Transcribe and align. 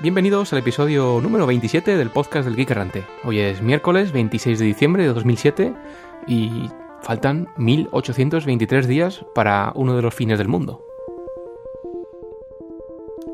Bienvenidos 0.00 0.52
al 0.52 0.60
episodio 0.60 1.18
número 1.20 1.44
27 1.44 1.96
del 1.96 2.10
podcast 2.10 2.44
del 2.44 2.54
Geek 2.54 2.70
Errante. 2.70 3.04
Hoy 3.24 3.40
es 3.40 3.62
miércoles 3.62 4.12
26 4.12 4.60
de 4.60 4.64
diciembre 4.64 5.02
de 5.02 5.12
2007 5.12 5.74
y 6.28 6.70
faltan 7.02 7.48
1823 7.56 8.86
días 8.86 9.24
para 9.34 9.72
uno 9.74 9.96
de 9.96 10.02
los 10.02 10.14
fines 10.14 10.38
del 10.38 10.46
mundo. 10.46 10.84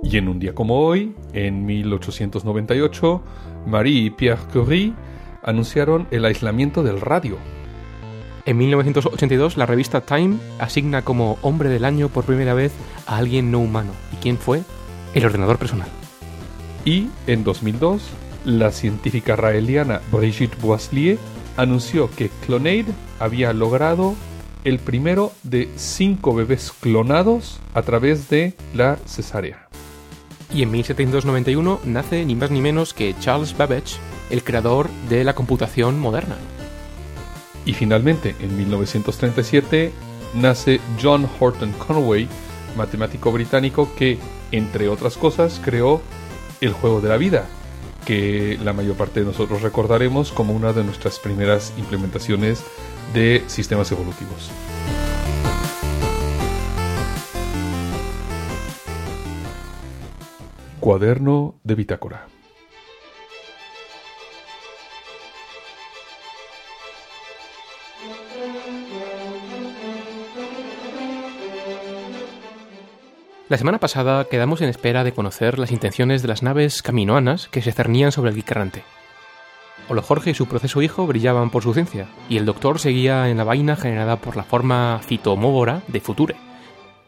Y 0.02 0.16
en 0.16 0.26
un 0.26 0.38
día 0.38 0.54
como 0.54 0.80
hoy, 0.80 1.14
en 1.34 1.66
1898, 1.66 3.22
Marie 3.66 4.04
y 4.04 4.08
Pierre 4.08 4.40
Curie 4.50 4.94
anunciaron 5.42 6.08
el 6.10 6.24
aislamiento 6.24 6.82
del 6.82 7.02
radio. 7.02 7.36
En 8.46 8.56
1982, 8.56 9.58
la 9.58 9.66
revista 9.66 10.00
Time 10.00 10.38
asigna 10.58 11.02
como 11.02 11.36
hombre 11.42 11.68
del 11.68 11.84
año 11.84 12.08
por 12.08 12.24
primera 12.24 12.54
vez 12.54 12.72
a 13.06 13.18
alguien 13.18 13.50
no 13.50 13.58
humano. 13.58 13.90
¿Y 14.14 14.16
quién 14.16 14.38
fue? 14.38 14.62
El 15.12 15.26
ordenador 15.26 15.58
personal. 15.58 15.90
Y 16.84 17.08
en 17.26 17.44
2002, 17.44 18.02
la 18.44 18.70
científica 18.70 19.36
raeliana 19.36 20.02
Brigitte 20.12 20.60
Boislier 20.60 21.18
anunció 21.56 22.10
que 22.10 22.30
Clonaid 22.44 22.86
había 23.18 23.52
logrado 23.52 24.14
el 24.64 24.78
primero 24.78 25.32
de 25.42 25.70
cinco 25.76 26.34
bebés 26.34 26.72
clonados 26.72 27.60
a 27.74 27.82
través 27.82 28.28
de 28.28 28.54
la 28.74 28.96
cesárea. 29.06 29.68
Y 30.52 30.62
en 30.62 30.70
1791 30.70 31.80
nace 31.84 32.24
ni 32.24 32.34
más 32.34 32.50
ni 32.50 32.60
menos 32.60 32.94
que 32.94 33.14
Charles 33.18 33.56
Babbage, 33.56 33.96
el 34.30 34.44
creador 34.44 34.88
de 35.08 35.24
la 35.24 35.34
computación 35.34 35.98
moderna. 35.98 36.36
Y 37.66 37.72
finalmente, 37.72 38.34
en 38.40 38.56
1937, 38.56 39.90
nace 40.34 40.80
John 41.02 41.28
Horton 41.40 41.72
Conway, 41.72 42.28
matemático 42.76 43.32
británico 43.32 43.88
que, 43.96 44.18
entre 44.52 44.88
otras 44.88 45.16
cosas, 45.16 45.60
creó 45.64 46.02
el 46.66 46.72
juego 46.72 47.00
de 47.00 47.08
la 47.08 47.16
vida, 47.16 47.46
que 48.04 48.58
la 48.62 48.72
mayor 48.72 48.96
parte 48.96 49.20
de 49.20 49.26
nosotros 49.26 49.62
recordaremos 49.62 50.32
como 50.32 50.54
una 50.54 50.72
de 50.72 50.84
nuestras 50.84 51.18
primeras 51.18 51.72
implementaciones 51.76 52.64
de 53.12 53.44
sistemas 53.46 53.90
evolutivos. 53.92 54.50
Cuaderno 60.80 61.54
de 61.64 61.74
bitácora. 61.74 62.33
La 73.50 73.58
semana 73.58 73.78
pasada 73.78 74.24
quedamos 74.24 74.62
en 74.62 74.70
espera 74.70 75.04
de 75.04 75.12
conocer 75.12 75.58
las 75.58 75.70
intenciones 75.70 76.22
de 76.22 76.28
las 76.28 76.42
naves 76.42 76.80
caminoanas 76.80 77.48
que 77.48 77.60
se 77.60 77.72
cernían 77.72 78.10
sobre 78.10 78.30
el 78.30 78.36
Geek 78.36 78.82
Olo 79.90 80.00
Jorge 80.00 80.30
y 80.30 80.34
su 80.34 80.46
proceso 80.46 80.80
hijo 80.80 81.06
brillaban 81.06 81.50
por 81.50 81.62
su 81.62 81.74
ciencia, 81.74 82.06
y 82.30 82.38
el 82.38 82.46
doctor 82.46 82.78
seguía 82.78 83.28
en 83.28 83.36
la 83.36 83.44
vaina 83.44 83.76
generada 83.76 84.16
por 84.16 84.36
la 84.36 84.44
forma 84.44 84.98
fitomóvora 85.06 85.82
de 85.88 86.00
Future. 86.00 86.36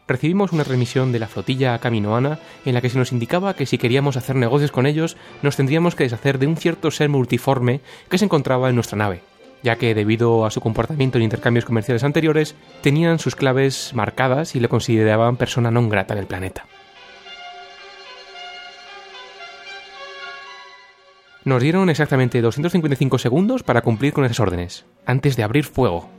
Recibimos 0.07 0.51
una 0.51 0.63
remisión 0.63 1.11
de 1.11 1.17
la 1.17 1.27
flotilla 1.27 1.79
caminoana 1.79 2.37
en 2.65 2.75
la 2.75 2.81
que 2.81 2.91
se 2.91 2.99
nos 2.99 3.11
indicaba 3.11 3.55
que 3.55 3.65
si 3.65 3.79
queríamos 3.79 4.15
hacer 4.15 4.35
negocios 4.35 4.71
con 4.71 4.85
ellos, 4.85 5.17
nos 5.41 5.55
tendríamos 5.55 5.95
que 5.95 6.03
deshacer 6.03 6.37
de 6.37 6.45
un 6.45 6.55
cierto 6.55 6.91
ser 6.91 7.09
multiforme 7.09 7.81
que 8.11 8.19
se 8.19 8.25
encontraba 8.25 8.69
en 8.69 8.75
nuestra 8.75 8.95
nave, 8.95 9.23
ya 9.63 9.75
que 9.77 9.95
debido 9.95 10.45
a 10.45 10.51
su 10.51 10.61
comportamiento 10.61 11.17
en 11.17 11.23
intercambios 11.23 11.65
comerciales 11.65 12.03
anteriores, 12.03 12.55
tenían 12.81 13.19
sus 13.19 13.35
claves 13.35 13.91
marcadas 13.93 14.55
y 14.55 14.59
le 14.59 14.69
consideraban 14.69 15.37
persona 15.37 15.71
non 15.71 15.89
grata 15.89 16.15
del 16.15 16.29
planeta. 16.29 16.65
Nos 21.47 21.63
dieron 21.63 21.89
exactamente 21.89 22.41
255 22.41 23.17
segundos 23.17 23.63
para 23.63 23.81
cumplir 23.81 24.11
con 24.11 24.25
esas 24.25 24.41
órdenes, 24.41 24.83
antes 25.05 25.37
de 25.37 25.43
abrir 25.43 25.63
fuego, 25.63 26.11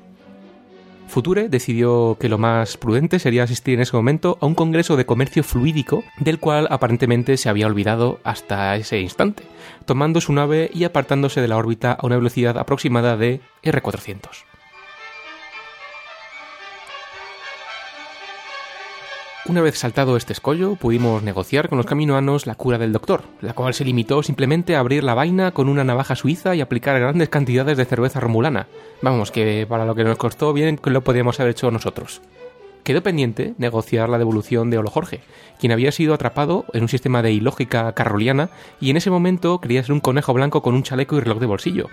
Future 1.09 1.49
decidió 1.49 2.17
que 2.21 2.29
lo 2.29 2.39
más 2.39 2.77
prudente 2.77 3.19
sería 3.19 3.43
asistir 3.43 3.75
en 3.75 3.81
ese 3.81 3.97
momento 3.97 4.39
a 4.41 4.47
un 4.47 4.55
congreso 4.55 4.97
de 4.97 5.07
comercio 5.07 5.43
fluídico 5.43 6.05
del 6.21 6.39
cual 6.39 6.69
aparentemente 6.71 7.37
se 7.37 7.49
había 7.49 7.67
olvidado 7.67 8.21
hasta 8.25 8.77
ese 8.77 9.01
instante, 9.01 9.43
tomando 9.89 10.21
su 10.21 10.35
nave 10.35 10.71
y 10.75 10.85
apartándose 10.85 11.41
de 11.41 11.49
la 11.49 11.57
órbita 11.57 11.93
a 11.93 12.05
una 12.05 12.17
velocidad 12.17 12.59
aproximada 12.59 13.17
de 13.17 13.41
R400. 13.65 14.45
Una 19.47 19.63
vez 19.63 19.79
saltado 19.79 20.19
este 20.19 20.35
escollo, 20.35 20.77
pudimos 20.77 21.23
negociar 21.23 21.71
con 21.71 21.79
los 21.79 21.87
caminoanos 21.87 22.47
la 22.47 22.55
cura 22.55 22.77
del 22.77 22.93
doctor, 22.93 23.23
la 23.41 23.55
cual 23.55 23.73
se 23.73 23.87
limitó 23.87 24.23
simplemente 24.23 24.77
a 24.77 24.81
abrir 24.81 25.05
la 25.05 25.15
vaina 25.15 25.53
con 25.53 25.71
una 25.71 25.85
navaja 25.85 26.17
suiza 26.17 26.55
y 26.55 26.61
aplicar 26.61 27.01
grandes 27.01 27.31
cantidades 27.31 27.79
de 27.79 27.87
cerveza 27.87 28.21
romulana. 28.21 28.67
Vamos, 29.01 29.31
que 29.31 29.67
para 29.67 29.87
lo 29.87 29.95
que 29.95 30.05
nos 30.05 30.19
costó 30.19 30.53
bien 30.53 30.77
que 30.77 30.91
lo 30.91 31.01
podíamos 31.03 31.41
haber 31.41 31.53
hecho 31.53 31.71
nosotros. 31.71 32.21
Quedó 32.89 33.03
pendiente 33.03 33.53
negociar 33.59 34.09
la 34.09 34.17
devolución 34.17 34.71
de 34.71 34.79
Olo 34.79 34.89
Jorge, 34.89 35.21
quien 35.61 35.73
había 35.73 35.93
sido 35.93 36.15
atrapado 36.15 36.65
en 36.73 36.81
un 36.81 36.89
sistema 36.89 37.21
de 37.21 37.33
ilógica 37.33 37.93
carroliana 37.93 38.49
y 38.81 38.89
en 38.89 38.97
ese 38.97 39.11
momento 39.11 39.61
quería 39.61 39.83
ser 39.83 39.93
un 39.93 40.01
conejo 40.01 40.33
blanco 40.33 40.63
con 40.63 40.75
un 40.75 40.85
chaleco 40.85 41.19
y 41.19 41.21
reloj 41.21 41.39
de 41.39 41.45
bolsillo, 41.45 41.89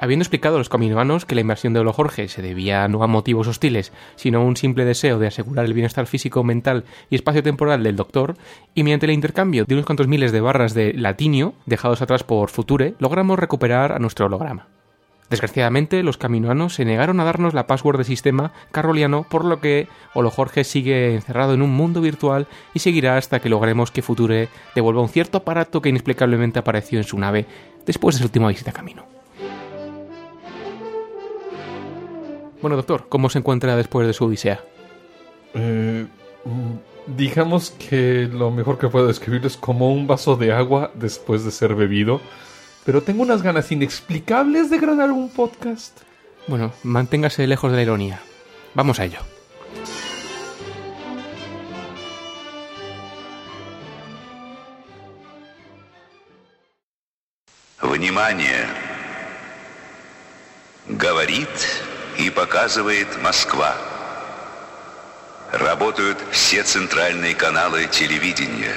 Habiendo 0.00 0.22
explicado 0.22 0.54
a 0.54 0.58
los 0.58 0.70
caminoanos 0.70 1.26
que 1.26 1.34
la 1.34 1.42
inversión 1.42 1.74
de 1.74 1.80
Olo 1.80 1.92
Jorge 1.92 2.28
se 2.28 2.40
debía 2.40 2.88
no 2.88 3.02
a 3.02 3.06
motivos 3.06 3.48
hostiles, 3.48 3.92
sino 4.16 4.38
a 4.38 4.44
un 4.44 4.56
simple 4.56 4.86
deseo 4.86 5.18
de 5.18 5.26
asegurar 5.26 5.66
el 5.66 5.74
bienestar 5.74 6.06
físico, 6.06 6.42
mental 6.42 6.84
y 7.10 7.16
espacio-temporal 7.16 7.82
del 7.82 7.96
doctor, 7.96 8.34
y 8.74 8.82
mediante 8.82 9.04
el 9.04 9.12
intercambio 9.12 9.66
de 9.66 9.74
unos 9.74 9.84
cuantos 9.84 10.08
miles 10.08 10.32
de 10.32 10.40
barras 10.40 10.72
de 10.72 10.94
latinio 10.94 11.52
dejados 11.66 12.00
atrás 12.00 12.24
por 12.24 12.48
Future, 12.48 12.94
logramos 12.98 13.38
recuperar 13.38 13.92
a 13.92 13.98
nuestro 13.98 14.24
holograma. 14.24 14.68
Desgraciadamente, 15.30 16.02
los 16.02 16.18
caminoanos 16.18 16.74
se 16.74 16.84
negaron 16.84 17.18
a 17.18 17.24
darnos 17.24 17.54
la 17.54 17.66
password 17.66 17.96
del 17.96 18.06
sistema 18.06 18.52
carroliano, 18.70 19.26
por 19.28 19.44
lo 19.44 19.60
que 19.60 19.88
Olo 20.12 20.30
Jorge 20.30 20.64
sigue 20.64 21.14
encerrado 21.14 21.54
en 21.54 21.62
un 21.62 21.70
mundo 21.70 22.00
virtual 22.00 22.46
y 22.74 22.80
seguirá 22.80 23.16
hasta 23.16 23.40
que 23.40 23.48
logremos 23.48 23.90
que 23.90 24.02
Future 24.02 24.48
devuelva 24.74 25.02
un 25.02 25.08
cierto 25.08 25.38
aparato 25.38 25.80
que 25.80 25.88
inexplicablemente 25.88 26.58
apareció 26.58 26.98
en 26.98 27.04
su 27.04 27.18
nave 27.18 27.46
después 27.86 28.14
de 28.14 28.18
su 28.20 28.24
última 28.26 28.48
visita 28.48 28.70
a 28.70 28.74
camino. 28.74 29.04
Bueno, 32.60 32.76
doctor, 32.76 33.06
¿cómo 33.08 33.28
se 33.28 33.38
encuentra 33.38 33.76
después 33.76 34.06
de 34.06 34.12
su 34.12 34.24
odisea? 34.24 34.60
Eh, 35.54 36.06
digamos 37.06 37.70
que 37.72 38.28
lo 38.32 38.50
mejor 38.50 38.78
que 38.78 38.88
puedo 38.88 39.06
describir 39.06 39.44
es 39.44 39.56
como 39.56 39.92
un 39.92 40.06
vaso 40.06 40.36
de 40.36 40.52
agua 40.52 40.90
después 40.94 41.44
de 41.44 41.50
ser 41.50 41.74
bebido. 41.74 42.20
Pero 42.84 43.02
tengo 43.02 43.22
unas 43.22 43.42
ganas 43.42 43.72
inexplicables 43.72 44.70
de 44.70 44.78
grabar 44.78 45.10
un 45.10 45.30
podcast. 45.30 46.00
Bueno, 46.46 46.72
manténgase 46.82 47.46
lejos 47.46 47.70
de 47.70 47.76
la 47.76 47.82
ironía. 47.82 48.20
Vamos 48.74 49.00
a 49.00 49.04
ello. 49.04 49.20
Внимание! 57.80 58.66
Говорит 60.88 61.48
и 62.18 62.28
показывает 62.28 63.08
Москва. 63.22 63.74
Работают 65.52 66.18
все 66.30 66.62
центральные 66.62 67.34
каналы 67.34 67.86
телевидения. 67.86 68.76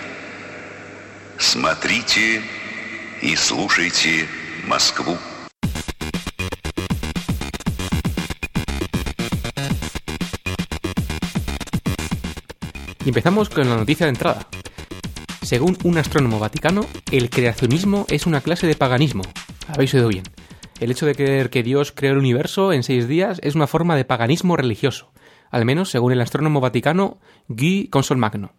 Смотрите 1.37 2.41
и 3.22 3.36
слушайте 3.36 4.26
Москву. 4.66 5.16
Y 13.04 13.08
empezamos 13.08 13.48
con 13.48 13.68
la 13.68 13.76
noticia 13.76 14.06
de 14.06 14.10
entrada. 14.10 14.46
Según 15.42 15.76
un 15.82 15.98
astrónomo 15.98 16.38
vaticano, 16.38 16.86
el 17.10 17.30
creacionismo 17.30 18.06
es 18.08 18.26
una 18.26 18.40
clase 18.40 18.66
de 18.66 18.76
paganismo. 18.76 19.22
Habéis 19.68 19.92
oído 19.94 20.08
bien. 20.08 20.24
El 20.78 20.90
hecho 20.90 21.06
de 21.06 21.14
creer 21.14 21.50
que 21.50 21.62
Dios 21.62 21.92
creó 21.92 22.12
el 22.12 22.18
universo 22.18 22.72
en 22.72 22.82
seis 22.82 23.08
días 23.08 23.40
es 23.42 23.54
una 23.54 23.66
forma 23.66 23.96
de 23.96 24.04
paganismo 24.04 24.56
religioso, 24.56 25.12
al 25.50 25.64
menos 25.64 25.90
según 25.90 26.12
el 26.12 26.20
astrónomo 26.20 26.60
vaticano 26.60 27.18
Guy 27.48 27.88
Consolmagno. 27.88 28.52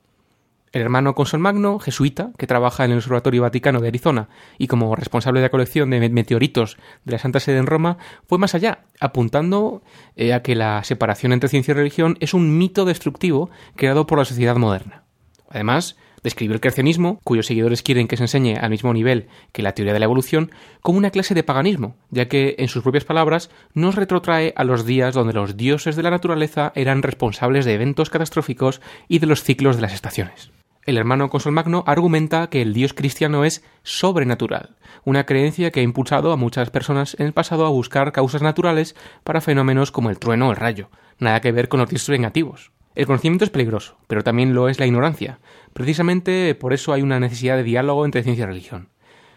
El 0.73 0.83
hermano 0.83 1.15
Consolmagno, 1.15 1.79
jesuita, 1.79 2.31
que 2.37 2.47
trabaja 2.47 2.85
en 2.85 2.91
el 2.91 2.99
Observatorio 2.99 3.43
Vaticano 3.43 3.81
de 3.81 3.89
Arizona 3.89 4.29
y 4.59 4.67
como 4.67 4.95
responsable 4.97 5.41
de 5.41 5.47
la 5.47 5.51
colección 5.51 5.91
de 5.91 6.09
meteoritos 6.09 6.77
de 7.05 7.13
la 7.13 7.19
Santa 7.19 7.41
Sede 7.41 7.59
en 7.59 7.67
Roma, 7.67 7.99
fue 8.27 8.39
más 8.39 8.55
allá, 8.55 8.85
apuntando 9.01 9.83
eh, 10.17 10.35
a 10.35 10.43
que 10.43 10.55
la 10.55 10.85
separación 10.85 11.33
entre 11.33 11.49
ciencia 11.49 11.73
y 11.73 11.75
religión 11.75 12.17
es 12.21 12.35
un 12.35 12.59
mito 12.59 12.85
destructivo 12.85 13.51
creado 13.77 14.07
por 14.07 14.19
la 14.19 14.25
sociedad 14.25 14.57
moderna. 14.57 15.05
Además, 15.51 15.97
Describió 16.23 16.55
el 16.55 16.61
creacionismo, 16.61 17.21
cuyos 17.25 17.47
seguidores 17.47 17.83
quieren 17.83 18.09
que 18.09 18.17
se 18.17 18.25
enseñe 18.25 18.57
al 18.61 18.71
mismo 18.71 18.93
nivel 18.93 19.29
que 19.53 19.63
la 19.63 19.73
teoría 19.73 19.93
de 19.93 20.01
la 20.01 20.07
evolución, 20.07 20.51
como 20.83 20.99
una 20.99 21.11
clase 21.11 21.35
de 21.35 21.45
paganismo, 21.45 21.97
ya 22.11 22.29
que, 22.29 22.57
en 22.59 22.69
sus 22.69 22.83
propias 22.83 23.05
palabras, 23.05 23.51
nos 23.75 23.95
retrotrae 23.95 24.53
a 24.57 24.65
los 24.65 24.85
días 24.85 25.15
donde 25.15 25.33
los 25.33 25.57
dioses 25.57 25.97
de 25.97 26.03
la 26.03 26.11
naturaleza 26.11 26.73
eran 26.75 27.03
responsables 27.03 27.65
de 27.65 27.75
eventos 27.75 28.11
catastróficos 28.11 28.81
y 29.07 29.21
de 29.21 29.27
los 29.27 29.43
ciclos 29.43 29.77
de 29.77 29.83
las 29.83 29.95
estaciones. 29.95 30.51
El 30.89 30.97
hermano 30.97 31.29
Magno 31.51 31.85
argumenta 31.87 32.49
que 32.49 32.63
el 32.63 32.73
dios 32.73 32.95
cristiano 32.95 33.45
es 33.45 33.63
sobrenatural, 33.83 34.77
una 35.05 35.27
creencia 35.27 35.71
que 35.71 35.81
ha 35.81 35.83
impulsado 35.83 36.33
a 36.33 36.37
muchas 36.39 36.71
personas 36.71 37.15
en 37.21 37.27
el 37.27 37.35
pasado 37.35 37.67
a 37.67 37.69
buscar 37.69 38.11
causas 38.11 38.41
naturales 38.41 38.97
para 39.23 39.43
fenómenos 39.43 39.93
como 39.93 40.09
el 40.09 40.19
trueno 40.19 40.49
o 40.49 40.51
el 40.51 40.57
rayo, 40.57 40.89
nada 41.19 41.43
que 41.43 41.53
ver 41.53 41.69
con 41.69 41.81
los 41.81 41.91
dioses 41.91 42.09
vengativos. 42.09 42.73
El 42.95 43.05
conocimiento 43.05 43.45
es 43.45 43.51
peligroso, 43.51 43.99
pero 44.07 44.25
también 44.25 44.55
lo 44.55 44.71
es 44.71 44.79
la 44.79 44.87
ignorancia. 44.87 45.41
Precisamente 45.75 46.55
por 46.55 46.73
eso 46.73 46.95
hay 46.95 47.03
una 47.03 47.21
necesidad 47.21 47.59
de 47.59 47.65
diálogo 47.65 48.07
entre 48.07 48.23
ciencia 48.23 48.45
y 48.45 48.47
religión. 48.47 48.89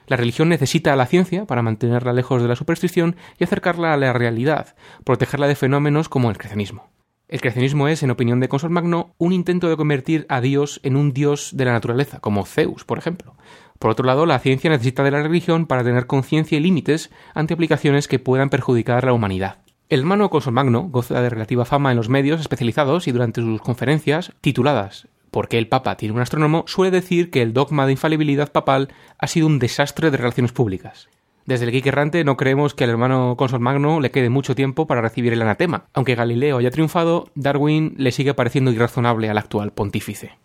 La 0.07 0.15
religión 0.15 0.47
necesita 0.47 0.93
a 0.93 0.95
la 0.95 1.05
ciencia 1.05 1.45
para 1.47 1.63
mantenerla 1.63 2.13
lejos 2.13 2.41
de 2.41 2.47
la 2.47 2.55
superstición 2.55 3.17
y 3.37 3.43
acercarla 3.43 3.91
a 3.91 3.97
la 3.97 4.13
realidad, 4.13 4.77
protegerla 5.03 5.49
de 5.49 5.55
fenómenos 5.55 6.07
como 6.07 6.29
el 6.29 6.37
creacionismo. 6.37 6.89
El 7.31 7.39
creacionismo 7.39 7.87
es, 7.87 8.03
en 8.03 8.11
opinión 8.11 8.41
de 8.41 8.49
Consol 8.49 8.71
Magno, 8.71 9.15
un 9.17 9.31
intento 9.31 9.69
de 9.69 9.77
convertir 9.77 10.25
a 10.27 10.41
Dios 10.41 10.81
en 10.83 10.97
un 10.97 11.13
dios 11.13 11.51
de 11.53 11.63
la 11.63 11.71
naturaleza, 11.71 12.19
como 12.19 12.45
Zeus, 12.45 12.83
por 12.83 12.97
ejemplo. 12.97 13.35
Por 13.79 13.89
otro 13.89 14.05
lado, 14.05 14.25
la 14.25 14.37
ciencia 14.39 14.69
necesita 14.69 15.01
de 15.01 15.11
la 15.11 15.23
religión 15.23 15.65
para 15.65 15.85
tener 15.85 16.07
conciencia 16.07 16.57
y 16.57 16.61
límites 16.61 17.09
ante 17.33 17.53
aplicaciones 17.53 18.09
que 18.09 18.19
puedan 18.19 18.49
perjudicar 18.49 19.05
a 19.05 19.07
la 19.07 19.13
humanidad. 19.13 19.59
El 19.87 20.01
hermano 20.01 20.29
Consol 20.29 20.53
Magno 20.53 20.89
goza 20.89 21.21
de 21.21 21.29
relativa 21.29 21.63
fama 21.63 21.91
en 21.91 21.97
los 21.97 22.09
medios 22.09 22.41
especializados 22.41 23.07
y 23.07 23.13
durante 23.13 23.39
sus 23.39 23.61
conferencias, 23.61 24.33
tituladas 24.41 25.07
¿Por 25.31 25.47
qué 25.47 25.57
el 25.57 25.69
Papa 25.69 25.95
tiene 25.95 26.13
un 26.13 26.19
astrónomo?, 26.19 26.65
suele 26.67 26.91
decir 26.91 27.31
que 27.31 27.41
el 27.41 27.53
dogma 27.53 27.85
de 27.85 27.93
infalibilidad 27.93 28.51
papal 28.51 28.89
ha 29.17 29.27
sido 29.27 29.47
un 29.47 29.57
desastre 29.57 30.11
de 30.11 30.17
relaciones 30.17 30.51
públicas. 30.51 31.07
Desde 31.51 31.65
el 31.65 31.71
geek 31.73 31.87
errante 31.87 32.23
no 32.23 32.37
creemos 32.37 32.73
que 32.73 32.85
al 32.85 32.91
hermano 32.91 33.35
Consol 33.35 33.59
Magno 33.59 33.99
le 33.99 34.09
quede 34.09 34.29
mucho 34.29 34.55
tiempo 34.55 34.87
para 34.87 35.01
recibir 35.01 35.33
el 35.33 35.41
anatema. 35.41 35.83
Aunque 35.91 36.15
Galileo 36.15 36.59
haya 36.59 36.71
triunfado, 36.71 37.29
Darwin 37.35 37.93
le 37.97 38.13
sigue 38.13 38.33
pareciendo 38.33 38.71
irrazonable 38.71 39.29
al 39.29 39.37
actual 39.37 39.73
pontífice. 39.73 40.37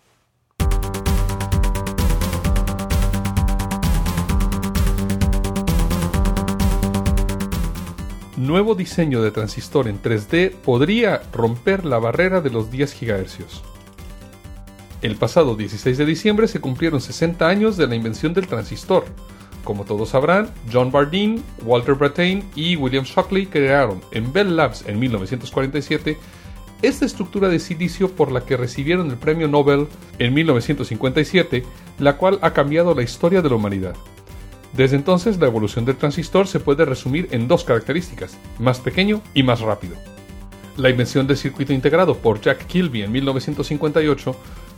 Nuevo 8.36 8.74
diseño 8.74 9.22
de 9.22 9.30
transistor 9.30 9.86
en 9.86 10.02
3D 10.02 10.50
podría 10.56 11.22
romper 11.32 11.84
la 11.84 12.00
barrera 12.00 12.40
de 12.40 12.50
los 12.50 12.72
10 12.72 13.00
GHz. 13.00 13.62
El 15.02 15.14
pasado 15.14 15.54
16 15.54 15.98
de 15.98 16.04
diciembre 16.04 16.48
se 16.48 16.60
cumplieron 16.60 17.00
60 17.00 17.46
años 17.46 17.76
de 17.76 17.86
la 17.86 17.94
invención 17.94 18.34
del 18.34 18.48
transistor 18.48 19.04
como 19.66 19.84
todos 19.84 20.10
sabrán, 20.10 20.50
John 20.72 20.90
Bardeen, 20.90 21.42
Walter 21.62 21.94
Brattain 21.94 22.42
y 22.54 22.76
William 22.76 23.04
Shockley 23.04 23.46
crearon 23.46 24.00
en 24.12 24.32
Bell 24.32 24.56
Labs 24.56 24.84
en 24.86 24.98
1947 24.98 26.16
esta 26.82 27.04
estructura 27.04 27.48
de 27.48 27.58
silicio 27.58 28.10
por 28.10 28.32
la 28.32 28.42
que 28.42 28.56
recibieron 28.56 29.10
el 29.10 29.16
premio 29.16 29.48
Nobel 29.48 29.88
en 30.18 30.32
1957, 30.34 31.64
la 31.98 32.16
cual 32.16 32.38
ha 32.42 32.52
cambiado 32.52 32.94
la 32.94 33.02
historia 33.02 33.42
de 33.42 33.48
la 33.48 33.56
humanidad. 33.56 33.96
Desde 34.72 34.96
entonces, 34.96 35.38
la 35.38 35.46
evolución 35.46 35.84
del 35.84 35.96
transistor 35.96 36.46
se 36.46 36.60
puede 36.60 36.84
resumir 36.84 37.28
en 37.32 37.48
dos 37.48 37.64
características, 37.64 38.38
más 38.58 38.78
pequeño 38.78 39.20
y 39.34 39.42
más 39.42 39.60
rápido. 39.60 39.96
La 40.76 40.90
invención 40.90 41.26
del 41.26 41.38
circuito 41.38 41.72
integrado 41.72 42.16
por 42.18 42.40
Jack 42.40 42.66
Kilby 42.66 43.02
en 43.02 43.10
1958 43.10 44.36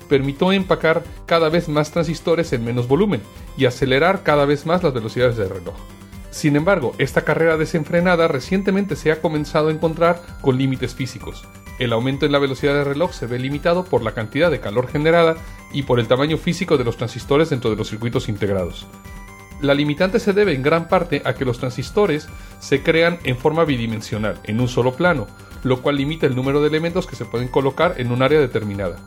permitió 0.09 0.53
empacar 0.53 1.05
cada 1.27 1.49
vez 1.49 1.69
más 1.69 1.91
transistores 1.91 2.53
en 2.53 2.65
menos 2.65 2.89
volumen 2.89 3.21
y 3.57 3.67
acelerar 3.67 4.23
cada 4.23 4.45
vez 4.45 4.67
más 4.67 4.83
las 4.83 4.95
velocidades 4.95 5.37
del 5.37 5.51
reloj. 5.51 5.75
Sin 6.31 6.57
embargo, 6.57 6.95
esta 6.99 7.23
carrera 7.23 7.57
desenfrenada 7.57 8.29
recientemente 8.29 8.97
se 8.97 9.11
ha 9.11 9.21
comenzado 9.21 9.69
a 9.69 9.73
encontrar 9.73 10.23
con 10.41 10.59
límites 10.59 10.95
físicos. 10.95 11.47
El 11.79 11.93
aumento 11.93 12.27
en 12.27 12.33
la 12.33 12.39
velocidad 12.39 12.75
del 12.75 12.85
reloj 12.85 13.13
se 13.13 13.27
ve 13.27 13.39
limitado 13.39 13.85
por 13.85 14.03
la 14.03 14.13
cantidad 14.13 14.51
de 14.51 14.61
calor 14.61 14.89
generada 14.89 15.37
y 15.73 15.83
por 15.83 16.01
el 16.01 16.09
tamaño 16.09 16.37
físico 16.37 16.77
de 16.77 16.85
los 16.85 16.97
transistores 16.97 17.51
dentro 17.51 17.71
de 17.71 17.77
los 17.77 17.89
circuitos 17.89 18.29
integrados. 18.29 18.87
La 19.61 19.75
limitante 19.75 20.21
se 20.21 20.33
debe 20.33 20.55
en 20.55 20.63
gran 20.63 20.89
parte 20.89 21.23
a 21.25 21.35
que 21.35 21.45
los 21.45 21.59
transistores 21.59 22.29
se 22.61 22.83
crean 22.83 23.19
en 23.25 23.37
forma 23.37 23.65
bidimensional, 23.65 24.39
en 24.45 24.61
un 24.61 24.69
solo 24.69 24.95
plano, 24.95 25.27
lo 25.65 25.83
cual 25.83 25.97
limita 25.97 26.27
el 26.27 26.37
número 26.37 26.61
de 26.61 26.69
elementos 26.69 27.07
que 27.07 27.17
se 27.17 27.25
pueden 27.25 27.49
colocar 27.49 27.95
en 27.99 28.13
un 28.13 28.23
área 28.23 28.41
determinada. 28.41 28.99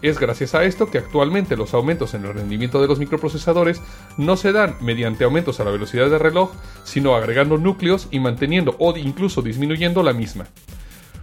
Es 0.00 0.20
gracias 0.20 0.54
a 0.54 0.64
esto 0.64 0.90
que 0.90 0.98
actualmente 0.98 1.56
los 1.56 1.74
aumentos 1.74 2.14
en 2.14 2.24
el 2.24 2.34
rendimiento 2.34 2.80
de 2.80 2.86
los 2.86 3.00
microprocesadores 3.00 3.82
no 4.16 4.36
se 4.36 4.52
dan 4.52 4.76
mediante 4.80 5.24
aumentos 5.24 5.58
a 5.58 5.64
la 5.64 5.72
velocidad 5.72 6.08
del 6.08 6.20
reloj, 6.20 6.52
sino 6.84 7.16
agregando 7.16 7.58
núcleos 7.58 8.06
y 8.10 8.20
manteniendo 8.20 8.76
o 8.78 8.96
incluso 8.96 9.42
disminuyendo 9.42 10.04
la 10.04 10.12
misma. 10.12 10.46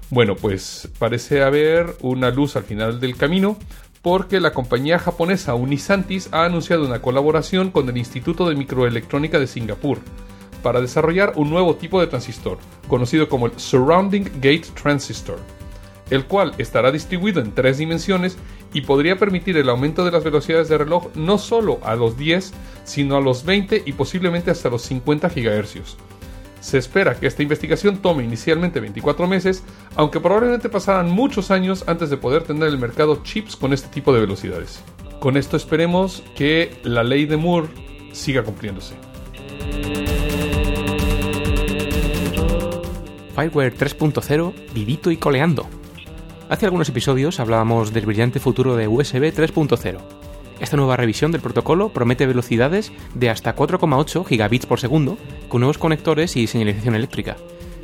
Bueno, 0.09 0.35
pues 0.35 0.89
parece 0.99 1.41
haber 1.41 1.95
una 2.01 2.31
luz 2.31 2.55
al 2.57 2.63
final 2.63 2.99
del 2.99 3.15
camino 3.15 3.57
porque 4.01 4.39
la 4.39 4.51
compañía 4.51 4.99
japonesa 4.99 5.55
Unisantis 5.55 6.29
ha 6.31 6.43
anunciado 6.45 6.85
una 6.85 7.01
colaboración 7.01 7.71
con 7.71 7.89
el 7.89 7.97
Instituto 7.97 8.47
de 8.47 8.55
Microelectrónica 8.55 9.39
de 9.39 9.47
Singapur 9.47 9.99
para 10.61 10.81
desarrollar 10.81 11.33
un 11.37 11.49
nuevo 11.49 11.75
tipo 11.75 11.99
de 12.01 12.07
transistor, 12.07 12.57
conocido 12.87 13.29
como 13.29 13.47
el 13.47 13.57
Surrounding 13.57 14.25
Gate 14.35 14.65
Transistor 14.79 15.39
el 16.09 16.25
cual 16.25 16.53
estará 16.57 16.91
distribuido 16.91 17.41
en 17.41 17.53
tres 17.53 17.77
dimensiones 17.77 18.37
y 18.73 18.81
podría 18.81 19.17
permitir 19.17 19.57
el 19.57 19.69
aumento 19.69 20.03
de 20.05 20.11
las 20.11 20.23
velocidades 20.23 20.69
de 20.69 20.77
reloj 20.77 21.07
no 21.15 21.37
solo 21.37 21.79
a 21.83 21.95
los 21.95 22.17
10, 22.17 22.53
sino 22.83 23.15
a 23.15 23.21
los 23.21 23.45
20 23.45 23.83
y 23.85 23.93
posiblemente 23.93 24.51
hasta 24.51 24.69
los 24.69 24.81
50 24.83 25.29
GHz. 25.29 25.97
Se 26.59 26.77
espera 26.79 27.15
que 27.15 27.27
esta 27.27 27.43
investigación 27.43 27.97
tome 27.97 28.23
inicialmente 28.23 28.79
24 28.79 29.27
meses, 29.27 29.63
aunque 29.95 30.19
probablemente 30.19 30.67
pasarán 30.67 31.11
muchos 31.11 31.51
años 31.51 31.83
antes 31.87 32.09
de 32.09 32.17
poder 32.17 32.43
tener 32.43 32.63
en 32.63 32.73
el 32.73 32.79
mercado 32.79 33.21
chips 33.23 33.55
con 33.55 33.71
este 33.71 33.87
tipo 33.89 34.13
de 34.13 34.21
velocidades. 34.21 34.83
Con 35.19 35.37
esto 35.37 35.57
esperemos 35.57 36.23
que 36.35 36.79
la 36.83 37.03
ley 37.03 37.25
de 37.25 37.37
Moore 37.37 37.67
siga 38.13 38.43
cumpliéndose. 38.43 38.95
Fireware 43.35 43.75
3.0 43.75 44.73
vivito 44.73 45.11
y 45.11 45.17
coleando. 45.17 45.67
Hace 46.47 46.67
algunos 46.67 46.89
episodios 46.89 47.39
hablábamos 47.39 47.91
del 47.91 48.05
brillante 48.05 48.39
futuro 48.39 48.75
de 48.75 48.87
USB 48.87 49.33
3.0. 49.33 49.97
Esta 50.59 50.77
nueva 50.77 50.95
revisión 50.95 51.31
del 51.31 51.41
protocolo 51.41 51.89
promete 51.89 52.27
velocidades 52.27 52.91
de 53.15 53.31
hasta 53.31 53.55
4,8 53.55 54.23
gigabits 54.27 54.67
por 54.67 54.79
segundo, 54.79 55.17
con 55.49 55.61
nuevos 55.61 55.79
conectores 55.79 56.37
y 56.37 56.45
señalización 56.45 56.93
eléctrica. 56.93 57.35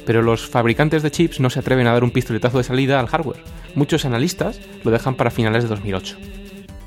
Pero 0.06 0.22
los 0.22 0.48
fabricantes 0.48 1.02
de 1.02 1.10
chips 1.10 1.40
no 1.40 1.50
se 1.50 1.60
atreven 1.60 1.88
a 1.88 1.94
dar 1.94 2.04
un 2.04 2.12
pistoletazo 2.12 2.60
de 2.60 2.64
salida 2.64 3.00
al 3.00 3.08
hardware. 3.08 3.44
Muchos 3.74 4.06
analistas 4.06 4.62
lo 4.84 4.92
dejan 4.92 5.16
para 5.16 5.32
finales 5.32 5.64
de 5.64 5.70
2008. 5.70 6.18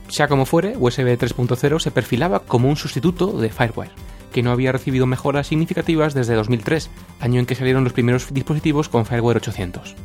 Sea 0.06 0.28
como 0.28 0.46
fuere, 0.46 0.76
USB 0.78 1.18
3.0 1.18 1.80
se 1.80 1.90
perfilaba 1.90 2.40
como 2.40 2.68
un 2.68 2.76
sustituto 2.76 3.36
de 3.36 3.50
Firewire, 3.50 3.90
que 4.32 4.44
no 4.44 4.52
había 4.52 4.70
recibido 4.70 5.06
mejoras 5.06 5.48
significativas 5.48 6.14
desde 6.14 6.34
2003, 6.34 6.88
año 7.18 7.40
en 7.40 7.46
que 7.46 7.56
salieron 7.56 7.82
los 7.82 7.92
primeros 7.92 8.32
dispositivos 8.32 8.88
con 8.88 9.06
Firewire 9.06 9.38
800. 9.38 9.96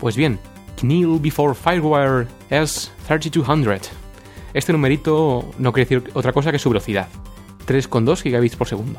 Pues 0.00 0.16
bien, 0.16 0.38
Kneel 0.80 1.18
Before 1.20 1.54
Firewire 1.54 2.26
S3200. 2.50 3.88
Este 4.52 4.72
numerito 4.72 5.50
no 5.58 5.72
quiere 5.72 5.88
decir 5.88 6.10
otra 6.14 6.32
cosa 6.32 6.50
que 6.50 6.58
su 6.58 6.70
velocidad, 6.70 7.08
3,2 7.66 8.22
gigabits 8.22 8.56
por 8.56 8.68
segundo. 8.68 8.98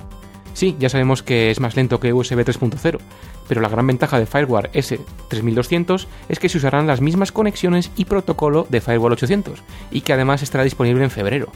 Sí, 0.53 0.75
ya 0.79 0.89
sabemos 0.89 1.23
que 1.23 1.49
es 1.49 1.59
más 1.59 1.75
lento 1.75 1.99
que 1.99 2.13
USB 2.13 2.39
3.0, 2.39 2.99
pero 3.47 3.61
la 3.61 3.69
gran 3.69 3.87
ventaja 3.87 4.19
de 4.19 4.25
Firewire 4.25 4.71
S3200 4.73 6.07
es 6.29 6.39
que 6.39 6.49
se 6.49 6.57
usarán 6.57 6.87
las 6.87 7.01
mismas 7.01 7.31
conexiones 7.31 7.91
y 7.95 8.05
protocolo 8.05 8.67
de 8.69 8.81
Firewall 8.81 9.13
800, 9.13 9.63
y 9.91 10.01
que 10.01 10.13
además 10.13 10.41
estará 10.41 10.63
disponible 10.63 11.03
en 11.03 11.11
febrero. 11.11 11.51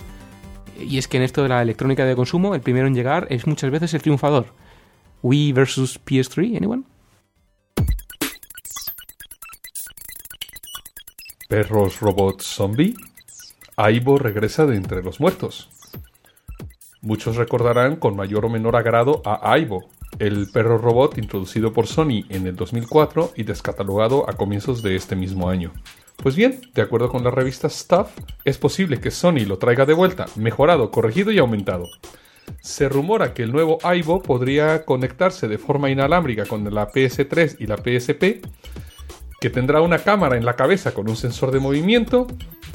Y 0.79 0.97
es 0.97 1.07
que 1.07 1.17
en 1.17 1.23
esto 1.23 1.43
de 1.43 1.49
la 1.49 1.61
electrónica 1.61 2.05
de 2.05 2.15
consumo, 2.15 2.55
el 2.55 2.61
primero 2.61 2.87
en 2.87 2.95
llegar 2.95 3.27
es 3.29 3.47
muchas 3.47 3.71
veces 3.71 3.93
el 3.93 4.01
triunfador. 4.01 4.47
Wii 5.23 5.53
versus 5.53 5.99
PS3, 6.03 6.57
anyone? 6.57 6.83
Perros 11.47 11.99
robots 11.99 12.43
zombie. 12.43 12.95
Aibo 13.75 14.17
regresa 14.17 14.65
de 14.65 14.77
entre 14.77 15.03
los 15.03 15.19
muertos. 15.19 15.69
Muchos 17.01 17.35
recordarán 17.35 17.97
con 17.97 18.15
mayor 18.15 18.45
o 18.45 18.49
menor 18.49 18.75
agrado 18.75 19.21
a 19.25 19.51
Aibo, 19.53 19.85
el 20.17 20.47
perro 20.51 20.79
robot 20.79 21.19
introducido 21.19 21.71
por 21.71 21.85
Sony 21.85 22.25
en 22.29 22.47
el 22.47 22.55
2004 22.55 23.33
y 23.35 23.43
descatalogado 23.43 24.27
a 24.27 24.33
comienzos 24.33 24.81
de 24.81 24.95
este 24.95 25.15
mismo 25.15 25.47
año. 25.47 25.71
Pues 26.17 26.35
bien, 26.35 26.61
de 26.73 26.81
acuerdo 26.81 27.09
con 27.09 27.23
la 27.23 27.29
revista 27.29 27.69
Stuff, 27.69 28.07
es 28.43 28.57
posible 28.57 28.99
que 28.99 29.11
Sony 29.11 29.45
lo 29.45 29.59
traiga 29.59 29.85
de 29.85 29.93
vuelta, 29.93 30.25
mejorado, 30.35 30.89
corregido 30.89 31.31
y 31.31 31.37
aumentado. 31.37 31.85
Se 32.59 32.89
rumora 32.89 33.35
que 33.35 33.43
el 33.43 33.51
nuevo 33.51 33.77
Aibo 33.83 34.23
podría 34.23 34.83
conectarse 34.83 35.47
de 35.47 35.59
forma 35.59 35.91
inalámbrica 35.91 36.47
con 36.47 36.73
la 36.73 36.91
PS3 36.91 37.57
y 37.59 37.67
la 37.67 37.77
PSP, 37.77 38.43
que 39.45 39.51
tendrá 39.51 39.79
una 39.81 39.99
cámara 39.99 40.37
en 40.37 40.43
la 40.43 40.55
cabeza 40.55 40.95
con 40.95 41.07
un 41.07 41.15
sensor 41.15 41.51
de 41.51 41.59
movimiento, 41.59 42.25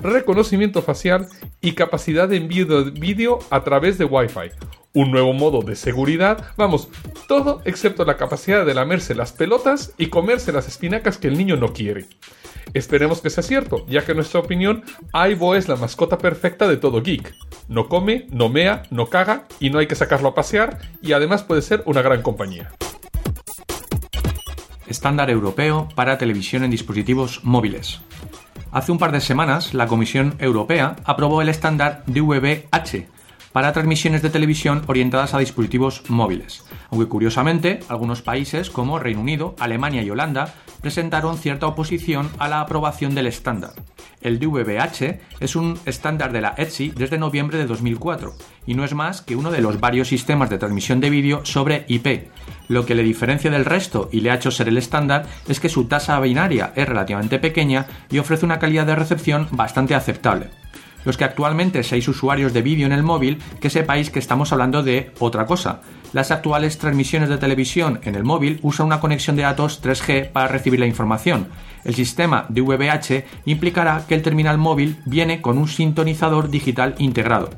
reconocimiento 0.05 0.83
facial 0.83 1.27
y 1.61 1.73
capacidad 1.73 2.29
de 2.29 2.37
envío 2.37 2.65
de 2.65 2.93
vídeo 2.93 3.41
a 3.51 3.65
través 3.65 3.99
de 3.99 4.05
Wi-Fi. 4.05 4.53
Un 4.95 5.11
nuevo 5.11 5.33
modo 5.33 5.63
de 5.63 5.75
seguridad, 5.75 6.53
vamos, 6.57 6.87
todo 7.27 7.61
excepto 7.65 8.05
la 8.05 8.17
capacidad 8.17 8.65
de 8.65 8.75
lamerse 8.75 9.17
las 9.17 9.33
pelotas 9.33 9.95
y 9.99 10.11
comerse 10.11 10.53
las 10.53 10.69
espinacas 10.69 11.19
que 11.19 11.27
el 11.27 11.37
niño 11.37 11.57
no 11.57 11.73
quiere. 11.73 12.07
Esperemos 12.73 13.21
que 13.21 13.31
sea 13.31 13.43
cierto, 13.43 13.85
ya 13.89 14.05
que 14.05 14.13
en 14.13 14.19
nuestra 14.19 14.39
opinión, 14.39 14.85
Aibo 15.13 15.57
es 15.57 15.67
la 15.67 15.75
mascota 15.75 16.19
perfecta 16.19 16.69
de 16.69 16.77
todo 16.77 17.03
geek. 17.03 17.35
No 17.67 17.89
come, 17.89 18.29
no 18.31 18.49
mea, 18.49 18.85
no 18.91 19.07
caga 19.07 19.49
y 19.59 19.71
no 19.71 19.81
hay 19.81 19.89
que 19.89 19.97
sacarlo 19.97 20.29
a 20.29 20.35
pasear 20.37 20.79
y 21.03 21.15
además 21.15 21.43
puede 21.43 21.63
ser 21.63 21.83
una 21.87 22.01
gran 22.01 22.23
compañía. 22.23 22.71
Estándar 24.91 25.31
europeo 25.31 25.89
para 25.95 26.19
televisión 26.19 26.65
en 26.65 26.71
dispositivos 26.71 27.41
móviles. 27.45 28.01
Hace 28.73 28.93
un 28.93 28.99
par 28.99 29.13
de 29.13 29.21
semanas, 29.21 29.73
la 29.73 29.87
Comisión 29.87 30.35
Europea 30.39 30.97
aprobó 31.05 31.41
el 31.41 31.49
estándar 31.49 32.03
DVB-H 32.07 33.09
para 33.53 33.73
transmisiones 33.73 34.23
de 34.23 34.31
televisión 34.31 34.83
orientadas 34.87 35.35
a 35.35 35.39
dispositivos 35.39 36.03
móviles, 36.09 36.65
aunque 36.91 37.09
curiosamente 37.09 37.81
algunos 37.89 38.23
países 38.23 38.71
como 38.71 38.99
Reino 38.99 39.21
Unido, 39.21 39.55
Alemania 39.59 40.03
y 40.03 40.11
Holanda 40.11 40.55
presentaron 40.81 41.37
cierta 41.37 41.67
oposición 41.67 42.31
a 42.39 42.49
la 42.49 42.61
aprobación 42.61 43.15
del 43.15 43.27
estándar. 43.27 43.73
El 44.21 44.39
DVB-H 44.39 45.21
es 45.41 45.57
un 45.57 45.79
estándar 45.87 46.33
de 46.33 46.43
la 46.43 46.55
ETSI 46.57 46.91
desde 46.91 47.19
noviembre 47.19 47.59
de 47.59 47.67
2004 47.67 48.35
y 48.67 48.75
no 48.75 48.85
es 48.85 48.95
más 48.95 49.23
que 49.23 49.37
uno 49.37 49.51
de 49.51 49.63
los 49.63 49.81
varios 49.81 50.09
sistemas 50.09 50.51
de 50.51 50.59
transmisión 50.59 51.01
de 51.01 51.11
vídeo 51.11 51.45
sobre 51.45 51.85
IP. 51.89 52.29
Lo 52.69 52.85
que 52.85 52.95
le 52.95 53.03
diferencia 53.03 53.51
del 53.51 53.65
resto 53.65 54.11
y 54.13 54.21
le 54.21 54.31
ha 54.31 54.35
hecho 54.35 54.51
ser 54.51 54.69
el 54.69 54.79
estándar 54.79 55.27
es 55.49 55.59
que 55.59 55.71
su 55.71 55.87
tasa 55.87 56.21
binaria 56.21 56.73
es 56.77 56.89
relativamente 56.89 57.39
pequeña 57.39 57.87
y 58.11 58.19
ofrece 58.19 58.45
una 58.45 58.59
calidad 58.59 58.87
de 58.87 58.97
recepción 58.97 59.49
bastante 59.53 59.95
aceptable 59.95 60.51
los 61.05 61.17
que 61.17 61.25
actualmente 61.25 61.83
seáis 61.83 62.09
usuarios 62.09 62.53
de 62.53 62.63
vídeo 62.63 62.87
en 62.87 62.93
el 62.93 63.03
móvil, 63.03 63.39
que 63.61 63.71
sepáis 63.71 64.11
que 64.11 64.19
estamos 64.19 64.53
hablando 64.53 64.83
de 64.83 65.13
otra 65.19 65.47
cosa. 65.47 65.81
Las 66.13 66.31
actuales 66.31 66.79
transmisiones 66.79 67.29
de 67.29 67.39
televisión 67.39 68.01
en 68.03 68.15
el 68.15 68.25
móvil 68.25 68.59
usan 68.63 68.87
una 68.87 69.01
conexión 69.01 69.37
de 69.37 69.43
datos 69.43 69.83
3G 69.83 70.31
para 70.31 70.49
recibir 70.49 70.81
la 70.81 70.87
información. 70.87 71.49
El 71.85 71.95
sistema 71.95 72.47
DVB-H 72.49 73.25
implicará 73.47 74.05
que 74.09 74.15
el 74.15 74.23
terminal 74.23 74.59
móvil 74.59 74.99
viene 75.07 75.41
con 75.41 75.57
un 75.57 75.69
sintonizador 75.69 76.51
digital 76.51 76.95
integrado. 76.99 77.51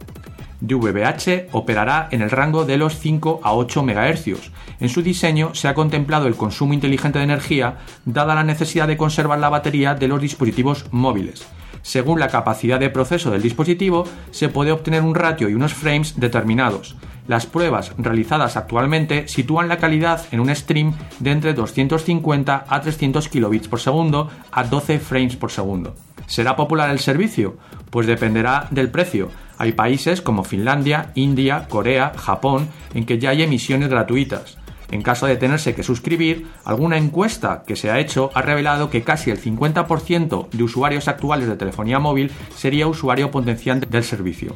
DVB-H 0.61 1.49
operará 1.53 2.09
en 2.13 2.23
el 2.23 2.31
rango 2.31 2.65
de 2.65 2.77
los 2.77 2.99
5 2.99 3.41
a 3.43 3.53
8 3.55 3.83
MHz. 3.83 4.51
En 4.79 4.89
su 4.89 5.03
diseño 5.03 5.55
se 5.55 5.67
ha 5.67 5.75
contemplado 5.75 6.29
el 6.29 6.37
consumo 6.37 6.73
inteligente 6.73 7.19
de 7.19 7.25
energía, 7.25 7.79
dada 8.05 8.37
la 8.37 8.45
necesidad 8.45 8.87
de 8.87 8.97
conservar 8.97 9.41
la 9.41 9.49
batería 9.49 9.95
de 9.95 10.07
los 10.07 10.21
dispositivos 10.21 10.87
móviles. 10.93 11.47
Según 11.83 12.21
la 12.21 12.29
capacidad 12.29 12.81
de 12.81 12.91
proceso 12.91 13.31
del 13.31 13.43
dispositivo, 13.43 14.05
se 14.31 14.49
puede 14.49 14.73
obtener 14.73 15.03
un 15.03 15.15
ratio 15.15 15.49
y 15.49 15.55
unos 15.55 15.75
frames 15.75 16.19
determinados. 16.19 16.97
Las 17.29 17.47
pruebas 17.47 17.93
realizadas 17.99 18.57
actualmente 18.57 19.29
sitúan 19.29 19.69
la 19.69 19.79
calidad 19.79 20.25
en 20.33 20.41
un 20.41 20.55
stream 20.55 20.95
de 21.21 21.31
entre 21.31 21.55
250 21.55 22.65
a 22.69 22.81
300 22.81 23.29
kilobits 23.29 23.69
por 23.69 23.81
segundo 23.81 24.31
a 24.51 24.65
12 24.65 24.99
frames 24.99 25.37
por 25.37 25.51
segundo. 25.51 25.95
¿Será 26.27 26.57
popular 26.57 26.91
el 26.91 26.99
servicio? 26.99 27.57
Pues 27.91 28.07
dependerá 28.07 28.67
del 28.71 28.91
precio. 28.91 29.31
Hay 29.59 29.73
países 29.73 30.21
como 30.21 30.45
Finlandia, 30.45 31.13
India, 31.15 31.67
Corea, 31.69 32.13
Japón, 32.17 32.69
en 32.95 33.07
que 33.07 33.19
ya 33.19 33.31
hay 33.31 33.43
emisiones 33.43 33.89
gratuitas. 33.89 34.57
En 34.93 35.01
caso 35.01 35.27
de 35.27 35.37
tenerse 35.37 35.75
que 35.75 35.83
suscribir, 35.83 36.47
alguna 36.65 36.99
encuesta 36.99 37.65
que 37.67 37.77
se 37.77 37.91
ha 37.91 37.99
hecho 37.99 38.31
ha 38.35 38.43
revelado 38.43 38.91
que 38.91 39.03
casi 39.03 39.31
el 39.31 39.41
50% 39.41 40.51
de 40.51 40.63
usuarios 40.63 41.09
actuales 41.09 41.49
de 41.49 41.57
telefonía 41.57 41.99
móvil 41.99 42.31
sería 42.55 42.87
usuario 42.87 43.31
potencial 43.31 43.81
del 43.81 44.05
servicio. 44.05 44.55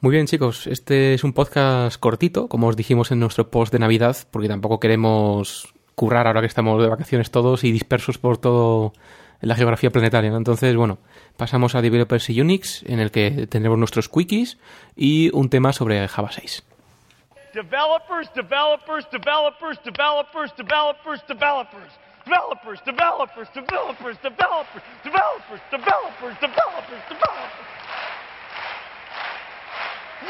Muy 0.00 0.12
bien 0.12 0.26
chicos, 0.26 0.66
este 0.66 1.14
es 1.14 1.24
un 1.24 1.32
podcast 1.32 1.98
cortito, 1.98 2.48
como 2.48 2.66
os 2.66 2.76
dijimos 2.76 3.10
en 3.10 3.20
nuestro 3.20 3.50
post 3.50 3.72
de 3.72 3.78
Navidad, 3.78 4.16
porque 4.30 4.48
tampoco 4.48 4.80
queremos 4.80 5.72
currar 5.94 6.26
ahora 6.26 6.40
que 6.40 6.46
estamos 6.46 6.82
de 6.82 6.88
vacaciones 6.88 7.30
todos 7.30 7.64
y 7.64 7.72
dispersos 7.72 8.18
por 8.18 8.36
todo 8.36 8.92
la 9.42 9.54
geografía 9.54 9.90
planetaria. 9.90 10.30
Entonces, 10.30 10.74
bueno, 10.76 10.98
pasamos 11.36 11.74
a 11.74 11.82
Developers 11.82 12.30
y 12.30 12.40
Unix, 12.40 12.82
en 12.84 13.00
el 13.00 13.10
que 13.10 13.46
tendremos 13.48 13.78
nuestros 13.78 14.08
quickies 14.08 14.58
y 14.96 15.30
un 15.34 15.50
tema 15.50 15.72
sobre 15.72 16.06
Java 16.08 16.30
6. 16.30 16.64
Developers, 17.52 18.32
developers, 18.34 19.06
developers, 19.10 19.78
developers, 19.84 20.56
developers, 20.56 21.26
developers. 21.28 21.92
Developers, 22.24 22.80
developers, 22.86 23.48
developers, 23.52 24.16
developers, 24.22 24.82
developers, 25.02 25.60
developers, 25.70 26.40
developers, 26.40 27.02
developers. 27.10 27.66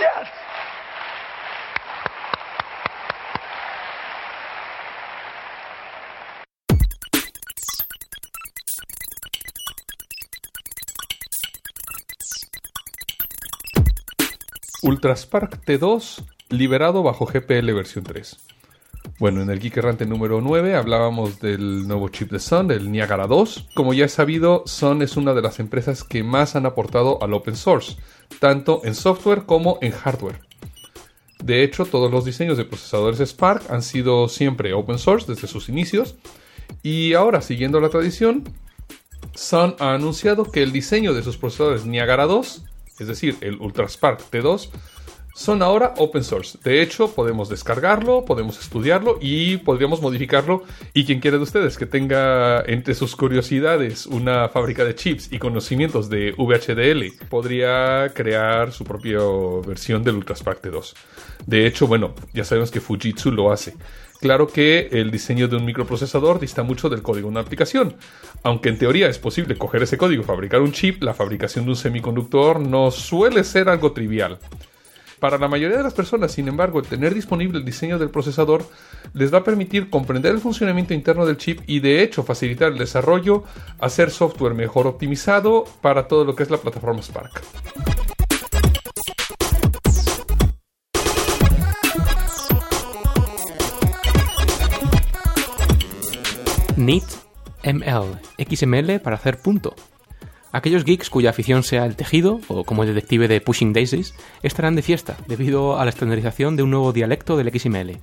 Yes! 0.01 0.29
Ultraspark 14.83 15.65
T2 15.65 16.25
liberado 16.49 17.05
bajo 17.05 17.25
GPL 17.25 17.73
versión 17.73 18.03
3. 18.03 18.37
Bueno, 19.21 19.41
en 19.41 19.49
el 19.51 19.61
Geek 19.61 19.77
Errante 19.77 20.07
número 20.07 20.41
9 20.41 20.75
hablábamos 20.75 21.39
del 21.39 21.87
nuevo 21.87 22.09
chip 22.09 22.33
de 22.33 22.41
Sun, 22.41 22.73
el 22.73 22.91
Niagara 22.91 23.29
2. 23.29 23.69
Como 23.75 23.95
ya 23.95 24.07
es 24.07 24.13
sabido, 24.13 24.65
Sun 24.67 25.03
es 25.03 25.17
una 25.17 25.35
de 25.35 25.43
las 25.43 25.61
empresas 25.61 26.03
que 26.03 26.25
más 26.25 26.57
han 26.57 26.67
aportado 26.67 27.23
al 27.23 27.33
open 27.33 27.55
source, 27.55 27.97
tanto 28.41 28.81
en 28.83 28.97
software 28.97 29.45
como 29.45 29.79
en 29.83 29.93
hardware. 29.93 30.41
De 31.45 31.63
hecho, 31.63 31.85
todos 31.85 32.11
los 32.11 32.25
diseños 32.25 32.57
de 32.57 32.65
procesadores 32.65 33.21
Spark 33.21 33.71
han 33.71 33.83
sido 33.83 34.29
siempre 34.29 34.73
open 34.73 34.99
source 34.99 35.33
desde 35.33 35.47
sus 35.47 35.69
inicios. 35.69 36.17
Y 36.83 37.15
ahora, 37.15 37.41
siguiendo 37.41 37.79
la 37.81 37.89
tradición, 37.89 38.43
Sun 39.37 39.77
ha 39.79 39.95
anunciado 39.95 40.51
que 40.51 40.65
el 40.65 40.73
diseño 40.73 41.15
de 41.15 41.23
sus 41.23 41.37
procesadores 41.37 41.87
Niagara 41.87 42.27
2 42.27 42.65
es 43.03 43.09
decir, 43.09 43.37
el 43.41 43.61
UltraSpark 43.61 44.31
T2, 44.31 44.71
son 45.35 45.63
ahora 45.63 45.95
open 45.97 46.25
source. 46.25 46.59
De 46.63 46.83
hecho, 46.83 47.15
podemos 47.15 47.49
descargarlo, 47.49 48.25
podemos 48.25 48.61
estudiarlo 48.61 49.19
y 49.21 49.57
podríamos 49.59 50.03
modificarlo. 50.03 50.63
Y 50.93 51.05
quien 51.05 51.21
quiera 51.21 51.39
de 51.39 51.43
ustedes 51.43 51.79
que 51.79 51.87
tenga 51.87 52.63
entre 52.67 52.95
sus 52.95 53.17
curiosidades 53.17 54.07
una 54.07 54.49
fábrica 54.49 54.85
de 54.85 54.95
chips 54.95 55.33
y 55.33 55.39
conocimientos 55.39 56.11
de 56.11 56.33
VHDL, 56.37 57.27
podría 57.29 58.13
crear 58.15 58.73
su 58.73 58.85
propia 58.85 59.21
versión 59.67 60.03
del 60.03 60.17
UltraSpark 60.17 60.63
T2. 60.63 60.95
De 61.47 61.67
hecho, 61.67 61.87
bueno, 61.87 62.15
ya 62.33 62.45
sabemos 62.45 62.71
que 62.71 62.81
Fujitsu 62.81 63.31
lo 63.31 63.53
hace. 63.53 63.75
Claro 64.23 64.47
que 64.47 64.89
el 64.93 65.11
diseño 65.11 65.49
de 65.49 65.57
un 65.57 65.65
microprocesador 65.65 66.39
dista 66.39 66.63
mucho 66.63 66.89
del 66.89 67.03
código 67.03 67.27
de 67.27 67.33
una 67.33 67.41
aplicación. 67.41 67.97
Aunque 68.45 68.69
en 68.69 68.79
teoría 68.79 69.09
es 69.09 69.19
posible 69.19 69.59
coger 69.59 69.83
ese 69.83 69.99
código 69.99 70.23
y 70.23 70.25
fabricar 70.25 70.63
un 70.63 70.71
chip, 70.71 71.03
la 71.03 71.13
fabricación 71.13 71.65
de 71.65 71.73
un 71.73 71.77
semiconductor 71.77 72.61
no 72.61 72.93
suele 72.93 73.43
ser 73.43 73.69
algo 73.69 73.91
trivial. 73.91 74.39
Para 75.19 75.39
la 75.39 75.49
mayoría 75.49 75.77
de 75.77 75.83
las 75.83 75.95
personas, 75.95 76.31
sin 76.31 76.47
embargo, 76.47 76.79
el 76.79 76.87
tener 76.87 77.15
disponible 77.15 77.59
el 77.59 77.65
diseño 77.65 77.99
del 77.99 78.11
procesador 78.11 78.65
les 79.13 79.35
va 79.35 79.39
a 79.39 79.45
permitir 79.45 79.91
comprender 79.91 80.33
el 80.33 80.41
funcionamiento 80.41 80.95
interno 80.95 81.27
del 81.27 81.37
chip 81.37 81.59
y 81.67 81.81
de 81.81 82.05
hecho 82.05 82.23
facilitar 82.23 82.71
el 82.71 82.79
desarrollo, 82.79 83.43
hacer 83.81 84.13
software 84.13 84.55
mejor 84.55 84.87
optimizado 84.87 85.65
para 85.81 86.07
todo 86.07 86.25
lo 86.25 86.37
que 86.37 86.45
es 86.45 86.51
la 86.51 86.59
plataforma 86.59 87.03
Spark. 87.03 87.43
ML, 96.85 98.19
XML 98.39 99.01
para 99.01 99.17
hacer 99.17 99.39
punto. 99.39 99.75
Aquellos 100.53 100.85
geeks 100.85 101.09
cuya 101.09 101.31
afición 101.31 101.63
sea 101.63 101.87
el 101.87 101.97
tejido, 101.97 102.41
o 102.49 102.65
como 102.65 102.83
el 102.83 102.95
detective 102.95 103.27
de 103.27 103.41
Pushing 103.41 103.73
Daisies, 103.73 104.15
estarán 104.43 104.77
de 104.77 104.83
fiesta 104.83 105.17
debido 105.27 105.79
a 105.79 105.85
la 105.85 105.91
estandarización 105.91 106.57
de 106.57 106.63
un 106.63 106.71
nuevo 106.71 106.93
dialecto 106.93 107.39
del 107.39 107.59
XML. 107.59 107.99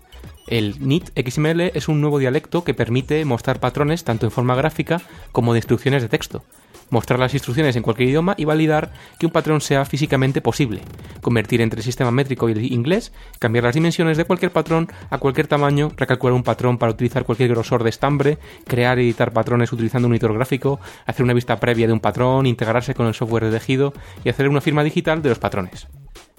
El 0.47 0.75
NIT 0.79 1.11
XML 1.29 1.61
es 1.75 1.87
un 1.87 2.01
nuevo 2.01 2.17
dialecto 2.17 2.63
que 2.63 2.73
permite 2.73 3.23
mostrar 3.23 3.59
patrones 3.59 4.03
tanto 4.03 4.25
en 4.25 4.31
forma 4.31 4.55
gráfica 4.55 4.99
como 5.31 5.53
de 5.53 5.59
instrucciones 5.59 6.01
de 6.01 6.09
texto, 6.09 6.43
mostrar 6.89 7.19
las 7.19 7.33
instrucciones 7.33 7.75
en 7.75 7.83
cualquier 7.83 8.09
idioma 8.09 8.35
y 8.37 8.45
validar 8.45 8.91
que 9.17 9.25
un 9.25 9.31
patrón 9.31 9.61
sea 9.61 9.85
físicamente 9.85 10.41
posible, 10.41 10.81
convertir 11.21 11.61
entre 11.61 11.79
el 11.79 11.83
sistema 11.83 12.11
métrico 12.11 12.49
y 12.49 12.53
el 12.53 12.71
inglés, 12.71 13.11
cambiar 13.39 13.65
las 13.65 13.75
dimensiones 13.75 14.17
de 14.17 14.25
cualquier 14.25 14.51
patrón 14.51 14.89
a 15.09 15.17
cualquier 15.17 15.47
tamaño, 15.47 15.91
recalcular 15.97 16.33
un 16.33 16.43
patrón 16.43 16.77
para 16.77 16.91
utilizar 16.91 17.25
cualquier 17.25 17.49
grosor 17.49 17.83
de 17.83 17.89
estambre, 17.89 18.37
crear 18.65 18.99
y 18.99 19.03
editar 19.03 19.31
patrones 19.31 19.71
utilizando 19.71 20.07
un 20.07 20.13
editor 20.13 20.33
gráfico, 20.33 20.79
hacer 21.05 21.23
una 21.23 21.33
vista 21.33 21.59
previa 21.59 21.87
de 21.87 21.93
un 21.93 21.99
patrón, 21.99 22.45
integrarse 22.45 22.93
con 22.93 23.07
el 23.07 23.13
software 23.13 23.45
de 23.45 23.51
tejido 23.51 23.93
y 24.23 24.29
hacer 24.29 24.47
una 24.49 24.61
firma 24.61 24.83
digital 24.83 25.21
de 25.21 25.29
los 25.29 25.39
patrones. 25.39 25.87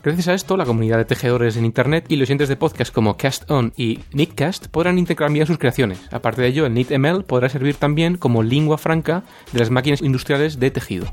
Gracias 0.03 0.29
a 0.29 0.35
esto, 0.35 0.57
la 0.57 0.65
comunidad 0.65 0.97
de 0.97 1.05
tejedores 1.05 1.59
en 1.59 1.67
Internet 1.67 2.07
y 2.09 2.17
los 2.17 2.27
oyentes 2.27 2.49
de 2.49 2.57
podcasts 2.57 2.91
como 2.91 3.19
CastOn 3.19 3.75
y 3.77 4.01
Nickcast 4.15 4.69
podrán 4.69 4.99
intercambiar 4.99 5.47
sus 5.47 5.59
creaciones. 5.59 6.01
Aparte 6.11 6.41
de 6.41 6.49
ello, 6.49 6.65
el 6.65 6.73
NitML 6.73 7.25
podrá 7.25 7.51
servir 7.51 7.75
también 7.75 8.17
como 8.17 8.43
lengua 8.43 8.79
franca 8.79 9.25
de 9.53 9.59
las 9.59 9.69
máquinas 9.69 10.01
industriales 10.01 10.59
de 10.59 10.71
tejido. 10.71 11.07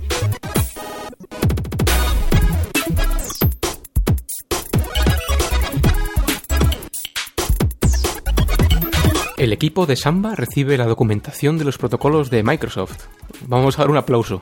El 9.35 9.51
equipo 9.51 9.85
de 9.85 9.97
Samba 9.97 10.33
recibe 10.33 10.77
la 10.77 10.85
documentación 10.85 11.57
de 11.57 11.65
los 11.65 11.77
protocolos 11.77 12.29
de 12.29 12.41
Microsoft. 12.41 13.07
Vamos 13.47 13.77
a 13.77 13.81
dar 13.81 13.91
un 13.91 13.97
aplauso. 13.97 14.41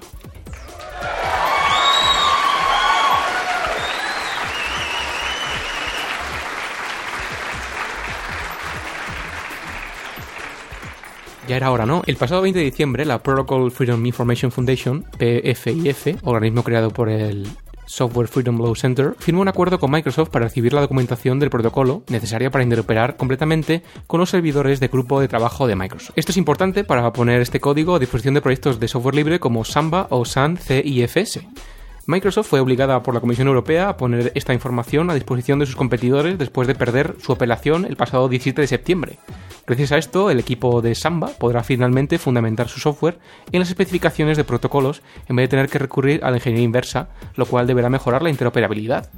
Ya 11.48 11.58
era 11.58 11.72
hora, 11.72 11.86
¿no? 11.86 12.02
El 12.08 12.16
pasado 12.16 12.42
20 12.42 12.58
de 12.58 12.66
diciembre, 12.66 13.06
la 13.06 13.22
Protocol 13.22 13.72
Freedom 13.72 14.04
Information 14.04 14.52
Foundation, 14.52 15.06
PFIF, 15.20 16.18
organismo 16.24 16.64
creado 16.64 16.90
por 16.90 17.08
el 17.08 17.48
Software 17.86 18.28
Freedom 18.28 18.58
Law 18.58 18.76
Center, 18.76 19.14
firmó 19.20 19.42
un 19.42 19.48
acuerdo 19.48 19.80
con 19.80 19.92
Microsoft 19.92 20.30
para 20.30 20.46
recibir 20.46 20.74
la 20.74 20.82
documentación 20.82 21.38
del 21.38 21.52
protocolo 21.52 22.04
necesaria 22.10 22.50
para 22.50 22.64
interoperar 22.64 23.16
completamente 23.16 23.84
con 24.08 24.20
los 24.20 24.32
servidores 24.32 24.80
de 24.80 24.88
grupo 24.88 25.22
de 25.22 25.28
trabajo 25.28 25.68
de 25.68 25.76
Microsoft. 25.76 26.18
Esto 26.18 26.32
es 26.32 26.38
importante 26.38 26.84
para 26.84 27.14
poner 27.14 27.42
este 27.42 27.60
código 27.60 27.96
a 27.96 28.00
disposición 28.00 28.34
de 28.34 28.42
proyectos 28.42 28.80
de 28.80 28.88
software 28.88 29.16
libre 29.16 29.40
como 29.40 29.64
Samba 29.66 30.08
o 30.10 30.26
SAN 30.26 30.58
CIFS. 30.58 31.42
Microsoft 32.08 32.50
fue 32.50 32.60
obligada 32.60 33.02
por 33.02 33.16
la 33.16 33.20
Comisión 33.20 33.48
Europea 33.48 33.90
a 33.90 33.98
poner 33.98 34.32
esta 34.36 34.54
información 34.54 35.10
a 35.10 35.16
disposición 35.16 35.58
de 35.58 35.66
sus 35.66 35.76
competidores 35.76 36.38
después 36.38 36.68
de 36.68 36.76
perder 36.76 37.16
su 37.20 37.32
apelación 37.32 37.84
el 37.84 37.96
pasado 37.96 38.30
17 38.30 38.62
de 38.62 38.68
septiembre. 38.68 39.18
Gracias 39.66 39.92
a 39.92 39.98
esto, 39.98 40.30
el 40.30 40.40
equipo 40.40 40.84
de 40.84 40.94
Samba 40.94 41.32
podrá 41.40 41.64
finalmente 41.64 42.20
fundamentar 42.20 42.70
su 42.70 42.80
software 42.80 43.18
en 43.52 43.60
las 43.60 43.70
especificaciones 43.70 44.38
de 44.38 44.44
protocolos 44.44 45.02
en 45.28 45.36
vez 45.36 45.46
de 45.46 45.58
tener 45.58 45.68
que 45.68 45.80
recurrir 45.80 46.24
a 46.24 46.30
la 46.30 46.38
ingeniería 46.38 46.66
inversa, 46.66 47.10
lo 47.36 47.48
cual 47.48 47.66
deberá 47.66 47.90
mejorar 47.90 48.22
la 48.22 48.30
interoperabilidad. 48.30 49.10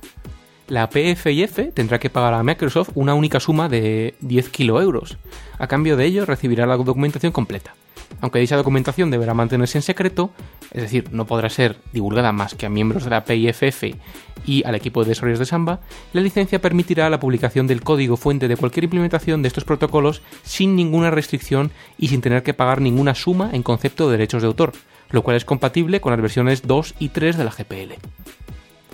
La 0.69 0.89
PFIF 0.89 1.73
tendrá 1.73 1.99
que 1.99 2.09
pagar 2.09 2.35
a 2.35 2.43
Microsoft 2.43 2.91
una 2.95 3.15
única 3.15 3.41
suma 3.41 3.67
de 3.67 4.15
10 4.21 4.49
kilo 4.49 4.81
euros. 4.81 5.17
A 5.59 5.67
cambio 5.67 5.97
de 5.97 6.05
ello, 6.05 6.25
recibirá 6.25 6.65
la 6.65 6.77
documentación 6.77 7.33
completa. 7.33 7.73
Aunque 8.21 8.39
dicha 8.39 8.55
documentación 8.55 9.11
deberá 9.11 9.33
mantenerse 9.33 9.77
en 9.77 9.83
secreto, 9.83 10.31
es 10.71 10.81
decir, 10.81 11.11
no 11.11 11.25
podrá 11.25 11.49
ser 11.49 11.77
divulgada 11.93 12.31
más 12.31 12.55
que 12.55 12.65
a 12.65 12.69
miembros 12.69 13.03
de 13.03 13.09
la 13.11 13.23
PIFF 13.23 13.83
y 14.45 14.63
al 14.65 14.75
equipo 14.75 15.03
de 15.03 15.09
desarrollos 15.09 15.39
de 15.39 15.45
Samba, 15.45 15.81
la 16.13 16.21
licencia 16.21 16.61
permitirá 16.61 17.09
la 17.09 17.19
publicación 17.19 17.67
del 17.67 17.83
código 17.83 18.17
fuente 18.17 18.47
de 18.47 18.57
cualquier 18.57 18.85
implementación 18.85 19.41
de 19.41 19.49
estos 19.49 19.65
protocolos 19.65 20.21
sin 20.43 20.75
ninguna 20.75 21.11
restricción 21.11 21.71
y 21.97 22.07
sin 22.07 22.21
tener 22.21 22.43
que 22.43 22.53
pagar 22.53 22.81
ninguna 22.81 23.13
suma 23.13 23.51
en 23.53 23.63
concepto 23.63 24.05
de 24.05 24.17
derechos 24.17 24.41
de 24.41 24.47
autor, 24.47 24.73
lo 25.11 25.21
cual 25.21 25.37
es 25.37 25.45
compatible 25.45 26.01
con 26.01 26.11
las 26.11 26.21
versiones 26.21 26.65
2 26.65 26.95
y 26.99 27.09
3 27.09 27.37
de 27.37 27.43
la 27.43 27.51
GPL. 27.51 27.93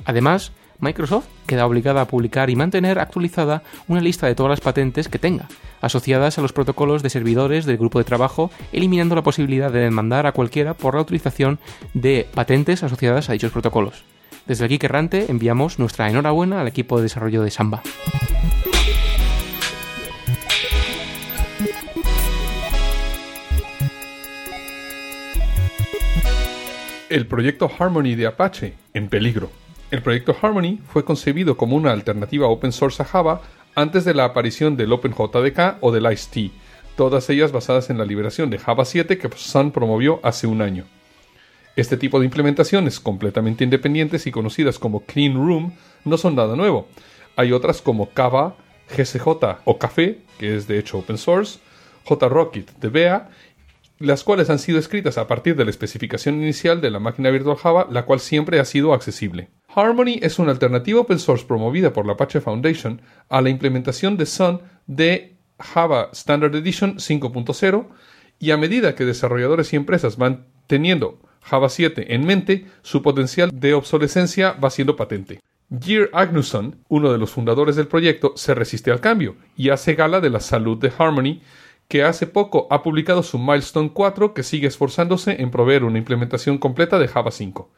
Además, 0.06 0.52
Microsoft 0.84 1.26
queda 1.48 1.66
obligada 1.66 2.02
a 2.02 2.08
publicar 2.08 2.50
y 2.50 2.56
mantener 2.56 3.00
actualizada 3.00 3.64
una 3.88 4.02
lista 4.02 4.28
de 4.28 4.36
todas 4.36 4.52
las 4.52 4.62
patentes 4.62 5.08
que 5.08 5.18
tenga, 5.18 5.48
asociadas 5.82 6.38
a 6.38 6.42
los 6.42 6.54
protocolos 6.54 7.02
de 7.02 7.10
servidores 7.10 7.66
del 7.66 7.78
grupo 7.78 7.98
de 7.98 8.06
trabajo, 8.06 8.52
eliminando 8.72 9.16
la 9.16 9.24
posibilidad 9.24 9.72
de 9.72 9.80
demandar 9.80 10.28
a 10.28 10.34
cualquiera 10.34 10.76
por 10.76 10.96
la 10.96 11.02
utilización 11.02 11.60
de 11.94 12.28
patentes 12.34 12.84
asociadas 12.84 13.30
a 13.30 13.34
dichos 13.34 13.52
protocolos. 13.52 14.04
Desde 14.46 14.66
aquí 14.66 14.78
Errante 14.82 15.26
enviamos 15.30 15.80
nuestra 15.80 16.10
enhorabuena 16.10 16.62
al 16.62 16.68
equipo 16.68 16.98
de 16.98 17.04
desarrollo 17.04 17.42
de 17.42 17.52
Samba. 17.52 17.82
El 27.10 27.28
proyecto 27.28 27.72
Harmony 27.80 28.16
de 28.16 28.26
Apache 28.26 28.74
en 28.94 29.08
peligro. 29.08 29.63
El 29.94 30.02
proyecto 30.02 30.36
Harmony 30.42 30.80
fue 30.88 31.06
concebido 31.06 31.56
como 31.56 31.76
una 31.76 31.92
alternativa 31.92 32.48
open 32.48 32.72
source 32.72 33.04
a 33.04 33.06
Java 33.06 33.44
antes 33.76 34.04
de 34.06 34.16
la 34.16 34.26
aparición 34.26 34.76
del 34.76 34.92
OpenJDK 34.92 35.78
o 35.82 35.92
del 35.92 36.12
ICE-T, 36.12 36.50
todas 36.98 37.30
ellas 37.30 37.52
basadas 37.52 37.92
en 37.92 38.00
la 38.00 38.06
liberación 38.06 38.50
de 38.50 38.58
Java 38.58 38.86
7 38.86 39.20
que 39.20 39.30
Sun 39.36 39.70
promovió 39.70 40.20
hace 40.24 40.48
un 40.48 40.64
año. 40.64 40.86
Este 41.76 41.96
tipo 41.96 42.18
de 42.18 42.26
implementaciones 42.26 43.00
completamente 43.00 43.66
independientes 43.66 44.26
y 44.26 44.32
conocidas 44.32 44.80
como 44.80 45.02
Clean 45.02 45.36
Room 45.36 45.74
no 46.06 46.18
son 46.18 46.34
nada 46.34 46.56
nuevo. 46.56 46.88
Hay 47.36 47.52
otras 47.52 47.84
como 47.84 48.10
Kava, 48.10 48.56
GCJ 48.98 49.28
o 49.64 49.78
Café, 49.78 50.22
que 50.40 50.56
es 50.56 50.66
de 50.66 50.80
hecho 50.80 50.98
open 50.98 51.20
source, 51.20 51.60
JRocket 52.10 52.80
de 52.80 52.90
BEA, 52.90 53.30
las 54.00 54.24
cuales 54.24 54.50
han 54.50 54.58
sido 54.58 54.80
escritas 54.80 55.20
a 55.20 55.28
partir 55.28 55.56
de 55.56 55.66
la 55.66 55.70
especificación 55.70 56.42
inicial 56.42 56.82
de 56.82 56.90
la 56.90 56.98
máquina 56.98 57.30
virtual 57.30 57.58
Java, 57.58 57.88
la 57.92 58.06
cual 58.06 58.20
siempre 58.20 58.60
ha 58.60 58.66
sido 58.66 58.92
accesible. 58.92 59.50
Harmony 59.76 60.20
es 60.22 60.38
una 60.40 60.52
alternativa 60.52 61.00
open 61.00 61.20
source 61.20 61.46
promovida 61.46 61.94
por 61.94 62.06
la 62.06 62.14
Apache 62.14 62.42
Foundation 62.42 63.02
a 63.30 63.42
la 63.42 63.50
implementación 63.50 64.18
de 64.18 64.26
Sun 64.26 64.62
de 64.86 65.36
Java 65.60 66.10
Standard 66.14 66.56
Edition 66.56 66.98
5.0 66.98 67.88
y 68.40 68.52
a 68.52 68.58
medida 68.58 68.94
que 68.96 69.06
desarrolladores 69.06 69.74
y 69.74 69.78
empresas 69.78 70.18
van 70.18 70.46
teniendo 70.68 71.20
Java 71.42 71.70
7 71.70 72.14
en 72.14 72.26
mente, 72.26 72.68
su 72.84 73.02
potencial 73.02 73.52
de 73.54 73.74
obsolescencia 73.74 74.54
va 74.54 74.70
siendo 74.70 74.96
patente. 74.96 75.40
Geir 75.82 76.10
Agnuson, 76.14 76.78
uno 76.88 77.12
de 77.12 77.18
los 77.18 77.32
fundadores 77.32 77.76
del 77.76 77.88
proyecto, 77.88 78.34
se 78.36 78.54
resiste 78.54 78.92
al 78.92 79.02
cambio 79.02 79.36
y 79.58 79.70
hace 79.70 79.96
gala 79.96 80.22
de 80.22 80.30
la 80.30 80.40
salud 80.40 80.78
de 80.78 80.92
Harmony, 80.98 81.42
que 81.88 82.04
hace 82.04 82.28
poco 82.28 82.68
ha 82.70 82.84
publicado 82.84 83.24
su 83.24 83.40
Milestone 83.40 83.92
4 83.92 84.34
que 84.34 84.44
sigue 84.44 84.68
esforzándose 84.68 85.42
en 85.42 85.52
proveer 85.52 85.84
una 85.84 85.98
implementación 85.98 86.58
completa 86.58 87.00
de 87.00 87.08
Java 87.08 87.32
5. 87.32 87.70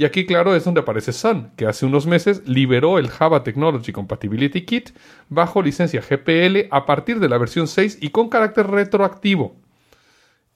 Y 0.00 0.06
aquí, 0.06 0.24
claro, 0.24 0.56
es 0.56 0.64
donde 0.64 0.80
aparece 0.80 1.12
Sun, 1.12 1.50
que 1.56 1.66
hace 1.66 1.84
unos 1.84 2.06
meses 2.06 2.40
liberó 2.46 2.98
el 2.98 3.10
Java 3.10 3.42
Technology 3.42 3.92
Compatibility 3.92 4.62
Kit 4.62 4.96
bajo 5.28 5.60
licencia 5.60 6.00
GPL 6.00 6.68
a 6.70 6.86
partir 6.86 7.20
de 7.20 7.28
la 7.28 7.36
versión 7.36 7.68
6 7.68 7.98
y 8.00 8.08
con 8.08 8.30
carácter 8.30 8.68
retroactivo. 8.68 9.56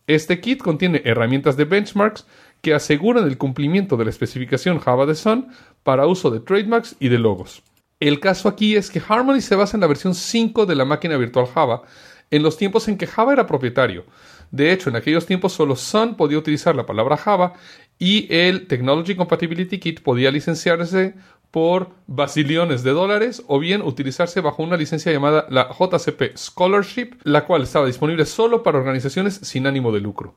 Este 0.07 0.41
kit 0.41 0.63
contiene 0.63 1.03
herramientas 1.05 1.59
de 1.59 1.67
benchmarks 1.67 2.27
que 2.63 2.73
aseguran 2.73 3.27
el 3.27 3.37
cumplimiento 3.37 3.99
de 3.99 4.05
la 4.05 4.11
especificación 4.11 4.79
Java 4.79 5.05
de 5.05 5.15
Sun 5.15 5.49
para 5.83 6.07
uso 6.07 6.31
de 6.31 6.41
trademarks 6.41 6.97
y 6.99 7.11
de 7.11 7.19
logos. 7.19 7.63
El 8.01 8.21
caso 8.21 8.49
aquí 8.49 8.77
es 8.77 8.91
que 8.91 9.03
Harmony 9.07 9.43
se 9.43 9.57
basa 9.57 9.77
en 9.77 9.83
la 9.83 9.89
versión 9.89 10.15
5 10.15 10.65
de 10.65 10.75
la 10.75 10.87
máquina 10.87 11.19
virtual 11.19 11.49
Java, 11.49 11.83
en 12.31 12.43
los 12.43 12.57
tiempos 12.57 12.89
en 12.89 12.97
que 12.97 13.07
Java 13.07 13.35
era 13.35 13.47
propietario. 13.47 14.07
De 14.51 14.73
hecho, 14.73 14.89
en 14.89 14.97
aquellos 14.97 15.27
tiempos 15.27 15.53
solo 15.53 15.77
Sun 15.77 16.17
podía 16.17 16.39
utilizar 16.39 16.75
la 16.77 16.87
palabra 16.87 17.17
Java 17.17 17.55
y 17.99 18.27
el 18.35 18.67
Technology 18.67 19.15
Compatibility 19.15 19.79
Kit 19.79 20.01
podía 20.01 20.31
licenciarse 20.31 21.15
por 21.51 21.91
basiliones 22.09 22.83
de 22.83 22.91
dólares 22.91 23.45
o 23.47 23.61
bien 23.61 23.81
utilizarse 23.81 24.41
bajo 24.41 24.65
una 24.65 24.77
licencia 24.77 25.13
llamada 25.13 25.47
la 25.51 25.69
JCP 25.69 26.37
Scholarship, 26.37 27.11
la 27.23 27.45
cual 27.45 27.63
estaba 27.63 27.87
disponible 27.87 28.27
solo 28.27 28.65
para 28.65 28.79
organizaciones 28.79 29.35
sin 29.35 29.69
ánimo 29.69 29.93
de 29.93 30.01
lucro. 30.01 30.35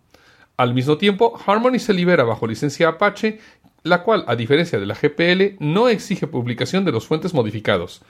Al 0.58 0.76
mismo 0.76 0.98
tiempo, 0.98 1.40
Harmony 1.46 1.80
se 1.80 1.94
libera 1.94 2.24
bajo 2.24 2.46
licencia 2.46 2.90
Apache, 2.90 3.40
la 3.82 4.04
cual, 4.04 4.26
a 4.28 4.36
diferencia 4.36 4.80
de 4.80 4.86
la 4.86 4.94
GPL, 4.96 5.56
no 5.60 5.90
exige 5.90 6.28
publicación 6.28 6.86
de 6.86 6.92
los 6.92 7.08
fuentes 7.08 7.34
modificados. 7.34 8.04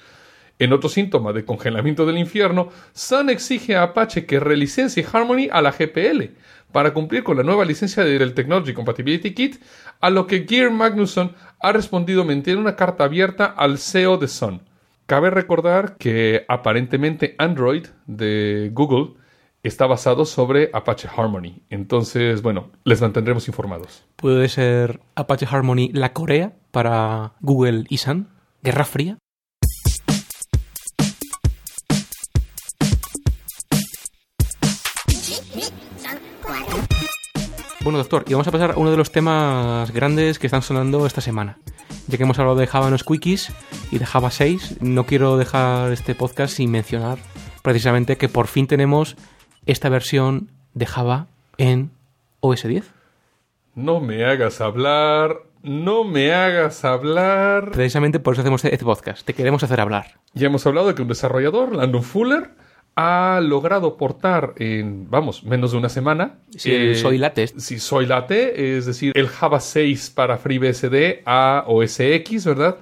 En 0.60 0.73
otro 0.73 0.89
síntoma 0.89 1.33
de 1.33 1.45
congelamiento 1.45 2.05
del 2.05 2.17
infierno, 2.17 2.69
Sun 2.91 3.29
exige 3.29 3.75
a 3.75 3.83
Apache 3.83 4.25
que 4.25 4.39
relicencie 4.39 5.05
Harmony 5.10 5.47
a 5.51 5.62
la 5.62 5.71
GPL 5.71 6.31
para 6.71 6.93
cumplir 6.93 7.23
con 7.23 7.38
la 7.38 7.43
nueva 7.43 7.65
licencia 7.65 8.03
del 8.03 8.34
Technology 8.34 8.73
Compatibility 8.73 9.34
Kit, 9.34 9.62
a 9.99 10.10
lo 10.10 10.27
que 10.27 10.45
Geir 10.47 10.69
Magnusson 10.71 11.34
ha 11.60 11.71
respondido 11.71 12.23
mediante 12.23 12.56
una 12.56 12.75
carta 12.75 13.06
abierta 13.06 13.45
al 13.45 13.77
CEO 13.77 14.17
de 14.17 14.27
Sun. 14.27 14.62
Cabe 15.06 15.30
recordar 15.30 15.95
que 15.97 16.45
aparentemente 16.47 17.36
Android 17.38 17.88
de 18.06 18.71
Google 18.73 19.13
está 19.63 19.88
basado 19.88 20.25
sobre 20.25 20.69
Apache 20.73 21.08
Harmony. 21.08 21.62
Entonces, 21.69 22.41
bueno, 22.41 22.71
les 22.84 23.01
mantendremos 23.01 23.47
informados. 23.47 24.06
¿Puede 24.15 24.49
ser 24.49 24.99
Apache 25.15 25.47
Harmony 25.49 25.89
la 25.93 26.13
Corea 26.13 26.53
para 26.71 27.34
Google 27.41 27.86
y 27.89 27.97
Sun? 27.97 28.30
¿Guerra 28.62 28.86
Fría? 28.86 29.17
Bueno, 37.88 38.00
doctor, 38.00 38.26
y 38.28 38.34
vamos 38.34 38.45
a 38.50 38.52
pasar 38.52 38.71
a 38.71 38.76
uno 38.76 38.91
de 38.91 38.97
los 38.97 39.13
temas 39.13 39.91
grandes 39.91 40.39
que 40.39 40.47
están 40.47 40.62
sonando 40.62 41.06
esta 41.06 41.21
semana. 41.21 41.58
Ya 42.10 42.17
que 42.17 42.23
hemos 42.23 42.38
hablado 42.38 42.58
de 42.58 42.67
Java 42.67 42.89
no 42.89 42.97
Quickies 42.97 43.54
y 43.91 43.97
de 43.97 44.06
Java 44.06 44.30
6, 44.30 44.82
no 44.82 45.06
quiero 45.06 45.38
dejar 45.38 45.93
este 45.93 46.13
podcast 46.13 46.54
sin 46.54 46.69
mencionar 46.69 47.17
precisamente 47.62 48.17
que 48.17 48.28
por 48.28 48.47
fin 48.47 48.67
tenemos 48.67 49.15
esta 49.65 49.88
versión 49.88 50.50
de 50.73 50.86
Java 50.86 51.28
en 51.58 51.91
OS 52.41 52.63
10. 52.63 52.91
No 53.76 54.02
me 54.02 54.26
hagas 54.26 54.60
hablar, 54.60 55.43
no 55.63 56.04
me 56.04 56.34
hagas 56.34 56.84
hablar. 56.84 57.71
Precisamente 57.71 58.19
por 58.19 58.34
eso 58.34 58.41
hacemos 58.41 58.65
este 58.65 58.84
podcast, 58.84 59.26
te 59.26 59.34
queremos 59.34 59.63
hacer 59.63 59.80
hablar. 59.80 60.19
Ya 60.34 60.47
hemos 60.47 60.67
hablado 60.67 60.89
de 60.89 60.95
que 60.95 61.04
un 61.04 61.08
desarrollador, 61.08 61.73
Landon 61.73 62.04
Fuller, 62.04 62.50
ha 62.99 63.39
logrado 63.41 63.95
portar 63.95 64.55
en, 64.57 65.07
vamos, 65.07 65.43
menos 65.43 65.71
de 65.71 65.77
una 65.77 65.88
semana. 65.88 66.39
Sí, 66.57 66.71
eh, 66.73 66.95
Soy 66.95 67.19
Late. 67.19 67.47
Sí, 67.47 67.77
Soy 67.77 68.07
Late, 68.07 68.75
es 68.75 68.88
decir, 68.88 69.12
el 69.15 69.27
Java 69.27 69.60
6 69.60 70.10
para 70.10 70.39
FreeBSD 70.39 71.21
a 71.23 71.63
OS 71.67 71.99
X, 71.99 72.45
¿verdad? 72.45 72.77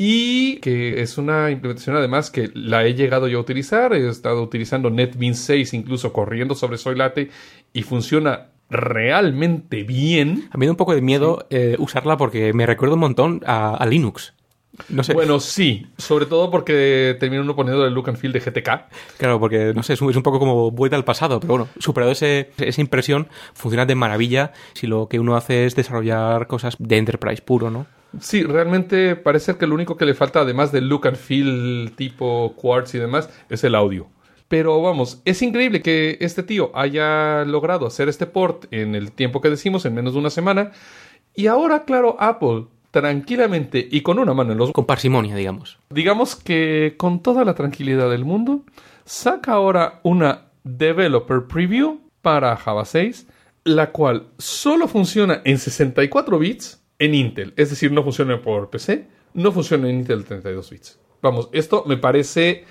y 0.00 0.58
que 0.58 1.02
es 1.02 1.18
una 1.18 1.50
implementación 1.50 1.96
además 1.96 2.30
que 2.30 2.50
la 2.54 2.86
he 2.86 2.94
llegado 2.94 3.28
yo 3.28 3.38
a 3.38 3.40
utilizar. 3.40 3.92
He 3.92 4.08
estado 4.08 4.42
utilizando 4.42 4.90
NetBeans 4.90 5.38
6 5.40 5.74
incluso 5.74 6.12
corriendo 6.12 6.54
sobre 6.54 6.78
Soy 6.78 6.96
Latte 6.96 7.30
y 7.72 7.82
funciona 7.82 8.46
realmente 8.70 9.82
bien. 9.82 10.48
A 10.50 10.56
mí 10.56 10.60
me 10.60 10.66
da 10.66 10.72
un 10.72 10.76
poco 10.76 10.94
de 10.94 11.02
miedo 11.02 11.46
eh, 11.50 11.76
usarla 11.78 12.16
porque 12.16 12.52
me 12.54 12.64
recuerda 12.64 12.94
un 12.94 13.00
montón 13.00 13.42
a, 13.44 13.74
a 13.74 13.86
Linux. 13.86 14.34
No 14.88 15.02
sé. 15.02 15.12
Bueno, 15.12 15.40
sí, 15.40 15.86
sobre 15.96 16.26
todo 16.26 16.50
porque 16.50 17.16
termina 17.18 17.42
uno 17.42 17.54
poniendo 17.56 17.84
el 17.86 17.94
look 17.94 18.08
and 18.08 18.18
feel 18.18 18.32
de 18.32 18.40
GTK. 18.40 19.18
Claro, 19.18 19.40
porque 19.40 19.72
no 19.74 19.82
sé, 19.82 19.94
es 19.94 20.00
un, 20.00 20.10
es 20.10 20.16
un 20.16 20.22
poco 20.22 20.38
como 20.38 20.70
vuelta 20.70 20.96
al 20.96 21.04
pasado, 21.04 21.40
pero 21.40 21.54
bueno, 21.54 21.68
superado 21.78 22.12
ese, 22.12 22.50
esa 22.58 22.80
impresión, 22.80 23.28
funciona 23.54 23.86
de 23.86 23.94
maravilla 23.94 24.52
si 24.74 24.86
lo 24.86 25.08
que 25.08 25.18
uno 25.18 25.36
hace 25.36 25.66
es 25.66 25.74
desarrollar 25.74 26.46
cosas 26.46 26.76
de 26.78 26.96
enterprise 26.96 27.42
puro, 27.42 27.70
¿no? 27.70 27.86
Sí, 28.20 28.42
realmente 28.42 29.16
parece 29.16 29.56
que 29.56 29.66
lo 29.66 29.74
único 29.74 29.96
que 29.96 30.06
le 30.06 30.14
falta, 30.14 30.40
además 30.40 30.72
del 30.72 30.88
look 30.88 31.06
and 31.06 31.16
feel 31.16 31.92
tipo 31.94 32.54
Quartz 32.56 32.94
y 32.94 32.98
demás, 32.98 33.28
es 33.50 33.64
el 33.64 33.74
audio. 33.74 34.08
Pero 34.48 34.80
vamos, 34.80 35.20
es 35.26 35.42
increíble 35.42 35.82
que 35.82 36.16
este 36.20 36.42
tío 36.42 36.70
haya 36.74 37.44
logrado 37.44 37.86
hacer 37.86 38.08
este 38.08 38.24
port 38.24 38.64
en 38.70 38.94
el 38.94 39.12
tiempo 39.12 39.42
que 39.42 39.50
decimos, 39.50 39.84
en 39.84 39.94
menos 39.94 40.14
de 40.14 40.20
una 40.20 40.30
semana. 40.30 40.72
Y 41.34 41.48
ahora, 41.48 41.84
claro, 41.84 42.16
Apple, 42.18 42.64
tranquilamente 42.90 43.86
y 43.90 44.00
con 44.02 44.18
una 44.18 44.34
mano 44.34 44.52
en 44.52 44.58
los... 44.58 44.72
Con 44.72 44.86
parsimonia, 44.86 45.34
digamos. 45.36 45.78
Digamos 45.90 46.36
que 46.36 46.94
con 46.96 47.22
toda 47.22 47.44
la 47.44 47.54
tranquilidad 47.54 48.10
del 48.10 48.24
mundo, 48.24 48.62
saca 49.04 49.52
ahora 49.52 50.00
una 50.02 50.46
Developer 50.64 51.46
Preview 51.46 52.00
para 52.22 52.56
Java 52.56 52.84
6, 52.84 53.26
la 53.64 53.90
cual 53.90 54.28
solo 54.38 54.88
funciona 54.88 55.40
en 55.44 55.58
64 55.58 56.38
bits 56.38 56.82
en 56.98 57.14
Intel. 57.14 57.54
Es 57.56 57.70
decir, 57.70 57.92
no 57.92 58.02
funciona 58.02 58.40
por 58.40 58.70
PC, 58.70 59.06
no 59.34 59.52
funciona 59.52 59.88
en 59.88 60.00
Intel 60.00 60.24
32 60.24 60.70
bits. 60.70 60.98
Vamos, 61.22 61.48
esto 61.52 61.84
me 61.86 61.96
parece 61.96 62.64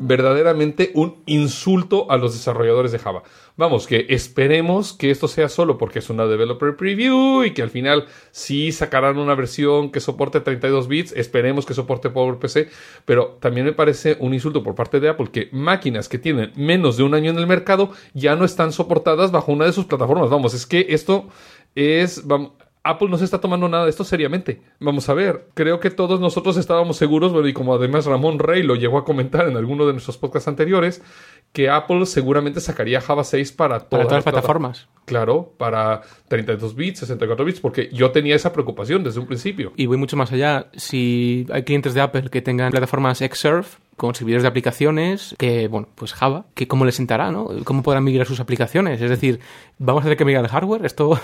verdaderamente 0.00 0.92
un 0.94 1.22
insulto 1.26 2.10
a 2.10 2.16
los 2.16 2.32
desarrolladores 2.32 2.90
de 2.90 2.98
Java. 2.98 3.22
Vamos, 3.56 3.86
que 3.86 4.06
esperemos 4.08 4.94
que 4.94 5.10
esto 5.10 5.28
sea 5.28 5.50
solo 5.50 5.76
porque 5.76 5.98
es 5.98 6.08
una 6.08 6.26
developer 6.26 6.74
preview 6.74 7.44
y 7.44 7.52
que 7.52 7.60
al 7.60 7.68
final 7.68 8.06
sí 8.30 8.72
sacarán 8.72 9.18
una 9.18 9.34
versión 9.34 9.92
que 9.92 10.00
soporte 10.00 10.40
32 10.40 10.88
bits, 10.88 11.12
esperemos 11.12 11.66
que 11.66 11.74
soporte 11.74 12.08
PowerPC, 12.08 12.70
pero 13.04 13.36
también 13.40 13.66
me 13.66 13.72
parece 13.72 14.16
un 14.20 14.32
insulto 14.32 14.62
por 14.62 14.74
parte 14.74 15.00
de 15.00 15.10
Apple 15.10 15.28
que 15.30 15.50
máquinas 15.52 16.08
que 16.08 16.18
tienen 16.18 16.52
menos 16.56 16.96
de 16.96 17.02
un 17.02 17.12
año 17.12 17.30
en 17.30 17.38
el 17.38 17.46
mercado 17.46 17.92
ya 18.14 18.36
no 18.36 18.46
están 18.46 18.72
soportadas 18.72 19.30
bajo 19.30 19.52
una 19.52 19.66
de 19.66 19.72
sus 19.72 19.84
plataformas. 19.84 20.30
Vamos, 20.30 20.54
es 20.54 20.64
que 20.64 20.86
esto 20.88 21.28
es... 21.74 22.26
Vamos, 22.26 22.52
Apple 22.82 23.08
no 23.10 23.18
se 23.18 23.24
está 23.24 23.40
tomando 23.40 23.68
nada 23.68 23.84
de 23.84 23.90
esto 23.90 24.04
seriamente. 24.04 24.62
Vamos 24.78 25.08
a 25.08 25.14
ver, 25.14 25.48
creo 25.54 25.80
que 25.80 25.90
todos 25.90 26.18
nosotros 26.18 26.56
estábamos 26.56 26.96
seguros, 26.96 27.32
bueno, 27.32 27.46
y 27.46 27.52
como 27.52 27.74
además 27.74 28.06
Ramón 28.06 28.38
Rey 28.38 28.62
lo 28.62 28.74
llegó 28.74 28.96
a 28.96 29.04
comentar 29.04 29.46
en 29.48 29.56
alguno 29.56 29.86
de 29.86 29.92
nuestros 29.92 30.16
podcasts 30.16 30.48
anteriores, 30.48 31.02
que 31.52 31.68
Apple 31.68 32.06
seguramente 32.06 32.60
sacaría 32.60 33.00
Java 33.00 33.24
6 33.24 33.52
para, 33.52 33.80
Para 33.80 34.04
todas 34.04 34.12
las 34.12 34.24
plataformas. 34.24 34.88
Claro, 35.04 35.52
para 35.58 36.02
32 36.28 36.74
bits, 36.74 37.00
64 37.00 37.44
bits, 37.44 37.60
porque 37.60 37.90
yo 37.92 38.12
tenía 38.12 38.34
esa 38.34 38.52
preocupación 38.52 39.04
desde 39.04 39.20
un 39.20 39.26
principio. 39.26 39.72
Y 39.76 39.86
voy 39.86 39.98
mucho 39.98 40.16
más 40.16 40.32
allá. 40.32 40.68
Si 40.74 41.46
hay 41.50 41.64
clientes 41.64 41.92
de 41.92 42.00
Apple 42.00 42.30
que 42.30 42.40
tengan 42.40 42.70
plataformas 42.70 43.18
Xserve 43.18 43.66
con 43.96 44.14
servidores 44.14 44.42
de 44.42 44.48
aplicaciones, 44.48 45.34
que, 45.36 45.68
bueno, 45.68 45.88
pues 45.94 46.14
Java, 46.14 46.46
que 46.54 46.66
cómo 46.66 46.86
les 46.86 46.94
sentará, 46.94 47.30
¿no? 47.30 47.50
¿Cómo 47.64 47.82
podrán 47.82 48.04
migrar 48.04 48.26
sus 48.26 48.40
aplicaciones? 48.40 49.02
Es 49.02 49.10
decir, 49.10 49.40
¿vamos 49.78 50.02
a 50.02 50.04
tener 50.04 50.16
que 50.16 50.24
migrar 50.24 50.44
el 50.44 50.50
hardware? 50.50 50.86
Esto... 50.86 51.20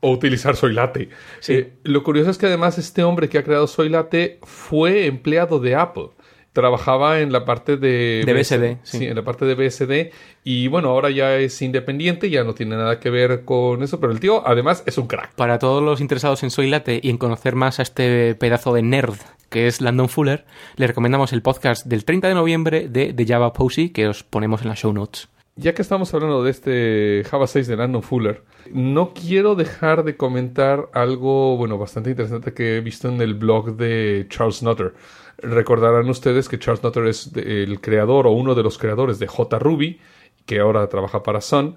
o 0.00 0.10
utilizar 0.10 0.56
Soy 0.56 0.72
Latte. 0.72 1.08
Sí. 1.40 1.54
Eh, 1.54 1.72
lo 1.84 2.02
curioso 2.02 2.30
es 2.30 2.38
que 2.38 2.46
además 2.46 2.78
este 2.78 3.02
hombre 3.02 3.28
que 3.28 3.38
ha 3.38 3.44
creado 3.44 3.66
Soy 3.66 3.88
Latte 3.88 4.38
fue 4.42 5.06
empleado 5.06 5.58
de 5.58 5.74
Apple. 5.74 6.10
Trabajaba 6.52 7.20
en 7.20 7.32
la 7.32 7.46
parte 7.46 7.78
de... 7.78 8.22
De 8.26 8.34
BSD, 8.34 8.84
sí. 8.84 8.98
sí. 8.98 9.06
en 9.06 9.16
la 9.16 9.24
parte 9.24 9.46
de 9.46 9.54
BSD. 9.54 10.12
Y 10.44 10.68
bueno, 10.68 10.90
ahora 10.90 11.08
ya 11.08 11.36
es 11.38 11.62
independiente, 11.62 12.28
ya 12.28 12.44
no 12.44 12.52
tiene 12.52 12.76
nada 12.76 13.00
que 13.00 13.08
ver 13.08 13.46
con 13.46 13.82
eso, 13.82 14.00
pero 14.00 14.12
el 14.12 14.20
tío 14.20 14.46
además 14.46 14.82
es 14.84 14.98
un 14.98 15.06
crack. 15.06 15.34
Para 15.34 15.58
todos 15.58 15.82
los 15.82 16.02
interesados 16.02 16.42
en 16.42 16.50
Soy 16.50 16.68
Latte 16.68 17.00
y 17.02 17.08
en 17.08 17.16
conocer 17.16 17.54
más 17.54 17.78
a 17.78 17.82
este 17.82 18.34
pedazo 18.34 18.74
de 18.74 18.82
nerd 18.82 19.14
que 19.52 19.66
es 19.66 19.80
Landon 19.80 20.08
Fuller, 20.08 20.44
le 20.76 20.86
recomendamos 20.86 21.32
el 21.32 21.42
podcast 21.42 21.86
del 21.86 22.04
30 22.04 22.28
de 22.28 22.34
noviembre 22.34 22.88
de 22.88 23.12
The 23.12 23.26
Java 23.26 23.52
Posey 23.52 23.90
que 23.90 24.08
os 24.08 24.24
ponemos 24.24 24.62
en 24.62 24.68
las 24.68 24.78
show 24.78 24.92
notes. 24.92 25.28
Ya 25.54 25.74
que 25.74 25.82
estamos 25.82 26.14
hablando 26.14 26.42
de 26.42 26.50
este 26.50 27.24
Java 27.30 27.46
6 27.46 27.66
de 27.66 27.76
Landon 27.76 28.02
Fuller, 28.02 28.42
no 28.72 29.12
quiero 29.12 29.54
dejar 29.54 30.02
de 30.02 30.16
comentar 30.16 30.88
algo, 30.94 31.58
bueno, 31.58 31.76
bastante 31.76 32.08
interesante 32.08 32.54
que 32.54 32.78
he 32.78 32.80
visto 32.80 33.08
en 33.08 33.20
el 33.20 33.34
blog 33.34 33.76
de 33.76 34.24
Charles 34.30 34.62
Nutter. 34.62 34.94
Recordarán 35.36 36.08
ustedes 36.08 36.48
que 36.48 36.58
Charles 36.58 36.82
Nutter 36.82 37.06
es 37.06 37.30
el 37.36 37.82
creador 37.82 38.26
o 38.26 38.30
uno 38.30 38.54
de 38.54 38.62
los 38.62 38.78
creadores 38.78 39.18
de 39.18 39.26
JRuby, 39.26 40.00
que 40.46 40.60
ahora 40.60 40.88
trabaja 40.88 41.22
para 41.22 41.42
Sun. 41.42 41.76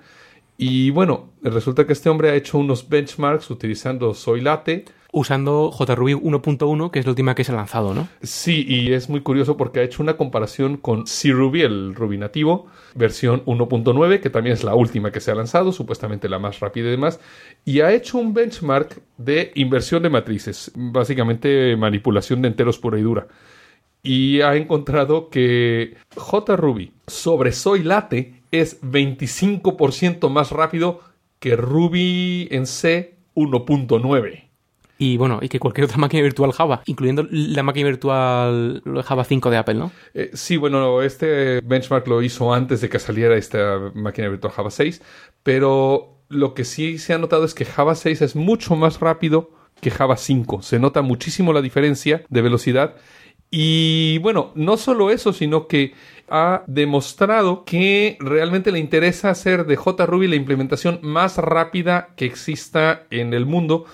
Y 0.57 0.91
bueno, 0.91 1.33
resulta 1.41 1.85
que 1.85 1.91
este 1.91 2.09
hombre 2.09 2.29
ha 2.29 2.35
hecho 2.35 2.57
unos 2.57 2.87
benchmarks 2.87 3.49
utilizando 3.49 4.13
Soy 4.13 4.39
Latte. 4.39 4.85
Usando 5.17 5.71
JRuby 5.71 6.13
1.1, 6.13 6.91
que 6.91 6.99
es 6.99 7.05
la 7.05 7.11
última 7.11 7.35
que 7.35 7.45
se 7.45 7.53
ha 7.53 7.55
lanzado, 7.55 7.93
¿no? 7.93 8.09
Sí, 8.21 8.65
y 8.67 8.91
es 8.91 9.07
muy 9.07 9.21
curioso 9.21 9.55
porque 9.55 9.79
ha 9.79 9.83
hecho 9.83 10.03
una 10.03 10.17
comparación 10.17 10.75
con 10.75 11.07
C-Ruby, 11.07 11.61
el 11.61 11.95
Ruby 11.95 12.17
nativo, 12.17 12.67
versión 12.95 13.41
1.9, 13.45 14.19
que 14.19 14.29
también 14.29 14.55
es 14.55 14.65
la 14.65 14.75
última 14.75 15.13
que 15.13 15.21
se 15.21 15.31
ha 15.31 15.35
lanzado, 15.35 15.71
supuestamente 15.71 16.27
la 16.27 16.37
más 16.37 16.59
rápida 16.59 16.89
y 16.89 16.91
demás, 16.91 17.21
y 17.63 17.79
ha 17.79 17.93
hecho 17.93 18.17
un 18.17 18.33
benchmark 18.33 19.01
de 19.17 19.53
inversión 19.55 20.03
de 20.03 20.09
matrices, 20.09 20.73
básicamente 20.75 21.77
manipulación 21.77 22.41
de 22.41 22.49
enteros 22.49 22.77
pura 22.77 22.99
y 22.99 23.03
dura. 23.03 23.25
Y 24.03 24.41
ha 24.41 24.57
encontrado 24.57 25.29
que 25.29 25.95
JRuby 26.17 26.91
sobre 27.07 27.53
Soy 27.53 27.83
Latte 27.83 28.41
es 28.51 28.81
25% 28.81 30.29
más 30.29 30.51
rápido 30.51 30.99
que 31.39 31.55
Ruby 31.55 32.49
en 32.51 32.65
C 32.65 33.15
1.9. 33.33 34.44
Y 34.97 35.17
bueno, 35.17 35.39
y 35.41 35.49
que 35.49 35.59
cualquier 35.59 35.85
otra 35.85 35.97
máquina 35.99 36.23
virtual 36.23 36.51
Java, 36.51 36.81
incluyendo 36.85 37.27
la 37.29 37.63
máquina 37.63 37.87
virtual 37.87 38.81
Java 39.03 39.23
5 39.23 39.49
de 39.49 39.57
Apple, 39.57 39.75
¿no? 39.75 39.91
Eh, 40.13 40.31
sí, 40.33 40.57
bueno, 40.57 41.01
este 41.01 41.61
benchmark 41.61 42.07
lo 42.07 42.21
hizo 42.21 42.53
antes 42.53 42.81
de 42.81 42.89
que 42.89 42.99
saliera 42.99 43.35
esta 43.35 43.91
máquina 43.93 44.29
virtual 44.29 44.53
Java 44.53 44.71
6, 44.71 45.01
pero 45.43 46.15
lo 46.29 46.53
que 46.53 46.65
sí 46.65 46.97
se 46.97 47.13
ha 47.13 47.17
notado 47.17 47.45
es 47.45 47.53
que 47.53 47.65
Java 47.65 47.95
6 47.95 48.21
es 48.21 48.35
mucho 48.35 48.75
más 48.75 48.99
rápido 48.99 49.51
que 49.81 49.91
Java 49.91 50.17
5. 50.17 50.61
Se 50.61 50.79
nota 50.79 51.01
muchísimo 51.01 51.53
la 51.53 51.61
diferencia 51.61 52.23
de 52.29 52.41
velocidad. 52.41 52.95
Y 53.51 54.17
bueno, 54.19 54.51
no 54.55 54.77
solo 54.77 55.11
eso, 55.11 55.31
sino 55.31 55.67
que 55.67 55.93
ha 56.27 56.63
demostrado 56.67 57.63
que 57.63 58.17
realmente 58.19 58.71
le 58.71 58.79
interesa 58.79 59.29
hacer 59.29 59.65
de 59.65 59.77
JRuby 59.77 60.27
la 60.27 60.35
implementación 60.35 60.99
más 61.03 61.37
rápida 61.37 62.09
que 62.15 62.25
exista 62.25 63.03
en 63.11 63.33
el 63.33 63.45
mundo, 63.45 63.85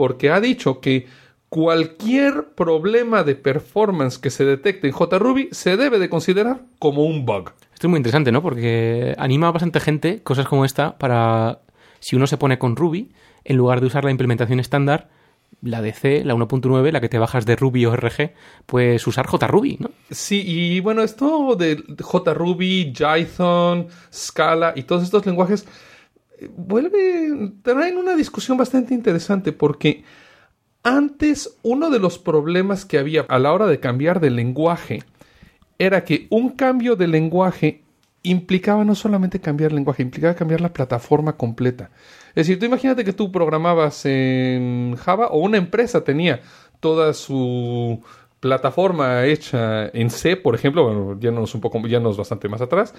porque 0.00 0.30
ha 0.30 0.40
dicho 0.40 0.80
que 0.80 1.08
cualquier 1.50 2.54
problema 2.54 3.22
de 3.22 3.34
performance 3.34 4.16
que 4.16 4.30
se 4.30 4.46
detecte 4.46 4.88
en 4.88 4.94
JRuby 4.94 5.50
se 5.52 5.76
debe 5.76 5.98
de 5.98 6.08
considerar 6.08 6.62
como 6.78 7.04
un 7.04 7.26
bug. 7.26 7.50
Esto 7.74 7.86
es 7.86 7.90
muy 7.90 7.98
interesante, 7.98 8.32
¿no? 8.32 8.40
Porque 8.40 9.14
anima 9.18 9.48
a 9.48 9.50
bastante 9.50 9.78
gente 9.78 10.22
cosas 10.22 10.48
como 10.48 10.64
esta 10.64 10.96
para, 10.96 11.60
si 11.98 12.16
uno 12.16 12.26
se 12.26 12.38
pone 12.38 12.58
con 12.58 12.76
Ruby, 12.76 13.12
en 13.44 13.58
lugar 13.58 13.82
de 13.82 13.88
usar 13.88 14.06
la 14.06 14.10
implementación 14.10 14.58
estándar, 14.58 15.10
la 15.60 15.82
de 15.82 15.92
C, 15.92 16.24
la 16.24 16.34
1.9, 16.34 16.92
la 16.92 17.02
que 17.02 17.10
te 17.10 17.18
bajas 17.18 17.44
de 17.44 17.56
Ruby 17.56 17.84
o 17.84 17.94
RG, 17.94 18.32
pues 18.64 19.06
usar 19.06 19.26
JRuby, 19.26 19.76
¿no? 19.80 19.90
Sí, 20.10 20.42
y 20.46 20.80
bueno, 20.80 21.02
esto 21.02 21.56
de 21.56 21.76
JRuby, 21.76 22.94
Python, 22.96 23.88
Scala 24.10 24.72
y 24.74 24.84
todos 24.84 25.02
estos 25.02 25.26
lenguajes 25.26 25.66
vuelve, 26.56 27.52
traen 27.62 27.96
una 27.96 28.14
discusión 28.16 28.56
bastante 28.56 28.94
interesante 28.94 29.52
porque 29.52 30.04
antes 30.82 31.58
uno 31.62 31.90
de 31.90 31.98
los 31.98 32.18
problemas 32.18 32.84
que 32.84 32.98
había 32.98 33.22
a 33.22 33.38
la 33.38 33.52
hora 33.52 33.66
de 33.66 33.80
cambiar 33.80 34.20
de 34.20 34.30
lenguaje 34.30 35.02
era 35.78 36.04
que 36.04 36.26
un 36.30 36.50
cambio 36.50 36.96
de 36.96 37.08
lenguaje 37.08 37.82
implicaba 38.22 38.84
no 38.84 38.94
solamente 38.94 39.40
cambiar 39.40 39.70
el 39.70 39.76
lenguaje, 39.76 40.02
implicaba 40.02 40.34
cambiar 40.34 40.60
la 40.60 40.72
plataforma 40.72 41.36
completa. 41.36 41.90
Es 42.30 42.46
decir, 42.46 42.58
tú 42.58 42.66
imagínate 42.66 43.04
que 43.04 43.12
tú 43.12 43.32
programabas 43.32 44.04
en 44.04 44.94
Java 44.96 45.28
o 45.28 45.38
una 45.38 45.56
empresa 45.56 46.04
tenía 46.04 46.40
toda 46.80 47.14
su 47.14 48.02
plataforma 48.40 49.26
hecha 49.26 49.88
en 49.88 50.10
C, 50.10 50.36
por 50.36 50.54
ejemplo, 50.54 50.84
bueno, 50.84 51.20
ya 51.20 51.30
nos 51.30 51.54
un 51.54 51.60
poco, 51.60 51.86
ya 51.86 52.00
nos 52.00 52.16
bastante 52.16 52.48
más 52.48 52.60
atrás, 52.62 52.94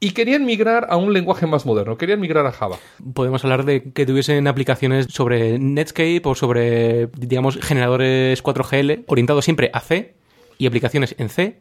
y 0.00 0.10
querían 0.10 0.44
migrar 0.44 0.86
a 0.90 0.96
un 0.96 1.12
lenguaje 1.12 1.46
más 1.46 1.66
moderno, 1.66 1.96
querían 1.98 2.20
migrar 2.20 2.46
a 2.46 2.52
Java. 2.52 2.76
Podemos 3.14 3.44
hablar 3.44 3.64
de 3.64 3.92
que 3.92 4.06
tuviesen 4.06 4.46
aplicaciones 4.46 5.06
sobre 5.10 5.58
Netscape 5.58 6.22
o 6.24 6.34
sobre, 6.34 7.08
digamos, 7.16 7.58
generadores 7.60 8.42
4GL 8.42 9.04
orientados 9.06 9.44
siempre 9.44 9.70
a 9.72 9.80
C 9.80 10.14
y 10.56 10.66
aplicaciones 10.66 11.14
en 11.18 11.28
C 11.28 11.60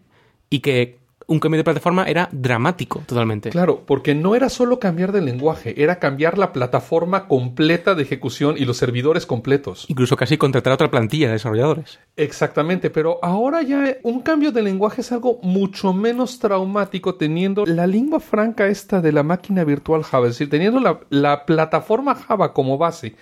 y 0.50 0.60
que 0.60 0.98
un 1.28 1.40
cambio 1.40 1.58
de 1.58 1.66
plataforma 1.66 2.06
era 2.06 2.30
dramático 2.32 3.04
totalmente. 3.06 3.50
Claro, 3.50 3.84
porque 3.86 4.16
no 4.16 4.34
era 4.34 4.48
solo 4.48 4.80
cambiar 4.80 5.12
de 5.12 5.22
lenguaje, 5.22 5.82
era 5.82 6.00
cambiar 6.00 6.38
la 6.38 6.54
plataforma 6.54 7.28
completa 7.28 7.96
de 7.96 8.04
ejecución 8.04 8.56
y 8.58 8.64
los 8.64 8.78
servidores 8.78 9.26
completos. 9.26 9.86
Incluso 9.90 10.16
casi 10.16 10.38
contratar 10.38 10.74
otra 10.74 10.90
plantilla 10.90 11.28
de 11.28 11.34
desarrolladores. 11.34 12.00
Exactamente, 12.16 12.90
pero 12.90 13.20
ahora 13.22 13.62
ya 13.62 13.98
un 14.04 14.22
cambio 14.22 14.54
de 14.54 14.62
lenguaje 14.62 15.02
es 15.02 15.12
algo 15.12 15.40
mucho 15.44 15.92
menos 15.92 16.40
traumático 16.40 17.16
teniendo 17.16 17.66
la 17.66 17.88
lengua 17.88 18.22
franca 18.22 18.68
esta 18.68 19.02
de 19.02 19.12
la 19.12 19.24
máquina 19.24 19.66
virtual 19.66 20.04
Java, 20.04 20.28
es 20.28 20.34
decir, 20.34 20.50
teniendo 20.50 20.80
la, 20.80 21.02
la 21.10 21.46
plataforma 21.46 22.16
Java 22.16 22.54
como 22.54 22.78
base 22.78 23.16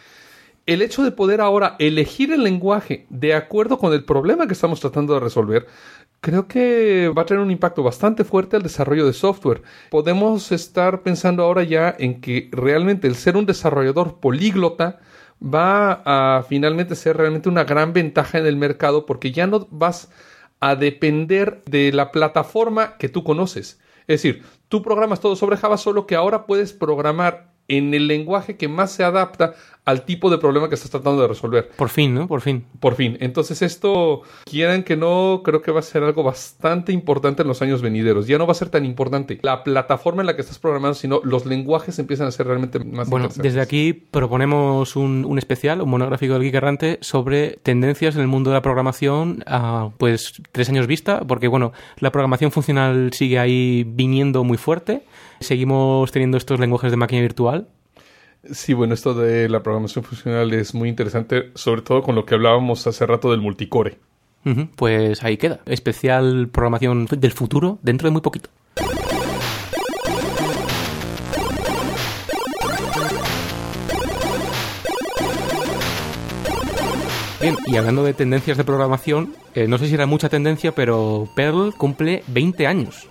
el 0.65 0.81
hecho 0.81 1.03
de 1.03 1.11
poder 1.11 1.41
ahora 1.41 1.75
elegir 1.79 2.31
el 2.31 2.43
lenguaje 2.43 3.05
de 3.09 3.35
acuerdo 3.35 3.77
con 3.77 3.93
el 3.93 4.03
problema 4.03 4.47
que 4.47 4.53
estamos 4.53 4.79
tratando 4.79 5.13
de 5.13 5.19
resolver, 5.19 5.67
creo 6.25 6.47
que 6.47 7.13
va 7.15 7.21
a 7.21 7.25
tener 7.27 7.43
un 7.43 7.51
impacto 7.51 7.83
bastante 7.83 8.23
fuerte 8.23 8.55
al 8.55 8.63
desarrollo 8.63 9.05
de 9.05 9.13
software. 9.13 9.61
Podemos 9.91 10.51
estar 10.51 11.03
pensando 11.03 11.43
ahora 11.43 11.61
ya 11.61 11.95
en 11.99 12.19
que 12.19 12.49
realmente 12.51 13.07
el 13.07 13.13
ser 13.13 13.38
un 13.38 13.45
desarrollador 13.45 14.19
políglota 14.19 14.97
va 15.39 16.01
a 16.03 16.41
finalmente 16.41 16.95
ser 16.95 17.15
realmente 17.17 17.47
una 17.47 17.63
gran 17.63 17.93
ventaja 17.93 18.39
en 18.39 18.47
el 18.47 18.55
mercado 18.55 19.05
porque 19.05 19.31
ya 19.31 19.45
no 19.45 19.67
vas 19.69 20.09
a 20.59 20.75
depender 20.75 21.61
de 21.67 21.91
la 21.91 22.11
plataforma 22.11 22.97
que 22.97 23.07
tú 23.07 23.23
conoces. 23.23 23.79
Es 24.07 24.23
decir, 24.23 24.43
tú 24.67 24.81
programas 24.81 25.19
todo 25.19 25.35
sobre 25.35 25.57
Java, 25.57 25.77
solo 25.77 26.07
que 26.07 26.15
ahora 26.15 26.47
puedes 26.47 26.73
programar 26.73 27.51
en 27.67 27.93
el 27.93 28.07
lenguaje 28.07 28.57
que 28.57 28.67
más 28.67 28.91
se 28.91 29.03
adapta 29.03 29.53
al 29.85 30.03
tipo 30.03 30.29
de 30.29 30.37
problema 30.37 30.67
que 30.67 30.75
estás 30.75 30.91
tratando 30.91 31.21
de 31.21 31.27
resolver. 31.27 31.69
Por 31.75 31.89
fin, 31.89 32.13
¿no? 32.13 32.27
Por 32.27 32.41
fin. 32.41 32.65
Por 32.79 32.95
fin. 32.95 33.17
Entonces 33.21 33.61
esto, 33.61 34.21
quieran 34.43 34.83
que 34.83 34.97
no, 34.97 35.41
creo 35.43 35.61
que 35.61 35.71
va 35.71 35.79
a 35.79 35.83
ser 35.83 36.03
algo 36.03 36.23
bastante 36.23 36.91
importante 36.91 37.43
en 37.43 37.47
los 37.47 37.61
años 37.61 37.81
venideros. 37.81 38.27
Ya 38.27 38.37
no 38.37 38.47
va 38.47 38.51
a 38.51 38.55
ser 38.55 38.69
tan 38.69 38.85
importante 38.85 39.39
la 39.43 39.63
plataforma 39.63 40.21
en 40.21 40.27
la 40.27 40.35
que 40.35 40.41
estás 40.41 40.59
programando, 40.59 40.95
sino 40.95 41.21
los 41.23 41.45
lenguajes 41.45 41.99
empiezan 41.99 42.27
a 42.27 42.31
ser 42.31 42.47
realmente 42.47 42.79
más 42.79 43.09
Bueno, 43.09 43.29
desde 43.35 43.61
aquí 43.61 43.93
proponemos 43.93 44.95
un, 44.95 45.23
un 45.25 45.37
especial, 45.37 45.81
un 45.81 45.89
monográfico 45.89 46.33
del 46.33 46.43
Geek 46.43 46.55
Errante 46.55 46.97
sobre 47.01 47.59
tendencias 47.61 48.15
en 48.15 48.21
el 48.21 48.27
mundo 48.27 48.49
de 48.49 48.55
la 48.55 48.61
programación 48.61 49.43
a, 49.45 49.91
pues, 49.97 50.41
tres 50.51 50.69
años 50.69 50.87
vista, 50.87 51.21
porque, 51.27 51.47
bueno, 51.47 51.73
la 51.99 52.11
programación 52.11 52.51
funcional 52.51 53.11
sigue 53.13 53.39
ahí 53.39 53.83
viniendo 53.87 54.43
muy 54.43 54.57
fuerte. 54.57 55.03
Seguimos 55.39 56.11
teniendo 56.11 56.37
estos 56.37 56.59
lenguajes 56.59 56.91
de 56.91 56.97
máquina 56.97 57.21
virtual, 57.21 57.67
Sí, 58.51 58.73
bueno, 58.73 58.93
esto 58.93 59.13
de 59.13 59.49
la 59.49 59.63
programación 59.63 60.03
funcional 60.03 60.53
es 60.53 60.73
muy 60.73 60.89
interesante, 60.89 61.51
sobre 61.55 61.81
todo 61.81 62.01
con 62.03 62.15
lo 62.15 62.25
que 62.25 62.36
hablábamos 62.36 62.86
hace 62.88 63.05
rato 63.05 63.31
del 63.31 63.41
multicore. 63.41 63.97
Pues 64.75 65.23
ahí 65.23 65.38
queda. 65.38 65.62
Especial 65.65 66.49
programación 66.49 67.05
del 67.05 67.31
futuro 67.31 67.79
dentro 67.81 68.08
de 68.08 68.12
muy 68.12 68.21
poquito. 68.21 68.49
Bien, 77.41 77.58
y 77.65 77.75
hablando 77.75 78.03
de 78.03 78.13
tendencias 78.13 78.58
de 78.58 78.63
programación, 78.63 79.34
eh, 79.55 79.67
no 79.67 79.77
sé 79.77 79.88
si 79.88 79.95
era 79.95 80.05
mucha 80.05 80.29
tendencia, 80.29 80.73
pero 80.73 81.27
Perl 81.36 81.73
cumple 81.75 82.23
20 82.27 82.67
años. 82.67 83.10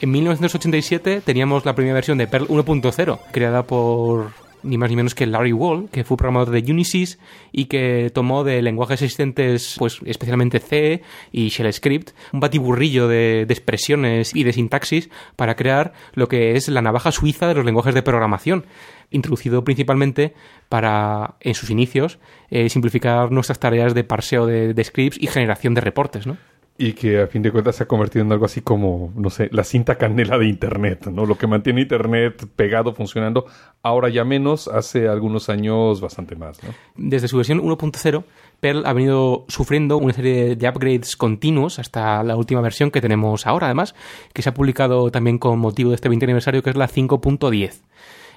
En 0.00 0.10
1987 0.10 1.22
teníamos 1.22 1.64
la 1.64 1.74
primera 1.74 1.94
versión 1.94 2.18
de 2.18 2.26
Perl 2.26 2.46
1.0, 2.48 3.20
creada 3.32 3.66
por 3.66 4.43
ni 4.64 4.78
más 4.78 4.90
ni 4.90 4.96
menos 4.96 5.14
que 5.14 5.26
Larry 5.26 5.52
Wall, 5.52 5.88
que 5.90 6.04
fue 6.04 6.16
programador 6.16 6.50
de 6.50 6.70
Unisys 6.70 7.18
y 7.52 7.66
que 7.66 8.10
tomó 8.12 8.44
de 8.44 8.62
lenguajes 8.62 9.02
existentes, 9.02 9.76
pues 9.78 10.00
especialmente 10.04 10.58
C 10.58 11.02
y 11.32 11.48
Shell 11.48 11.72
Script, 11.72 12.10
un 12.32 12.40
batiburrillo 12.40 13.08
de, 13.08 13.42
expresiones 13.42 14.34
y 14.34 14.44
de 14.44 14.52
sintaxis 14.52 15.10
para 15.36 15.54
crear 15.54 15.92
lo 16.14 16.28
que 16.28 16.56
es 16.56 16.68
la 16.68 16.82
navaja 16.82 17.12
suiza 17.12 17.46
de 17.46 17.54
los 17.54 17.64
lenguajes 17.64 17.94
de 17.94 18.02
programación, 18.02 18.66
introducido 19.10 19.62
principalmente 19.64 20.34
para, 20.68 21.36
en 21.40 21.54
sus 21.54 21.70
inicios, 21.70 22.18
eh, 22.50 22.68
simplificar 22.68 23.30
nuestras 23.30 23.60
tareas 23.60 23.94
de 23.94 24.04
parseo 24.04 24.46
de, 24.46 24.74
de 24.74 24.84
scripts 24.84 25.18
y 25.20 25.26
generación 25.26 25.74
de 25.74 25.80
reportes, 25.82 26.26
¿no? 26.26 26.36
Y 26.76 26.94
que 26.94 27.20
a 27.22 27.28
fin 27.28 27.40
de 27.42 27.52
cuentas 27.52 27.76
se 27.76 27.84
ha 27.84 27.86
convertido 27.86 28.24
en 28.24 28.32
algo 28.32 28.46
así 28.46 28.60
como, 28.60 29.12
no 29.14 29.30
sé, 29.30 29.48
la 29.52 29.62
cinta 29.62 29.94
canela 29.94 30.38
de 30.38 30.48
Internet, 30.48 31.06
¿no? 31.06 31.24
Lo 31.24 31.38
que 31.38 31.46
mantiene 31.46 31.82
Internet 31.82 32.48
pegado, 32.56 32.92
funcionando, 32.92 33.46
ahora 33.82 34.08
ya 34.08 34.24
menos, 34.24 34.66
hace 34.66 35.06
algunos 35.06 35.48
años 35.48 36.00
bastante 36.00 36.34
más, 36.34 36.60
¿no? 36.64 36.70
Desde 36.96 37.28
su 37.28 37.36
versión 37.36 37.60
1.0, 37.60 38.24
Perl 38.58 38.86
ha 38.86 38.92
venido 38.92 39.44
sufriendo 39.46 39.98
una 39.98 40.14
serie 40.14 40.56
de 40.56 40.68
upgrades 40.68 41.16
continuos 41.16 41.78
hasta 41.78 42.24
la 42.24 42.34
última 42.34 42.60
versión 42.60 42.90
que 42.90 43.00
tenemos 43.00 43.46
ahora, 43.46 43.66
además, 43.68 43.94
que 44.32 44.42
se 44.42 44.48
ha 44.48 44.54
publicado 44.54 45.12
también 45.12 45.38
con 45.38 45.60
motivo 45.60 45.90
de 45.90 45.96
este 45.96 46.08
20 46.08 46.26
aniversario, 46.26 46.62
que 46.64 46.70
es 46.70 46.76
la 46.76 46.88
5.10. 46.88 47.82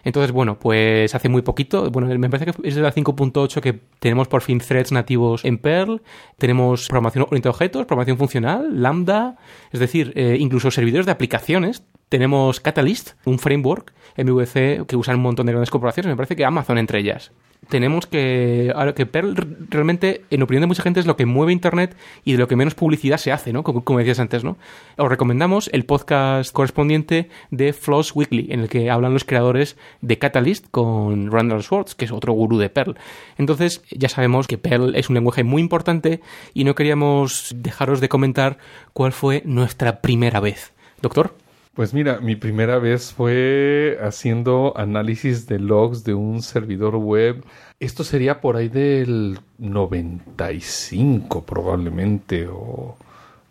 Entonces, 0.08 0.32
bueno, 0.32 0.58
pues 0.58 1.14
hace 1.16 1.28
muy 1.28 1.42
poquito, 1.42 1.92
bueno, 1.92 2.08
me 2.18 2.30
parece 2.30 2.50
que 2.50 2.66
es 2.66 2.76
de 2.76 2.82
la 2.82 2.94
5.8 2.94 3.60
que 3.60 3.82
tenemos 4.00 4.30
por 4.30 4.42
fin 4.42 4.60
threads 4.60 4.94
nativos 4.94 5.44
en 5.44 5.58
Perl, 5.58 6.02
tenemos 6.38 6.88
programación 6.88 7.26
orientada 7.28 7.50
a 7.50 7.56
objetos, 7.56 7.86
programación 7.86 8.18
funcional, 8.18 8.82
Lambda, 8.82 9.36
es 9.70 9.82
decir, 9.82 10.14
eh, 10.16 10.38
incluso 10.40 10.72
servidores 10.72 11.08
de 11.08 11.12
aplicaciones. 11.12 11.84
Tenemos 12.08 12.62
Catalyst, 12.62 13.16
un 13.26 13.38
framework 13.38 13.94
MVC 14.16 14.86
que 14.88 14.96
usan 14.96 15.18
un 15.18 15.24
montón 15.24 15.46
de 15.46 15.52
grandes 15.52 15.72
corporaciones, 15.72 16.10
me 16.10 16.16
parece 16.16 16.38
que 16.38 16.46
Amazon 16.46 16.78
entre 16.78 17.00
ellas. 17.00 17.34
Tenemos 17.70 18.06
que, 18.08 18.72
ahora 18.76 18.94
que 18.96 19.06
Perl 19.06 19.36
realmente, 19.70 20.24
en 20.30 20.42
opinión 20.42 20.62
de 20.62 20.68
mucha 20.68 20.84
gente, 20.84 21.00
es 21.00 21.06
lo 21.06 21.18
que 21.18 21.26
mueve 21.26 21.52
Internet 21.52 21.96
y 22.24 22.34
de 22.34 22.38
lo 22.38 22.48
que 22.48 22.56
menos 22.56 22.76
publicidad 22.76 23.18
se 23.18 23.32
hace, 23.32 23.52
¿no? 23.52 23.64
Como, 23.64 23.84
como 23.84 24.00
decías 24.00 24.20
antes, 24.20 24.44
¿no? 24.44 24.58
Os 24.98 25.10
recomendamos 25.10 25.70
el 25.74 25.86
podcast 25.86 26.52
correspondiente 26.52 27.30
de 27.52 27.74
Floss 27.74 28.16
Weekly, 28.16 28.48
en 28.52 28.62
el 28.62 28.70
que 28.70 28.90
hablan 28.90 29.14
los 29.14 29.26
creadores 29.26 29.78
de 30.02 30.18
Catalyst 30.18 30.68
con 30.72 31.32
Randall 31.32 31.64
Schwartz, 31.64 31.96
que 31.96 32.06
es 32.06 32.12
otro 32.12 32.34
gurú 32.34 32.58
de 32.58 32.70
Perl. 32.70 32.96
Entonces, 33.38 33.82
ya 33.92 34.10
sabemos 34.10 34.48
que 34.48 34.58
Perl 34.58 34.96
es 34.96 35.10
un 35.10 35.16
lenguaje 35.16 35.44
muy 35.44 35.62
importante 35.62 36.22
y 36.54 36.64
no 36.64 36.76
queríamos 36.76 37.54
dejaros 37.58 38.02
de 38.02 38.10
comentar 38.10 38.58
cuál 38.94 39.12
fue 39.12 39.42
nuestra 39.46 40.02
primera 40.02 40.40
vez. 40.40 40.74
Doctor. 41.02 41.47
Pues 41.78 41.94
mira, 41.94 42.20
mi 42.22 42.36
primera 42.36 42.80
vez 42.80 43.14
fue 43.14 44.00
haciendo 44.02 44.74
análisis 44.78 45.46
de 45.46 45.60
logs 45.60 46.04
de 46.04 46.16
un 46.16 46.42
servidor 46.42 46.96
web. 46.96 47.44
Esto 47.80 48.04
sería 48.04 48.42
por 48.42 48.56
ahí 48.56 48.68
del 48.68 49.38
95 49.60 51.46
probablemente 51.46 52.48
o 52.48 52.98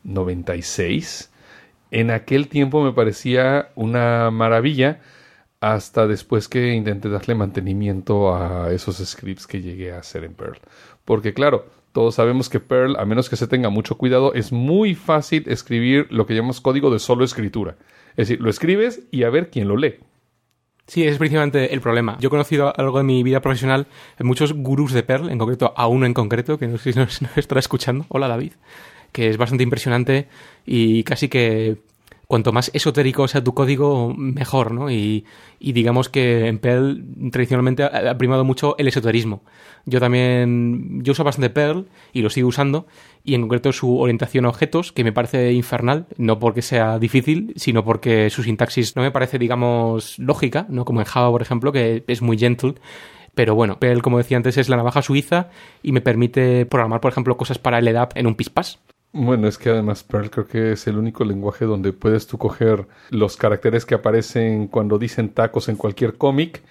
96. 0.03 1.31
En 1.93 2.11
aquel 2.11 2.49
tiempo 2.49 2.83
me 2.83 2.93
parecía 2.93 3.69
una 3.77 4.33
maravilla 4.33 5.01
hasta 5.61 6.09
después 6.09 6.49
que 6.49 6.75
intenté 6.75 7.09
darle 7.09 7.37
mantenimiento 7.37 8.35
a 8.35 8.73
esos 8.73 8.97
scripts 8.97 9.47
que 9.47 9.63
llegué 9.63 9.93
a 9.93 10.01
hacer 10.01 10.25
en 10.25 10.35
Perl. 10.35 10.59
Porque 11.05 11.33
claro, 11.33 11.67
todos 11.93 12.17
sabemos 12.17 12.49
que 12.49 12.59
Perl, 12.59 12.97
a 12.99 13.05
menos 13.05 13.31
que 13.31 13.37
se 13.37 13.47
tenga 13.47 13.71
mucho 13.71 13.97
cuidado, 13.97 14.35
es 14.35 14.51
muy 14.51 14.97
fácil 14.97 15.45
escribir 15.47 16.09
lo 16.11 16.27
que 16.27 16.35
llamamos 16.35 16.61
código 16.61 16.91
de 16.91 16.99
solo 16.99 17.25
escritura. 17.25 17.77
Es 18.17 18.29
decir, 18.29 18.41
lo 18.41 18.51
escribes 18.51 19.03
y 19.11 19.25
a 19.25 19.31
ver 19.31 19.51
quién 19.51 19.69
lo 19.69 19.77
lee. 19.77 19.97
Sí, 20.87 21.03
ese 21.03 21.13
es 21.13 21.19
precisamente 21.19 21.75
el 21.75 21.81
problema. 21.81 22.17
Yo 22.21 22.29
he 22.29 22.31
conocido 22.31 22.73
a 22.75 22.83
lo 22.83 22.97
de 22.97 23.03
mi 23.03 23.23
vida 23.23 23.41
profesional 23.41 23.89
muchos 24.21 24.53
gurús 24.53 24.93
de 24.93 25.03
Perl, 25.03 25.31
en 25.31 25.39
concreto 25.39 25.75
a 25.77 25.89
uno 25.89 26.07
en 26.07 26.15
concreto, 26.15 26.59
que 26.59 26.69
no 26.69 26.79
sé 26.79 26.93
si 26.93 26.99
nos 26.99 27.21
estará 27.37 27.59
escuchando. 27.59 28.07
Hola, 28.09 28.29
David. 28.29 28.53
Que 29.11 29.29
es 29.29 29.37
bastante 29.37 29.65
impresionante 29.65 30.29
y 30.65 31.03
casi 31.03 31.29
que 31.29 31.79
cuanto 32.27 32.53
más 32.53 32.71
esotérico 32.75 33.29
sea 33.29 33.45
tu 33.45 33.55
código, 33.55 34.13
mejor, 34.17 34.73
¿no? 34.73 34.91
Y, 34.91 35.25
y 35.61 35.73
digamos 35.73 36.09
que 36.09 36.47
en 36.49 36.59
Perl 36.59 37.05
tradicionalmente 37.31 37.85
ha, 37.85 38.19
primado 38.19 38.45
mucho 38.45 38.77
el 38.79 38.89
esoterismo. 38.89 39.43
Yo 39.85 40.01
también, 40.01 41.03
yo 41.03 41.13
uso 41.13 41.23
bastante 41.23 41.51
Perl 41.51 41.87
y 42.13 42.23
lo 42.23 42.31
sigo 42.31 42.49
usando, 42.49 42.87
y 43.23 43.35
en 43.35 43.43
concreto 43.43 43.73
su 43.73 43.99
orientación 43.99 44.45
a 44.45 44.49
objetos, 44.49 44.93
que 44.93 45.05
me 45.05 45.13
parece 45.13 45.53
infernal, 45.53 46.07
no 46.17 46.39
porque 46.39 46.63
sea 46.63 46.99
difícil, 46.99 47.53
sino 47.57 47.85
porque 47.85 48.29
su 48.31 48.43
sintaxis 48.43 48.97
no 48.97 49.03
me 49.03 49.13
parece, 49.13 49.39
digamos, 49.39 50.19
lógica, 50.19 50.67
¿no? 50.69 50.85
Como 50.85 51.01
en 51.01 51.07
Java, 51.07 51.31
por 51.31 51.43
ejemplo, 51.43 51.73
que 51.73 52.05
es 52.07 52.23
muy 52.23 52.39
gentle. 52.39 52.75
Pero 53.35 53.55
bueno, 53.55 53.79
Perl, 53.79 54.03
como 54.03 54.19
decía 54.19 54.39
antes, 54.39 54.57
es 54.57 54.69
la 54.71 54.79
navaja 54.79 55.03
suiza 55.03 55.51
y 55.83 55.93
me 55.93 56.01
permite 56.01 56.65
programar, 56.65 57.01
por 57.01 57.13
ejemplo, 57.13 57.37
cosas 57.37 57.59
para 57.59 57.79
el 57.79 57.87
EDAP 57.87 58.17
en 58.17 58.27
un 58.27 58.35
pispás. 58.35 58.81
Bueno, 59.19 59.49
es 59.49 59.57
que 59.57 59.71
además 59.71 60.05
Perl 60.05 60.31
creo 60.31 60.47
que 60.47 60.73
es 60.73 60.87
el 60.87 60.99
único 60.99 61.25
lenguaje 61.25 61.65
donde 61.65 61.95
puedes 61.95 62.27
tú 62.27 62.37
coger 62.37 62.87
los 63.09 63.39
caracteres 63.39 63.87
que 63.87 63.95
aparecen 63.95 64.67
cuando 64.69 64.99
dicen 64.99 65.31
tacos 65.31 65.71
en 65.71 65.77
cualquier 65.77 66.19
cómic, 66.19 66.63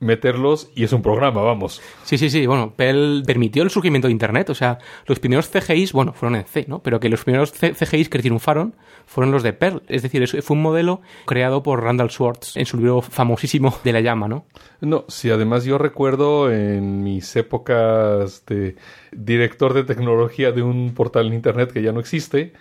meterlos 0.00 0.70
y 0.74 0.84
es 0.84 0.92
un 0.92 1.02
programa, 1.02 1.42
vamos. 1.42 1.80
Sí, 2.04 2.18
sí, 2.18 2.30
sí. 2.30 2.46
Bueno, 2.46 2.74
Perl 2.74 3.22
permitió 3.24 3.62
el 3.62 3.70
surgimiento 3.70 4.08
de 4.08 4.12
Internet. 4.12 4.50
O 4.50 4.54
sea, 4.54 4.78
los 5.06 5.20
primeros 5.20 5.48
CGIs, 5.48 5.92
bueno, 5.92 6.12
fueron 6.14 6.36
en 6.36 6.44
C, 6.44 6.64
¿no? 6.66 6.82
Pero 6.82 6.98
que 6.98 7.08
los 7.08 7.22
primeros 7.22 7.52
CGIs 7.52 8.08
que 8.08 8.18
triunfaron 8.18 8.74
fueron 9.06 9.30
los 9.30 9.42
de 9.42 9.52
Perl. 9.52 9.82
Es 9.88 10.02
decir, 10.02 10.22
eso 10.22 10.40
fue 10.42 10.56
un 10.56 10.62
modelo 10.62 11.02
creado 11.26 11.62
por 11.62 11.82
Randall 11.82 12.10
Schwartz 12.10 12.56
en 12.56 12.66
su 12.66 12.78
libro 12.78 13.02
famosísimo 13.02 13.78
de 13.84 13.92
la 13.92 14.00
llama, 14.00 14.26
¿no? 14.26 14.46
No, 14.80 15.04
sí, 15.08 15.30
además 15.30 15.64
yo 15.64 15.76
recuerdo 15.76 16.50
en 16.50 17.04
mis 17.04 17.36
épocas 17.36 18.44
de 18.46 18.76
director 19.12 19.74
de 19.74 19.84
tecnología 19.84 20.52
de 20.52 20.62
un 20.62 20.94
portal 20.94 21.26
en 21.26 21.34
internet 21.34 21.72
que 21.72 21.82
ya 21.82 21.92
no 21.92 22.00
existe, 22.00 22.54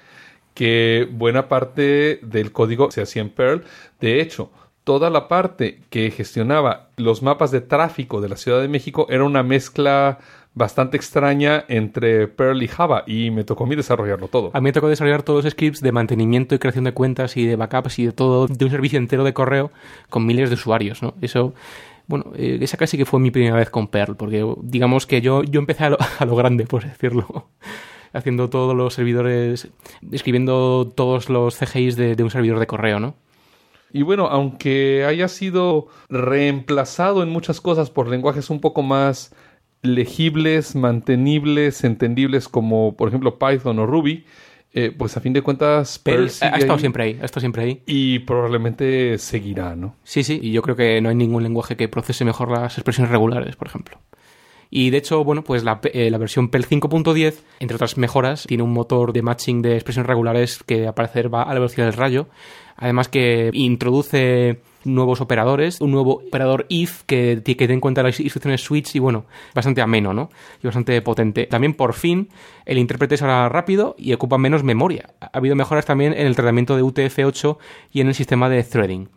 que 0.53 1.07
buena 1.09 1.47
parte 1.47 2.19
del 2.21 2.51
código 2.51 2.91
se 2.91 3.01
hacía 3.01 3.21
en 3.21 3.29
Perl. 3.29 3.63
De 4.01 4.19
hecho, 4.19 4.51
toda 4.83 5.09
la 5.09 5.27
parte 5.27 5.81
que 5.89 6.11
gestionaba 6.11 6.89
los 6.97 7.21
mapas 7.21 7.51
de 7.51 7.61
tráfico 7.61 8.21
de 8.21 8.29
la 8.29 8.37
Ciudad 8.37 8.61
de 8.61 8.67
México 8.67 9.07
era 9.09 9.23
una 9.23 9.43
mezcla 9.43 10.19
bastante 10.53 10.97
extraña 10.97 11.63
entre 11.67 12.27
Perl 12.27 12.61
y 12.63 12.67
Java 12.67 13.03
y 13.05 13.31
me 13.31 13.43
tocó 13.43 13.63
a 13.63 13.67
mí 13.67 13.75
desarrollarlo 13.75 14.27
todo. 14.27 14.51
A 14.53 14.59
mí 14.59 14.65
me 14.65 14.73
tocó 14.73 14.89
desarrollar 14.89 15.23
todos 15.23 15.45
los 15.45 15.53
scripts 15.53 15.81
de 15.81 15.91
mantenimiento 15.91 16.55
y 16.55 16.59
creación 16.59 16.85
de 16.85 16.93
cuentas 16.93 17.37
y 17.37 17.45
de 17.45 17.55
backups 17.55 17.99
y 17.99 18.07
de 18.07 18.11
todo, 18.11 18.47
de 18.47 18.65
un 18.65 18.71
servicio 18.71 18.97
entero 18.97 19.23
de 19.23 19.33
correo 19.33 19.71
con 20.09 20.25
miles 20.25 20.49
de 20.49 20.55
usuarios, 20.55 21.01
¿no? 21.01 21.13
Eso, 21.21 21.53
bueno, 22.07 22.31
eh, 22.35 22.57
esa 22.61 22.77
casi 22.77 22.97
que 22.97 23.05
fue 23.05 23.19
mi 23.19 23.31
primera 23.31 23.55
vez 23.55 23.69
con 23.69 23.87
Perl, 23.87 24.15
porque 24.15 24.45
digamos 24.61 25.05
que 25.05 25.21
yo, 25.21 25.43
yo 25.43 25.59
empecé 25.59 25.85
a 25.85 25.91
lo, 25.91 25.97
a 26.19 26.25
lo 26.25 26.35
grande, 26.35 26.65
por 26.65 26.83
decirlo. 26.83 27.47
Haciendo 28.11 28.49
todos 28.49 28.75
los 28.75 28.95
servidores, 28.95 29.69
escribiendo 30.11 30.91
todos 30.95 31.29
los 31.29 31.55
CGIs 31.55 31.95
de, 31.95 32.15
de 32.15 32.23
un 32.23 32.31
servidor 32.31 32.57
de 32.57 32.65
correo, 32.65 32.99
¿no? 32.99 33.13
Y 33.91 34.03
bueno, 34.03 34.27
aunque 34.27 35.05
haya 35.05 35.27
sido 35.27 35.87
reemplazado 36.09 37.23
en 37.23 37.29
muchas 37.29 37.61
cosas 37.61 37.89
por 37.89 38.07
lenguajes 38.07 38.49
un 38.49 38.59
poco 38.59 38.83
más 38.83 39.33
legibles, 39.81 40.75
mantenibles, 40.75 41.83
entendibles 41.83 42.47
como 42.47 42.95
por 42.95 43.07
ejemplo 43.07 43.39
Python 43.39 43.79
o 43.79 43.85
Ruby, 43.85 44.25
eh, 44.71 44.93
pues 44.95 45.17
a 45.17 45.21
fin 45.21 45.33
de 45.33 45.41
cuentas 45.41 45.97
Perl 45.97 46.25
ha 46.25 46.27
estado 46.27 46.73
ahí 46.73 46.79
siempre 46.79 47.03
ahí, 47.03 47.19
ha 47.21 47.25
estado 47.25 47.39
siempre 47.39 47.63
ahí. 47.63 47.81
y 47.87 48.19
probablemente 48.19 49.17
seguirá, 49.17 49.75
¿no? 49.75 49.95
Sí, 50.03 50.23
sí, 50.23 50.39
y 50.41 50.51
yo 50.51 50.61
creo 50.61 50.75
que 50.75 51.01
no 51.01 51.09
hay 51.09 51.15
ningún 51.15 51.41
lenguaje 51.41 51.75
que 51.75 51.87
procese 51.87 52.23
mejor 52.23 52.51
las 52.51 52.77
expresiones 52.77 53.11
regulares, 53.11 53.55
por 53.55 53.67
ejemplo. 53.67 53.99
Y 54.71 54.91
de 54.91 54.97
hecho, 54.97 55.23
bueno, 55.23 55.43
pues 55.43 55.63
la, 55.63 55.79
eh, 55.93 56.11
la 56.11 56.19
versión 56.19 56.49
PEL 56.49 56.67
5.10, 56.67 57.41
entre 57.59 57.75
otras 57.75 57.97
mejoras, 57.97 58.45
tiene 58.45 58.61
un 58.61 58.71
motor 58.71 59.13
de 59.13 59.23
matching 59.23 59.63
de 59.63 59.73
expresiones 59.73 60.07
regulares 60.07 60.61
que 60.63 60.85
al 60.85 60.93
parecer 60.93 61.33
va 61.33 61.41
a 61.41 61.47
la 61.47 61.55
velocidad 61.55 61.85
del 61.85 61.95
rayo. 61.95 62.27
Además 62.79 63.09
que 63.09 63.49
introduce 63.53 64.61
nuevos 64.85 65.19
operadores, 65.19 65.81
un 65.81 65.91
nuevo 65.91 66.21
operador 66.25 66.65
if 66.69 67.03
que, 67.03 67.41
que 67.43 67.65
en 67.65 67.81
cuenta 67.81 68.03
las 68.03 68.19
instrucciones 68.21 68.61
switch 68.61 68.95
y 68.95 68.99
bueno, 68.99 69.25
bastante 69.53 69.81
ameno, 69.81 70.13
¿no? 70.13 70.29
Y 70.63 70.67
bastante 70.67 71.01
potente. 71.01 71.45
También 71.45 71.73
por 71.73 71.93
fin 71.93 72.29
el 72.65 72.77
intérprete 72.77 73.15
es 73.15 73.21
ahora 73.21 73.49
rápido 73.49 73.95
y 73.97 74.13
ocupa 74.13 74.37
menos 74.37 74.63
memoria. 74.63 75.09
Ha 75.19 75.37
habido 75.37 75.57
mejoras 75.57 75.85
también 75.85 76.13
en 76.13 76.25
el 76.25 76.35
tratamiento 76.35 76.77
de 76.77 76.83
UTF-8 76.83 77.57
y 77.91 77.99
en 77.99 78.07
el 78.07 78.15
sistema 78.15 78.47
de 78.47 78.63
threading. 78.63 79.09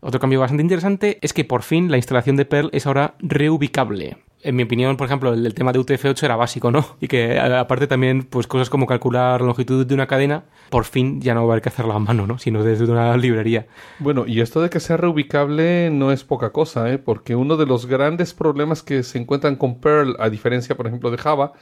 Otro 0.00 0.18
cambio 0.18 0.40
bastante 0.40 0.62
interesante 0.62 1.18
es 1.20 1.34
que 1.34 1.44
por 1.44 1.62
fin 1.62 1.90
la 1.90 1.98
instalación 1.98 2.36
de 2.36 2.46
Perl 2.46 2.70
es 2.72 2.86
ahora 2.86 3.16
reubicable. 3.18 4.16
En 4.42 4.56
mi 4.56 4.62
opinión, 4.62 4.96
por 4.96 5.06
ejemplo, 5.06 5.34
el, 5.34 5.54
tema 5.54 5.72
de 5.72 5.78
UTF-8 5.80 6.22
era 6.22 6.36
básico, 6.36 6.70
¿no? 6.70 6.84
Y 7.00 7.08
que 7.08 7.38
aparte 7.38 7.86
también, 7.86 8.22
pues 8.22 8.46
cosas 8.46 8.70
como 8.70 8.86
calcular 8.86 9.40
la 9.40 9.46
longitud 9.46 9.84
de 9.86 9.94
una 9.94 10.06
cadena, 10.06 10.44
por 10.70 10.84
fin 10.84 11.20
ya 11.20 11.34
no 11.34 11.46
va 11.46 11.52
a 11.52 11.52
haber 11.54 11.62
que 11.62 11.68
hacerlo 11.68 11.92
a 11.92 11.98
mano, 11.98 12.26
¿no? 12.26 12.38
Sino 12.38 12.64
desde 12.64 12.84
una 12.84 13.16
librería. 13.18 13.66
Bueno, 13.98 14.24
y 14.26 14.40
esto 14.40 14.62
de 14.62 14.70
que 14.70 14.80
sea 14.80 14.96
reubicable 14.96 15.90
no 15.90 16.12
es 16.12 16.24
poca 16.24 16.50
cosa, 16.50 16.90
¿eh? 16.90 16.98
porque 16.98 17.36
uno 17.36 17.56
de 17.56 17.66
los 17.66 17.86
grandes 17.86 18.34
problemas 18.34 18.82
que 18.82 19.02
se 19.02 19.18
encuentran 19.18 19.56
con 19.56 19.80
Perl, 19.80 20.16
a 20.18 20.30
diferencia, 20.30 20.76
por 20.76 20.86
ejemplo, 20.86 21.10
de 21.10 21.18
Java, 21.18 21.52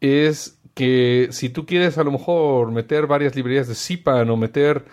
es 0.00 0.58
que 0.74 1.28
si 1.30 1.48
tú 1.50 1.66
quieres 1.66 1.98
a 1.98 2.04
lo 2.04 2.12
mejor 2.12 2.72
meter 2.72 3.06
varias 3.06 3.36
librerías 3.36 3.68
de 3.68 3.74
Zipan 3.74 4.28
o 4.30 4.36
meter 4.36 4.84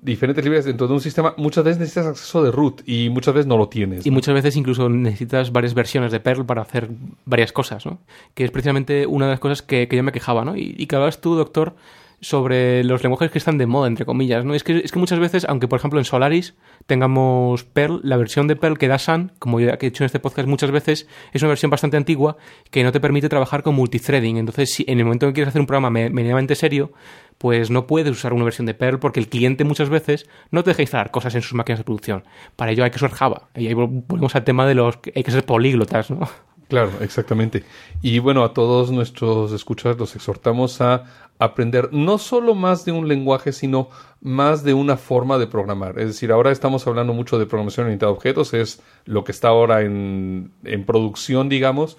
diferentes 0.00 0.44
librerías 0.44 0.64
dentro 0.64 0.86
de 0.86 0.94
un 0.94 1.00
sistema, 1.00 1.34
muchas 1.36 1.64
veces 1.64 1.80
necesitas 1.80 2.06
acceso 2.06 2.42
de 2.42 2.50
root 2.50 2.82
y 2.86 3.10
muchas 3.10 3.34
veces 3.34 3.46
no 3.46 3.56
lo 3.56 3.68
tienes. 3.68 4.06
Y 4.06 4.10
¿no? 4.10 4.14
muchas 4.14 4.34
veces 4.34 4.56
incluso 4.56 4.88
necesitas 4.88 5.52
varias 5.52 5.74
versiones 5.74 6.12
de 6.12 6.20
Perl 6.20 6.44
para 6.46 6.62
hacer 6.62 6.88
varias 7.24 7.52
cosas, 7.52 7.84
¿no? 7.86 7.98
Que 8.34 8.44
es 8.44 8.50
precisamente 8.50 9.06
una 9.06 9.26
de 9.26 9.32
las 9.32 9.40
cosas 9.40 9.62
que, 9.62 9.88
que 9.88 9.96
yo 9.96 10.02
me 10.02 10.12
quejaba, 10.12 10.44
¿no? 10.44 10.56
Y, 10.56 10.74
y 10.78 10.86
que 10.86 10.96
hablabas 10.96 11.20
tú, 11.20 11.34
doctor, 11.34 11.74
sobre 12.20 12.82
los 12.84 13.02
lenguajes 13.02 13.30
que 13.30 13.38
están 13.38 13.58
de 13.58 13.66
moda, 13.66 13.86
entre 13.86 14.04
comillas, 14.04 14.44
¿no? 14.44 14.54
Es 14.54 14.64
que, 14.64 14.78
es 14.78 14.90
que 14.90 14.98
muchas 14.98 15.18
veces, 15.20 15.44
aunque 15.48 15.68
por 15.68 15.78
ejemplo 15.78 15.98
en 16.00 16.04
Solaris 16.04 16.54
tengamos 16.86 17.64
Perl, 17.64 18.00
la 18.02 18.16
versión 18.16 18.48
de 18.48 18.56
Perl 18.56 18.76
que 18.78 18.88
da 18.88 18.98
Sun, 18.98 19.32
como 19.38 19.60
ya 19.60 19.70
he 19.74 19.76
dicho 19.78 20.02
en 20.02 20.06
este 20.06 20.18
podcast 20.18 20.48
muchas 20.48 20.70
veces, 20.70 21.06
es 21.32 21.42
una 21.42 21.50
versión 21.50 21.70
bastante 21.70 21.96
antigua 21.96 22.36
que 22.70 22.82
no 22.82 22.90
te 22.92 22.98
permite 23.00 23.28
trabajar 23.28 23.62
con 23.62 23.74
multithreading. 23.76 24.36
Entonces, 24.38 24.72
si 24.72 24.84
en 24.88 24.98
el 24.98 25.04
momento 25.04 25.26
en 25.26 25.32
que 25.32 25.34
quieres 25.36 25.48
hacer 25.50 25.60
un 25.60 25.66
programa 25.66 25.90
me- 25.90 26.10
medianamente 26.10 26.54
serio, 26.54 26.92
pues 27.38 27.70
no 27.70 27.86
puedes 27.86 28.10
usar 28.10 28.32
una 28.32 28.44
versión 28.44 28.66
de 28.66 28.74
Perl 28.74 28.98
porque 28.98 29.20
el 29.20 29.28
cliente 29.28 29.62
muchas 29.64 29.88
veces 29.88 30.28
no 30.50 30.64
te 30.64 30.70
deja 30.70 30.82
instalar 30.82 31.10
cosas 31.12 31.34
en 31.36 31.42
sus 31.42 31.54
máquinas 31.54 31.78
de 31.78 31.84
producción. 31.84 32.24
Para 32.56 32.72
ello 32.72 32.82
hay 32.82 32.90
que 32.90 32.96
usar 32.96 33.10
Java. 33.12 33.48
Y 33.54 33.68
ahí 33.68 33.74
vol- 33.74 34.04
volvemos 34.08 34.34
al 34.34 34.42
tema 34.44 34.66
de 34.66 34.74
los 34.74 34.98
hay 35.14 35.22
que 35.22 35.30
ser 35.30 35.44
políglotas, 35.44 36.10
¿no? 36.10 36.28
Claro, 36.68 36.90
exactamente. 37.00 37.64
Y 38.02 38.18
bueno, 38.18 38.44
a 38.44 38.52
todos 38.52 38.90
nuestros 38.90 39.52
escuchas 39.52 39.96
los 39.96 40.14
exhortamos 40.16 40.82
a 40.82 41.04
aprender 41.38 41.90
no 41.92 42.18
solo 42.18 42.54
más 42.54 42.84
de 42.84 42.92
un 42.92 43.08
lenguaje, 43.08 43.52
sino 43.52 43.88
más 44.20 44.64
de 44.64 44.74
una 44.74 44.96
forma 44.96 45.38
de 45.38 45.46
programar. 45.46 45.98
Es 45.98 46.06
decir, 46.08 46.32
ahora 46.32 46.50
estamos 46.50 46.86
hablando 46.86 47.12
mucho 47.12 47.38
de 47.38 47.46
programación 47.46 47.86
orientada 47.86 48.10
a 48.10 48.14
objetos, 48.14 48.54
es 48.54 48.82
lo 49.04 49.24
que 49.24 49.32
está 49.32 49.48
ahora 49.48 49.82
en, 49.82 50.52
en 50.64 50.84
producción, 50.84 51.48
digamos, 51.48 51.96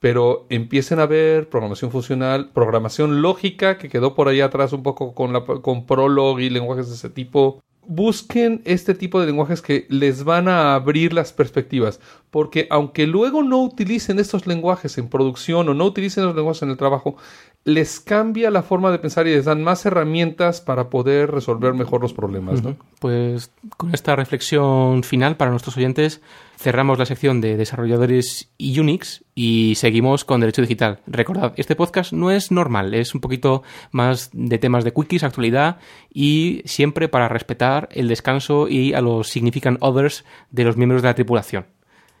pero 0.00 0.46
empiecen 0.48 0.98
a 0.98 1.06
ver 1.06 1.48
programación 1.48 1.90
funcional, 1.90 2.50
programación 2.52 3.20
lógica, 3.22 3.76
que 3.76 3.90
quedó 3.90 4.14
por 4.14 4.28
ahí 4.28 4.40
atrás 4.40 4.72
un 4.72 4.82
poco 4.82 5.14
con, 5.14 5.32
la, 5.32 5.44
con 5.44 5.86
Prolog 5.86 6.40
y 6.40 6.48
lenguajes 6.48 6.88
de 6.88 6.94
ese 6.94 7.10
tipo. 7.10 7.62
Busquen 7.86 8.62
este 8.64 8.94
tipo 8.94 9.20
de 9.20 9.26
lenguajes 9.26 9.62
que 9.62 9.86
les 9.88 10.24
van 10.24 10.48
a 10.48 10.74
abrir 10.74 11.12
las 11.12 11.32
perspectivas, 11.32 12.00
porque 12.30 12.66
aunque 12.70 13.06
luego 13.06 13.42
no 13.42 13.62
utilicen 13.62 14.18
estos 14.18 14.46
lenguajes 14.46 14.96
en 14.96 15.08
producción 15.08 15.68
o 15.68 15.74
no 15.74 15.86
utilicen 15.86 16.24
los 16.24 16.36
lenguajes 16.36 16.62
en 16.62 16.70
el 16.70 16.76
trabajo, 16.76 17.16
les 17.64 18.00
cambia 18.00 18.50
la 18.50 18.62
forma 18.62 18.90
de 18.90 18.98
pensar 18.98 19.26
y 19.26 19.32
les 19.32 19.44
dan 19.44 19.62
más 19.62 19.84
herramientas 19.84 20.60
para 20.62 20.88
poder 20.88 21.30
resolver 21.30 21.74
mejor 21.74 22.00
los 22.00 22.14
problemas, 22.14 22.62
¿no? 22.62 22.76
Pues 23.00 23.50
con 23.76 23.94
esta 23.94 24.16
reflexión 24.16 25.02
final 25.02 25.36
para 25.36 25.50
nuestros 25.50 25.76
oyentes 25.76 26.22
cerramos 26.56 26.98
la 26.98 27.04
sección 27.04 27.40
de 27.40 27.58
desarrolladores 27.58 28.50
y 28.56 28.78
Unix 28.78 29.24
y 29.34 29.74
seguimos 29.76 30.24
con 30.24 30.40
Derecho 30.40 30.62
Digital. 30.62 31.00
Recordad, 31.06 31.52
este 31.56 31.76
podcast 31.76 32.12
no 32.12 32.30
es 32.30 32.50
normal, 32.50 32.94
es 32.94 33.14
un 33.14 33.20
poquito 33.20 33.62
más 33.90 34.30
de 34.32 34.58
temas 34.58 34.82
de 34.84 34.94
quickies, 34.94 35.22
actualidad 35.22 35.78
y 36.12 36.62
siempre 36.64 37.08
para 37.08 37.28
respetar 37.28 37.90
el 37.92 38.08
descanso 38.08 38.68
y 38.68 38.94
a 38.94 39.02
los 39.02 39.28
significant 39.28 39.78
others 39.82 40.24
de 40.50 40.64
los 40.64 40.78
miembros 40.78 41.02
de 41.02 41.08
la 41.08 41.14
tripulación. 41.14 41.66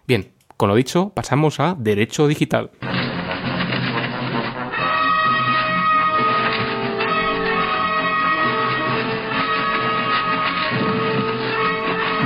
Bien, 0.06 0.32
con 0.58 0.68
lo 0.68 0.74
dicho, 0.74 1.12
pasamos 1.14 1.60
a 1.60 1.74
Derecho 1.78 2.28
Digital. 2.28 2.70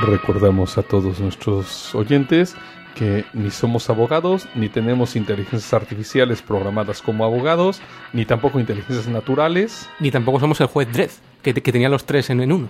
Recordamos 0.06 0.76
a 0.76 0.82
todos 0.82 1.18
nuestros 1.20 1.94
oyentes 1.94 2.54
que 2.94 3.24
ni 3.32 3.50
somos 3.50 3.88
abogados, 3.90 4.46
ni 4.54 4.68
tenemos 4.68 5.16
inteligencias 5.16 5.72
artificiales 5.72 6.42
programadas 6.42 7.02
como 7.02 7.24
abogados, 7.24 7.80
ni 8.12 8.24
tampoco 8.24 8.60
inteligencias 8.60 9.08
naturales. 9.08 9.88
Ni 10.00 10.10
tampoco 10.10 10.40
somos 10.40 10.60
el 10.60 10.66
juez 10.66 10.92
Dredd, 10.92 11.10
que, 11.42 11.54
que 11.54 11.72
tenía 11.72 11.88
los 11.88 12.04
tres 12.04 12.30
en, 12.30 12.40
en 12.40 12.52
uno. 12.52 12.68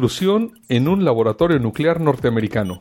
Intrusión 0.00 0.58
en 0.70 0.88
un 0.88 1.04
laboratorio 1.04 1.58
nuclear 1.58 2.00
norteamericano. 2.00 2.80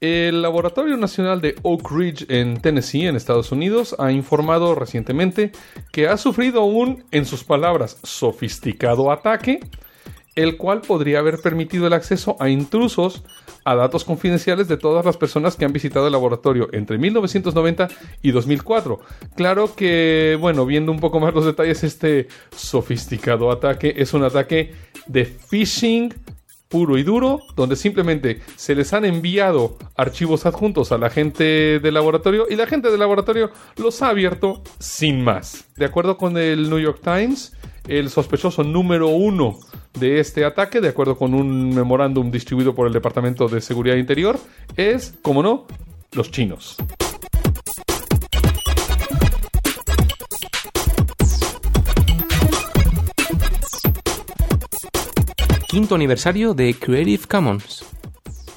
El 0.00 0.42
Laboratorio 0.42 0.98
Nacional 0.98 1.40
de 1.40 1.54
Oak 1.62 1.90
Ridge 1.90 2.26
en 2.28 2.60
Tennessee, 2.60 3.06
en 3.06 3.16
Estados 3.16 3.52
Unidos, 3.52 3.96
ha 3.98 4.12
informado 4.12 4.74
recientemente 4.74 5.52
que 5.92 6.08
ha 6.08 6.18
sufrido 6.18 6.64
un, 6.64 7.04
en 7.10 7.24
sus 7.24 7.42
palabras, 7.42 7.96
sofisticado 8.02 9.10
ataque, 9.10 9.60
el 10.34 10.58
cual 10.58 10.82
podría 10.82 11.20
haber 11.20 11.40
permitido 11.40 11.86
el 11.86 11.94
acceso 11.94 12.36
a 12.38 12.50
intrusos 12.50 13.24
a 13.64 13.74
datos 13.74 14.04
confidenciales 14.04 14.68
de 14.68 14.76
todas 14.76 15.06
las 15.06 15.16
personas 15.16 15.56
que 15.56 15.64
han 15.64 15.72
visitado 15.72 16.06
el 16.06 16.12
laboratorio 16.12 16.68
entre 16.72 16.98
1990 16.98 17.88
y 18.20 18.30
2004. 18.30 19.00
Claro 19.36 19.74
que, 19.74 20.36
bueno, 20.38 20.66
viendo 20.66 20.92
un 20.92 21.00
poco 21.00 21.18
más 21.18 21.32
los 21.32 21.46
detalles, 21.46 21.82
este 21.82 22.28
sofisticado 22.54 23.50
ataque 23.50 23.94
es 23.96 24.12
un 24.12 24.24
ataque 24.24 24.74
de 25.06 25.24
phishing 25.24 26.12
puro 26.72 26.96
y 26.96 27.02
duro, 27.02 27.40
donde 27.54 27.76
simplemente 27.76 28.40
se 28.56 28.74
les 28.74 28.94
han 28.94 29.04
enviado 29.04 29.76
archivos 29.94 30.46
adjuntos 30.46 30.90
a 30.90 30.96
la 30.96 31.10
gente 31.10 31.78
del 31.78 31.92
laboratorio 31.92 32.46
y 32.48 32.56
la 32.56 32.66
gente 32.66 32.90
del 32.90 32.98
laboratorio 32.98 33.50
los 33.76 34.00
ha 34.00 34.08
abierto 34.08 34.62
sin 34.78 35.22
más. 35.22 35.66
De 35.76 35.84
acuerdo 35.84 36.16
con 36.16 36.38
el 36.38 36.70
New 36.70 36.78
York 36.78 37.00
Times, 37.04 37.52
el 37.86 38.08
sospechoso 38.08 38.64
número 38.64 39.08
uno 39.08 39.58
de 40.00 40.18
este 40.18 40.46
ataque, 40.46 40.80
de 40.80 40.88
acuerdo 40.88 41.18
con 41.18 41.34
un 41.34 41.74
memorándum 41.74 42.30
distribuido 42.30 42.74
por 42.74 42.86
el 42.86 42.94
Departamento 42.94 43.48
de 43.48 43.60
Seguridad 43.60 43.96
Interior, 43.96 44.38
es, 44.76 45.14
como 45.20 45.42
no, 45.42 45.66
los 46.12 46.30
chinos. 46.30 46.78
Quinto 55.72 55.94
aniversario 55.94 56.52
de 56.52 56.74
Creative 56.74 57.26
Commons. 57.26 57.86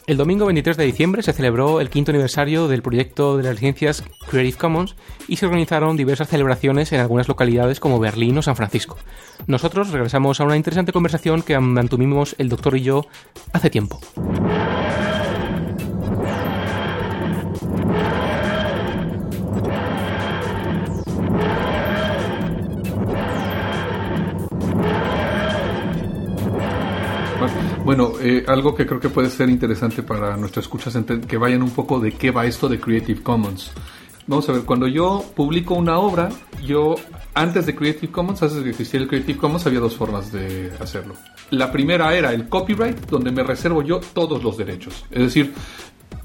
El 0.05 0.17
domingo 0.17 0.47
23 0.47 0.75
de 0.75 0.83
diciembre 0.83 1.23
se 1.23 1.31
celebró 1.31 1.79
el 1.79 1.89
quinto 1.89 2.11
aniversario 2.11 2.67
del 2.67 2.81
proyecto 2.81 3.37
de 3.37 3.43
las 3.43 3.53
licencias 3.53 4.03
Creative 4.29 4.57
Commons 4.57 4.97
y 5.29 5.37
se 5.37 5.45
organizaron 5.45 5.95
diversas 5.95 6.27
celebraciones 6.27 6.91
en 6.91 6.99
algunas 6.99 7.29
localidades 7.29 7.79
como 7.79 7.99
Berlín 7.99 8.37
o 8.37 8.41
San 8.41 8.57
Francisco. 8.57 8.97
Nosotros 9.47 9.91
regresamos 9.91 10.41
a 10.41 10.43
una 10.43 10.57
interesante 10.57 10.91
conversación 10.91 11.41
que 11.41 11.57
mantuvimos 11.57 12.35
el 12.37 12.49
doctor 12.49 12.75
y 12.75 12.81
yo 12.81 13.05
hace 13.53 13.69
tiempo. 13.69 14.01
Bueno, 27.85 28.13
eh, 28.19 28.43
algo 28.47 28.73
que 28.73 28.87
creo 28.87 28.99
que 28.99 29.09
puede 29.09 29.29
ser 29.29 29.47
interesante 29.47 30.01
para 30.01 30.35
nuestras 30.37 30.65
escuchas, 30.65 30.97
que 31.27 31.37
vayan 31.37 31.61
un 31.61 31.69
poco 31.69 31.99
de 31.99 32.13
qué 32.13 32.31
va 32.31 32.47
esto 32.47 32.67
de 32.67 32.79
Creative 32.79 33.21
Commons. 33.21 33.71
Vamos 34.25 34.49
a 34.49 34.53
ver, 34.53 34.63
cuando 34.63 34.87
yo 34.87 35.23
publico 35.35 35.75
una 35.75 35.99
obra, 35.99 36.29
yo 36.63 36.95
antes 37.35 37.67
de 37.67 37.75
Creative 37.75 38.11
Commons, 38.11 38.41
antes 38.41 38.57
de 38.57 38.63
que 38.63 38.69
existiera 38.71 39.03
el 39.03 39.07
Creative 39.07 39.37
Commons, 39.37 39.67
había 39.67 39.79
dos 39.79 39.95
formas 39.95 40.31
de 40.31 40.71
hacerlo. 40.79 41.13
La 41.51 41.71
primera 41.71 42.11
era 42.15 42.33
el 42.33 42.49
copyright, 42.49 43.05
donde 43.05 43.31
me 43.31 43.43
reservo 43.43 43.83
yo 43.83 43.99
todos 43.99 44.43
los 44.43 44.57
derechos. 44.57 45.05
Es 45.11 45.19
decir, 45.19 45.53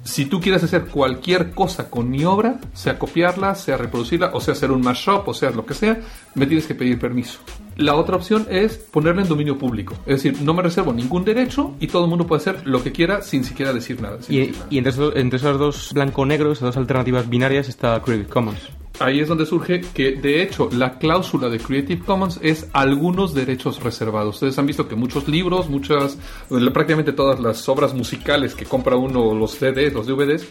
si 0.02 0.24
tú 0.24 0.40
quieres 0.40 0.64
hacer 0.64 0.86
cualquier 0.86 1.50
cosa 1.50 1.90
con 1.90 2.08
mi 2.08 2.24
obra, 2.24 2.58
sea 2.72 2.98
copiarla, 2.98 3.54
sea 3.54 3.76
reproducirla, 3.76 4.30
o 4.32 4.40
sea 4.40 4.54
hacer 4.54 4.70
un 4.72 4.80
mashup, 4.80 5.28
o 5.28 5.34
sea 5.34 5.50
lo 5.50 5.66
que 5.66 5.74
sea, 5.74 6.00
me 6.34 6.46
tienes 6.46 6.66
que 6.66 6.74
pedir 6.74 6.98
permiso. 6.98 7.40
La 7.80 7.94
otra 7.94 8.16
opción 8.16 8.46
es 8.50 8.76
ponerla 8.76 9.22
en 9.22 9.28
dominio 9.28 9.56
público. 9.56 9.94
Es 10.04 10.22
decir, 10.22 10.42
no 10.42 10.52
me 10.52 10.62
reservo 10.62 10.92
ningún 10.92 11.24
derecho 11.24 11.74
y 11.80 11.86
todo 11.86 12.04
el 12.04 12.10
mundo 12.10 12.26
puede 12.26 12.42
hacer 12.42 12.66
lo 12.66 12.82
que 12.82 12.92
quiera 12.92 13.22
sin 13.22 13.42
siquiera 13.42 13.72
decir 13.72 14.02
nada. 14.02 14.18
y, 14.28 14.52
entre, 14.70 14.92
entre 15.18 15.38
esos 15.38 15.58
dos 15.58 15.92
blanco-negro, 15.94 16.52
esas 16.52 16.64
dos 16.64 16.76
alternativas 16.76 17.28
binarias, 17.28 17.70
está 17.70 18.00
Creative 18.02 18.28
Commons 18.28 18.70
ahí 19.00 19.20
es 19.20 19.28
donde 19.28 19.46
surge 19.46 19.80
que, 19.80 20.12
de 20.12 20.42
hecho, 20.42 20.68
la 20.72 20.98
cláusula 20.98 21.48
de 21.48 21.58
Creative 21.58 22.02
Commons 22.04 22.38
es 22.42 22.68
algunos 22.72 23.34
derechos 23.34 23.82
reservados. 23.82 24.36
Ustedes 24.36 24.58
han 24.58 24.66
visto 24.66 24.86
que 24.86 24.94
muchos 24.94 25.26
libros, 25.26 25.68
muchas, 25.68 26.18
prácticamente 26.48 27.12
todas 27.12 27.40
las 27.40 27.68
obras 27.68 27.94
musicales 27.94 28.54
que 28.54 28.66
compra 28.66 28.96
uno, 28.96 29.34
los 29.34 29.52
CDs, 29.52 29.92
los 29.92 30.06
DVDs, 30.06 30.46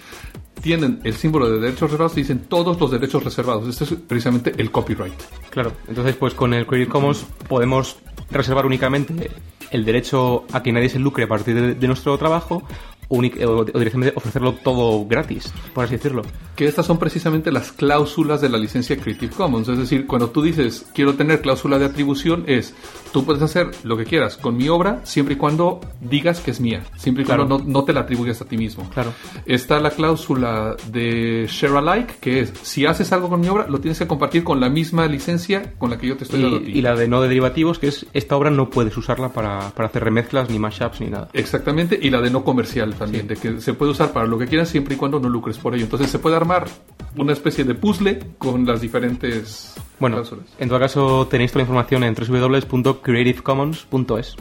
tienen 0.62 0.99
el 1.03 1.14
símbolo 1.14 1.49
de 1.49 1.60
derechos 1.60 1.91
reservados 1.91 2.18
y 2.18 2.22
dicen 2.22 2.45
todos 2.47 2.80
los 2.80 2.91
derechos 2.91 3.24
reservados. 3.24 3.68
Este 3.68 3.84
es 3.84 3.99
precisamente 4.01 4.53
el 4.57 4.72
copyright. 4.72 5.20
Claro, 5.49 5.74
entonces 5.88 6.16
pues 6.16 6.34
con 6.34 6.53
el 6.53 6.66
Creative 6.66 6.91
Commons 6.91 7.26
podemos 7.47 7.97
reservar 8.32 8.66
únicamente 8.66 9.32
el 9.72 9.86
derecho 9.86 10.45
a 10.51 10.64
que 10.64 10.72
nadie 10.72 10.89
se 10.89 10.99
lucre 10.99 11.26
a 11.26 11.28
partir 11.28 11.76
de 11.76 11.88
nuestro 11.88 12.18
trabajo 12.18 12.64
o, 13.10 13.22
directamente 13.22 14.14
ofrecerlo 14.16 14.53
todo 14.53 15.05
gratis, 15.05 15.51
por 15.74 15.84
así 15.84 15.95
decirlo. 15.95 16.22
Que 16.55 16.66
estas 16.66 16.86
son 16.86 16.99
precisamente 16.99 17.51
las 17.51 17.72
cláusulas 17.72 18.39
de 18.39 18.49
la 18.49 18.57
licencia 18.57 18.97
Creative 18.97 19.34
Commons. 19.36 19.68
Es 19.68 19.78
decir, 19.78 20.05
cuando 20.05 20.30
tú 20.30 20.41
dices 20.41 20.86
quiero 20.93 21.16
tener 21.16 21.41
cláusula 21.41 21.80
de 21.80 21.86
atribución, 21.86 22.43
es 22.47 22.74
tú 23.12 23.26
puedes 23.26 23.41
hacer 23.41 23.72
lo 23.84 23.97
que 23.97 24.05
quieras 24.05 24.38
con 24.38 24.57
mi 24.57 24.70
obra 24.70 25.01
siempre 25.03 25.36
y 25.36 25.38
cuando 25.38 25.80
digas 25.99 26.39
que 26.39 26.51
es 26.51 26.60
mía, 26.60 26.84
siempre 26.97 27.24
y 27.24 27.26
cuando 27.26 27.60
no, 27.60 27.84
te 27.84 27.93
la 27.93 28.01
atribuyas 28.01 28.41
a 28.41 28.45
ti 28.45 28.57
mismo. 28.57 28.89
Claro. 28.89 29.14
Está 29.45 29.80
la 29.80 29.91
cláusula 29.91 30.76
de 30.91 31.47
share 31.49 31.76
alike, 31.78 32.16
que 32.20 32.41
es 32.41 32.53
si 32.62 32.86
haces 32.86 33.12
algo 33.12 33.30
con 33.30 33.41
mi 33.41 33.47
obra, 33.47 33.68
lo 33.68 33.80
tienes 33.80 33.99
que 33.99 34.07
compartir 34.07 34.43
con 34.43 34.60
la 34.60 34.70
misma 34.70 35.07
licencia 35.07 35.74
con 35.78 35.89
la 35.89 35.97
que 35.97 36.07
yo 36.07 36.18
te 36.18 36.24
estoy 36.24 36.41
dando 36.41 36.57
a 36.57 36.62
ti. 36.62 36.72
Y 36.72 36.82
la 36.82 36.95
de 36.95 37.07
no 37.07 37.22
de 37.22 37.28
derivativos, 37.28 37.80
que 37.80 37.88
es 37.88 38.05
esta 38.14 38.36
obra 38.36 38.49
no 38.49 38.70
puedes 38.70 38.95
usarla 38.97 39.30
para, 39.30 39.70
para 39.72 39.89
hacer 39.89 40.03
remezclas, 40.03 40.49
ni 40.49 40.60
mashups, 40.60 41.01
ni 41.01 41.07
nada. 41.07 41.30
Exactamente, 41.34 41.99
y 42.01 42.10
la 42.10 42.22
de 42.22 42.30
no 42.30 42.43
comercial 42.43 42.95
también, 42.95 43.28
de 43.28 43.36
que 43.36 43.62
se 43.62 43.74
puede 43.74 43.91
usar 43.91 44.12
para 44.12 44.28
lo 44.28 44.38
que 44.38 44.47
quieras 44.47 44.70
siempre 44.70 44.95
y 44.95 44.97
cuando 44.97 45.20
no 45.20 45.30
lucres 45.30 45.57
por 45.57 45.76
ello. 45.76 45.84
Entonces 45.84 46.10
se 46.10 46.20
puede 46.20 46.36
armar 46.36 46.68
una 47.16 47.34
especie 47.34 47.64
de 47.64 47.76
puzzle 47.76 48.20
con 48.38 48.66
las 48.66 48.82
diferentes 48.82 49.76
bueno, 49.99 50.23
en 50.59 50.69
todo 50.69 50.79
caso 50.79 51.27
tenéis 51.29 51.51
toda 51.51 51.59
la 51.59 51.63
información 51.63 52.03
en 52.03 52.15
www.creativecommons.es. 52.15 54.35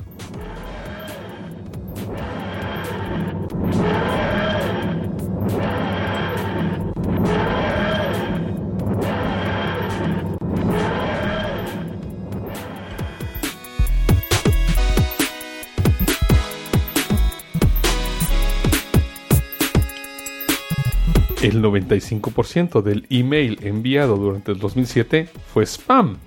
el 21.43 21.63
95% 21.63 22.83
del 22.83 23.07
email 23.11 23.59
enviado 23.63 24.17
durante 24.17 24.51
el 24.51 24.59
2007 24.59 25.29
fue 25.53 25.65
spam. 25.65 26.19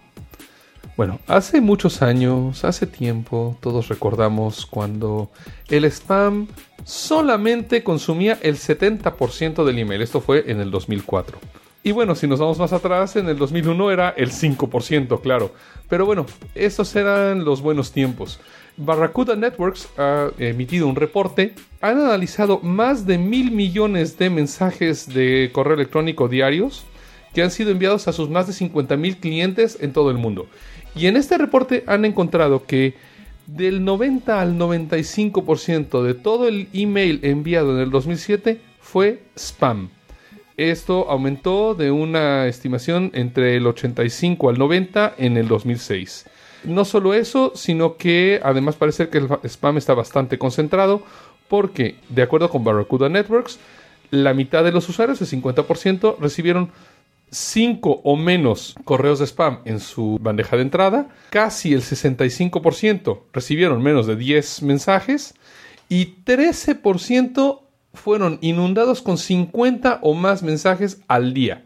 Bueno, 0.95 1.20
hace 1.28 1.59
muchos 1.59 2.01
años, 2.01 2.64
hace 2.64 2.88
tiempo, 2.88 3.57
todos 3.59 3.89
recordamos 3.89 4.66
cuando 4.66 5.30
el 5.68 5.86
spam 5.86 6.47
solamente 6.86 7.84
consumía 7.84 8.38
el 8.41 8.55
70% 8.55 9.66
del 9.66 9.80
email. 9.80 10.01
Esto 10.01 10.22
fue 10.22 10.49
en 10.49 10.62
el 10.62 10.72
2004. 10.72 11.39
Y 11.84 11.91
bueno, 11.91 12.16
si 12.16 12.28
nos 12.28 12.39
vamos 12.39 12.59
más 12.59 12.74
atrás, 12.74 13.16
en 13.16 13.28
el 13.28 13.38
2001 13.38 13.91
era 13.91 14.09
el 14.16 14.32
5%, 14.32 15.22
claro. 15.22 15.51
Pero 15.89 16.05
bueno, 16.05 16.26
esos 16.55 16.95
eran 16.95 17.43
los 17.43 17.62
buenos 17.62 17.91
tiempos. 17.91 18.39
Barracuda 18.78 19.36
Networks 19.36 19.89
ha 19.97 20.30
emitido 20.39 20.88
un 20.88 20.95
reporte. 20.95 21.53
Han 21.82 21.99
analizado 21.99 22.59
más 22.59 23.05
de 23.05 23.17
mil 23.17 23.51
millones 23.51 24.17
de 24.17 24.30
mensajes 24.30 25.13
de 25.13 25.49
correo 25.53 25.76
electrónico 25.76 26.28
diarios 26.28 26.86
que 27.34 27.41
han 27.41 27.51
sido 27.51 27.72
enviados 27.72 28.07
a 28.07 28.13
sus 28.13 28.30
más 28.30 28.47
de 28.47 28.53
50 28.53 28.97
mil 28.97 29.17
clientes 29.17 29.78
en 29.82 29.93
todo 29.93 30.11
el 30.11 30.17
mundo. 30.17 30.47
Y 30.95 31.07
en 31.07 31.15
este 31.15 31.38
reporte 31.38 31.84
han 31.88 32.05
encontrado 32.05 32.65
que 32.65 32.95
del 33.47 33.84
90 33.84 34.39
al 34.39 34.57
95% 34.57 36.03
de 36.03 36.13
todo 36.13 36.47
el 36.47 36.67
email 36.74 37.19
enviado 37.24 37.76
en 37.76 37.82
el 37.82 37.91
2007 37.91 38.61
fue 38.80 39.24
spam. 39.36 39.89
Esto 40.57 41.09
aumentó 41.09 41.74
de 41.74 41.91
una 41.91 42.47
estimación 42.47 43.09
entre 43.13 43.55
el 43.55 43.65
85 43.65 44.49
al 44.49 44.57
90 44.57 45.15
en 45.17 45.38
el 45.38 45.47
2006. 45.47 46.26
No 46.64 46.86
solo 46.86 47.14
eso, 47.14 47.53
sino 47.55 47.97
que 47.97 48.39
además 48.43 48.76
parece 48.76 49.09
que 49.09 49.18
el 49.18 49.30
spam 49.43 49.78
está 49.78 49.93
bastante 49.93 50.38
concentrado 50.38 51.03
porque, 51.47 51.95
de 52.09 52.22
acuerdo 52.22 52.49
con 52.49 52.64
Barracuda 52.64 53.09
Networks, 53.09 53.59
la 54.12 54.34
mitad 54.34 54.64
de 54.64 54.72
los 54.72 54.88
usuarios, 54.88 55.22
el 55.22 55.28
50%, 55.28 56.18
recibieron 56.20 56.72
5 57.32 58.01
o 58.03 58.16
menos 58.18 58.76
correos 58.84 59.20
de 59.20 59.26
spam 59.26 59.59
en 59.66 59.80
su 59.80 60.18
bandeja 60.22 60.57
de 60.57 60.64
entrada, 60.64 61.07
casi 61.30 61.74
el 61.74 61.82
65% 61.82 63.22
recibieron 63.34 63.82
menos 63.82 64.05
de 64.05 64.18
10 64.18 64.64
mensajes 64.64 65.34
y 65.88 66.16
13% 66.26 67.62
fueron 67.93 68.38
inundados 68.41 69.01
con 69.01 69.18
50 69.18 69.99
o 70.01 70.14
más 70.14 70.43
mensajes 70.43 71.01
al 71.07 71.34
día. 71.34 71.66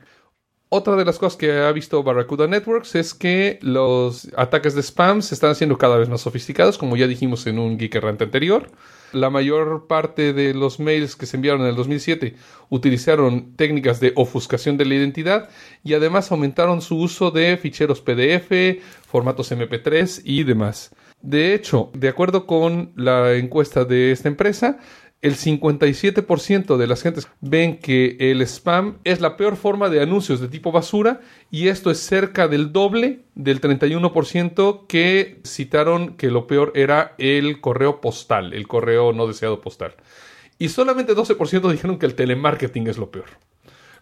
Otra 0.69 0.95
de 0.95 1.05
las 1.05 1.19
cosas 1.19 1.37
que 1.37 1.51
ha 1.51 1.71
visto 1.71 2.01
Barracuda 2.01 2.47
Networks 2.47 2.95
es 2.95 3.13
que 3.13 3.59
los 3.61 4.27
ataques 4.35 4.73
de 4.73 4.81
spam 4.81 5.21
se 5.21 5.35
están 5.35 5.51
haciendo 5.51 5.77
cada 5.77 5.97
vez 5.97 6.09
más 6.09 6.21
sofisticados, 6.21 6.79
como 6.79 6.97
ya 6.97 7.07
dijimos 7.07 7.45
en 7.45 7.59
un 7.59 7.77
Geek 7.77 7.93
Errante 7.95 8.23
anterior. 8.23 8.71
La 9.13 9.29
mayor 9.29 9.85
parte 9.87 10.33
de 10.33 10.55
los 10.55 10.79
mails 10.79 11.15
que 11.15 11.27
se 11.27 11.37
enviaron 11.37 11.61
en 11.61 11.67
el 11.67 11.75
2007 11.75 12.35
utilizaron 12.69 13.53
técnicas 13.55 13.99
de 13.99 14.11
ofuscación 14.15 14.75
de 14.75 14.85
la 14.85 14.95
identidad 14.95 15.49
y 15.83 15.93
además 15.93 16.31
aumentaron 16.31 16.81
su 16.81 16.97
uso 16.97 17.29
de 17.29 17.55
ficheros 17.57 18.01
PDF, 18.01 18.81
formatos 19.07 19.51
MP3 19.51 20.23
y 20.25 20.43
demás. 20.43 20.91
De 21.21 21.53
hecho, 21.53 21.91
de 21.93 22.09
acuerdo 22.09 22.45
con 22.45 22.91
la 22.95 23.33
encuesta 23.33 23.85
de 23.85 24.11
esta 24.11 24.27
empresa, 24.27 24.79
el 25.25 25.37
57% 25.37 26.77
de 26.77 26.85
las 26.85 27.01
gentes 27.01 27.27
ven 27.41 27.79
que 27.79 28.15
el 28.19 28.43
spam 28.43 28.99
es 29.03 29.21
la 29.21 29.37
peor 29.37 29.55
forma 29.55 29.89
de 29.89 29.99
anuncios 29.99 30.39
de 30.39 30.47
tipo 30.47 30.71
basura 30.71 31.19
y 31.49 31.69
esto 31.69 31.89
es 31.89 31.97
cerca 31.97 32.47
del 32.47 32.71
doble 32.71 33.21
del 33.33 33.59
31% 33.59 34.85
que 34.85 35.41
citaron 35.43 36.15
que 36.15 36.29
lo 36.29 36.45
peor 36.45 36.73
era 36.75 37.15
el 37.17 37.59
correo 37.59 38.01
postal, 38.01 38.53
el 38.53 38.67
correo 38.67 39.13
no 39.13 39.25
deseado 39.25 39.61
postal. 39.61 39.95
Y 40.59 40.69
solamente 40.69 41.15
12% 41.15 41.71
dijeron 41.71 41.97
que 41.97 42.05
el 42.05 42.13
telemarketing 42.13 42.85
es 42.85 42.99
lo 42.99 43.09
peor. 43.09 43.25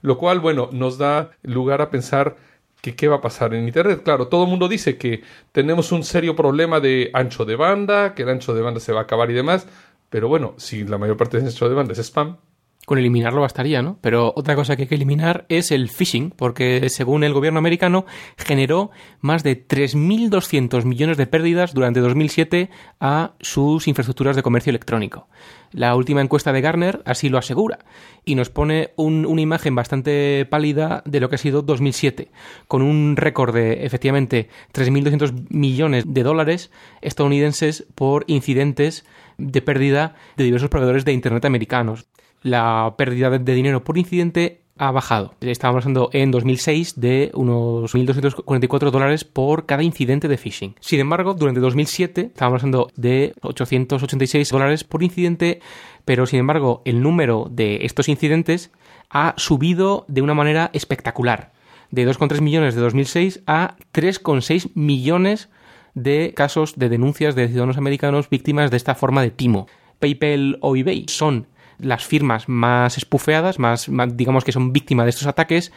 Lo 0.01 0.17
cual, 0.17 0.41
bueno, 0.41 0.67
nos 0.73 0.97
da 0.97 1.31
lugar 1.41 1.81
a 1.81 1.89
pensar 1.89 2.35
que 2.81 2.97
qué 2.97 3.07
va 3.07 3.15
a 3.15 3.21
pasar 3.21 3.53
en 3.53 3.65
Internet. 3.65 4.01
Claro, 4.03 4.27
todo 4.27 4.43
el 4.43 4.49
mundo 4.49 4.67
dice 4.67 4.97
que 4.97 5.23
tenemos 5.53 5.93
un 5.93 6.03
serio 6.03 6.35
problema 6.35 6.81
de 6.81 7.11
ancho 7.13 7.45
de 7.45 7.55
banda, 7.55 8.13
que 8.13 8.23
el 8.23 8.29
ancho 8.29 8.53
de 8.53 8.61
banda 8.61 8.81
se 8.81 8.91
va 8.91 8.99
a 8.99 9.03
acabar 9.03 9.31
y 9.31 9.33
demás. 9.33 9.65
Pero 10.13 10.27
bueno, 10.27 10.53
si 10.57 10.83
la 10.83 10.99
mayor 10.99 11.17
parte 11.17 11.39
de 11.39 11.47
ancho 11.47 11.67
de 11.67 11.73
banda 11.73 11.93
es 11.93 11.97
spam, 11.97 12.37
con 12.85 12.97
eliminarlo 12.97 13.41
bastaría, 13.41 13.81
¿no? 13.81 13.97
Pero 14.01 14.33
otra 14.35 14.55
cosa 14.55 14.75
que 14.75 14.83
hay 14.83 14.87
que 14.87 14.95
eliminar 14.95 15.45
es 15.49 15.71
el 15.71 15.89
phishing, 15.89 16.31
porque 16.31 16.89
según 16.89 17.23
el 17.23 17.33
gobierno 17.33 17.59
americano 17.59 18.05
generó 18.37 18.91
más 19.21 19.43
de 19.43 19.67
3.200 19.67 20.83
millones 20.83 21.17
de 21.17 21.27
pérdidas 21.27 21.73
durante 21.73 22.01
2007 22.01 22.69
a 22.99 23.33
sus 23.39 23.87
infraestructuras 23.87 24.35
de 24.35 24.43
comercio 24.43 24.71
electrónico. 24.71 25.27
La 25.71 25.95
última 25.95 26.21
encuesta 26.21 26.51
de 26.51 26.61
Garner 26.61 27.01
así 27.05 27.29
lo 27.29 27.37
asegura 27.37 27.79
y 28.25 28.35
nos 28.35 28.49
pone 28.49 28.91
una 28.95 29.41
imagen 29.41 29.75
bastante 29.75 30.45
pálida 30.49 31.01
de 31.05 31.19
lo 31.19 31.29
que 31.29 31.35
ha 31.35 31.39
sido 31.39 31.61
2007, 31.61 32.29
con 32.67 32.81
un 32.81 33.15
récord 33.15 33.55
de 33.55 33.85
efectivamente 33.85 34.49
3.200 34.73 35.47
millones 35.49 36.03
de 36.07 36.23
dólares 36.23 36.69
estadounidenses 37.01 37.85
por 37.95 38.23
incidentes 38.27 39.05
de 39.37 39.61
pérdida 39.61 40.15
de 40.37 40.43
diversos 40.43 40.69
proveedores 40.69 41.05
de 41.05 41.13
Internet 41.13 41.45
americanos 41.45 42.05
la 42.43 42.93
pérdida 42.97 43.29
de 43.29 43.53
dinero 43.53 43.83
por 43.83 43.97
incidente 43.97 44.63
ha 44.77 44.91
bajado. 44.91 45.35
Estábamos 45.41 45.85
hablando 45.85 46.09
en 46.13 46.31
2006 46.31 46.99
de 46.99 47.31
unos 47.33 47.93
1.244 47.93 48.91
dólares 48.91 49.23
por 49.23 49.65
cada 49.65 49.83
incidente 49.83 50.27
de 50.27 50.37
phishing. 50.37 50.75
Sin 50.79 50.99
embargo, 50.99 51.33
durante 51.33 51.59
2007 51.59 52.31
estábamos 52.33 52.63
hablando 52.63 52.89
de 52.95 53.33
886 53.41 54.49
dólares 54.49 54.83
por 54.83 55.03
incidente, 55.03 55.61
pero 56.05 56.25
sin 56.25 56.39
embargo 56.39 56.81
el 56.85 57.01
número 57.01 57.47
de 57.51 57.85
estos 57.85 58.09
incidentes 58.09 58.71
ha 59.09 59.35
subido 59.37 60.05
de 60.07 60.21
una 60.21 60.33
manera 60.33 60.69
espectacular. 60.73 61.51
De 61.91 62.07
2,3 62.07 62.41
millones 62.41 62.73
de 62.73 62.81
2006 62.81 63.43
a 63.45 63.75
3,6 63.93 64.71
millones 64.73 65.49
de 65.93 66.33
casos 66.35 66.73
de 66.77 66.89
denuncias 66.89 67.35
de 67.35 67.47
ciudadanos 67.47 67.77
americanos 67.77 68.29
víctimas 68.29 68.71
de 68.71 68.77
esta 68.77 68.95
forma 68.95 69.21
de 69.21 69.29
timo. 69.29 69.67
PayPal 69.99 70.57
o 70.61 70.75
eBay 70.75 71.05
son 71.07 71.45
las 71.79 72.05
firmas 72.05 72.49
más 72.49 72.97
espufeadas, 72.97 73.59
más, 73.59 73.89
digamos 74.13 74.43
que 74.43 74.51
son 74.51 74.73
víctimas 74.73 75.05
de 75.05 75.11
estos 75.11 75.27
ataques 75.27 75.71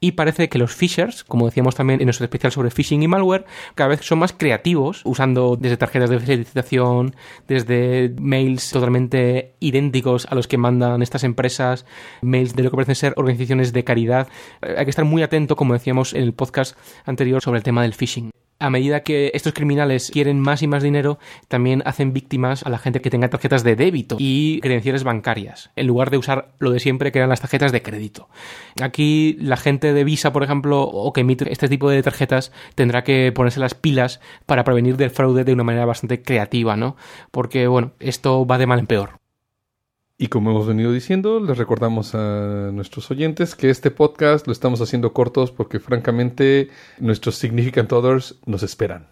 y 0.00 0.12
parece 0.12 0.48
que 0.48 0.58
los 0.58 0.74
phishers, 0.74 1.24
como 1.24 1.46
decíamos 1.46 1.74
también 1.74 2.00
en 2.00 2.06
nuestro 2.06 2.24
especial 2.24 2.52
sobre 2.52 2.70
phishing 2.70 3.02
y 3.02 3.08
malware, 3.08 3.46
cada 3.74 3.88
vez 3.88 4.00
son 4.02 4.20
más 4.20 4.32
creativos, 4.32 5.02
usando 5.04 5.56
desde 5.56 5.76
tarjetas 5.76 6.10
de 6.10 6.20
felicitación, 6.20 7.16
desde 7.46 8.14
mails 8.20 8.70
totalmente 8.70 9.54
idénticos 9.60 10.26
a 10.30 10.34
los 10.34 10.46
que 10.46 10.58
mandan 10.58 11.02
estas 11.02 11.24
empresas, 11.24 11.84
mails 12.22 12.54
de 12.54 12.62
lo 12.62 12.70
que 12.70 12.76
parecen 12.76 12.94
ser 12.94 13.14
organizaciones 13.16 13.72
de 13.72 13.84
caridad. 13.84 14.28
Hay 14.60 14.84
que 14.84 14.90
estar 14.90 15.04
muy 15.04 15.22
atento, 15.22 15.56
como 15.56 15.74
decíamos 15.74 16.14
en 16.14 16.22
el 16.22 16.32
podcast 16.32 16.76
anterior, 17.04 17.42
sobre 17.42 17.58
el 17.58 17.64
tema 17.64 17.82
del 17.82 17.94
phishing 17.94 18.30
a 18.60 18.70
medida 18.70 19.02
que 19.02 19.30
estos 19.34 19.52
criminales 19.52 20.10
quieren 20.10 20.40
más 20.40 20.62
y 20.62 20.66
más 20.66 20.82
dinero, 20.82 21.18
también 21.48 21.82
hacen 21.84 22.12
víctimas 22.12 22.64
a 22.64 22.70
la 22.70 22.78
gente 22.78 23.00
que 23.00 23.10
tenga 23.10 23.28
tarjetas 23.28 23.62
de 23.62 23.76
débito 23.76 24.16
y 24.18 24.60
credenciales 24.60 25.04
bancarias, 25.04 25.70
en 25.76 25.86
lugar 25.86 26.10
de 26.10 26.18
usar 26.18 26.52
lo 26.58 26.72
de 26.72 26.80
siempre 26.80 27.12
que 27.12 27.18
eran 27.18 27.28
las 27.28 27.40
tarjetas 27.40 27.72
de 27.72 27.82
crédito. 27.82 28.28
Aquí 28.82 29.36
la 29.40 29.56
gente 29.56 29.87
de 29.92 30.04
Visa, 30.04 30.32
por 30.32 30.42
ejemplo, 30.42 30.82
o 30.82 31.12
que 31.12 31.22
emite 31.22 31.50
este 31.52 31.68
tipo 31.68 31.90
de 31.90 32.02
tarjetas, 32.02 32.52
tendrá 32.74 33.04
que 33.04 33.32
ponerse 33.32 33.60
las 33.60 33.74
pilas 33.74 34.20
para 34.46 34.64
prevenir 34.64 34.96
del 34.96 35.10
fraude 35.10 35.44
de 35.44 35.52
una 35.52 35.64
manera 35.64 35.86
bastante 35.86 36.22
creativa, 36.22 36.76
¿no? 36.76 36.96
Porque, 37.30 37.66
bueno, 37.66 37.92
esto 38.00 38.46
va 38.46 38.58
de 38.58 38.66
mal 38.66 38.78
en 38.78 38.86
peor. 38.86 39.18
Y 40.20 40.26
como 40.26 40.50
hemos 40.50 40.66
venido 40.66 40.90
diciendo, 40.90 41.38
les 41.38 41.56
recordamos 41.56 42.12
a 42.16 42.72
nuestros 42.72 43.08
oyentes 43.12 43.54
que 43.54 43.70
este 43.70 43.92
podcast 43.92 44.48
lo 44.48 44.52
estamos 44.52 44.80
haciendo 44.80 45.12
cortos 45.12 45.52
porque 45.52 45.78
francamente 45.78 46.70
nuestros 46.98 47.36
significant 47.36 47.92
others 47.92 48.34
nos 48.44 48.64
esperan. 48.64 49.06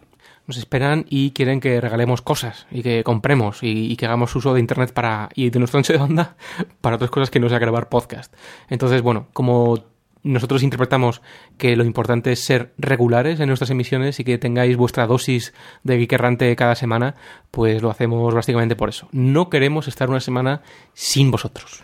Nos 0.49 0.57
esperan 0.57 1.07
y 1.09 1.31
quieren 1.31 1.61
que 1.61 1.81
regalemos 1.81 2.23
cosas 2.23 2.67
y 2.73 2.83
que 2.83 3.05
compremos 3.05 3.61
y, 3.63 3.95
que 3.97 4.07
hagamos 4.07 4.35
uso 4.35 4.53
de 4.53 4.59
internet 4.59 4.93
para 4.93 5.29
y 5.37 5.51
de 5.51 5.61
nuestro 5.61 5.79
ancho 5.79 5.93
de 5.93 6.01
onda 6.01 6.37
para 6.81 6.97
otras 6.97 7.11
cosas 7.11 7.31
que 7.31 7.39
no 7.39 7.49
sea 7.49 7.61
grabar 7.61 7.89
podcast. 7.89 8.35
Entonces, 8.69 9.01
bueno, 9.01 9.29
como 9.33 9.85
nosotros 10.27 10.63
interpretamos 10.63 11.23
que 11.57 11.77
lo 11.77 11.85
importante 11.85 12.33
es 12.33 12.45
ser 12.45 12.73
regulares 12.79 13.41
en 13.41 13.47
nuestras 13.47 13.71
emisiones 13.71 14.19
y 14.21 14.25
que 14.25 14.39
tengáis 14.39 14.77
vuestra 14.77 15.07
dosis 15.07 15.55
de 15.85 15.97
Geek 15.99 16.13
Errante 16.13 16.57
cada 16.57 16.75
semana, 16.75 17.15
pues 17.51 17.83
lo 17.83 17.91
hacemos 17.91 18.35
básicamente 18.35 18.77
por 18.77 18.89
eso. 18.89 19.09
No 19.13 19.49
queremos 19.49 19.89
estar 19.89 20.11
una 20.11 20.21
semana 20.21 20.63
sin 20.95 21.31
vosotros. 21.31 21.83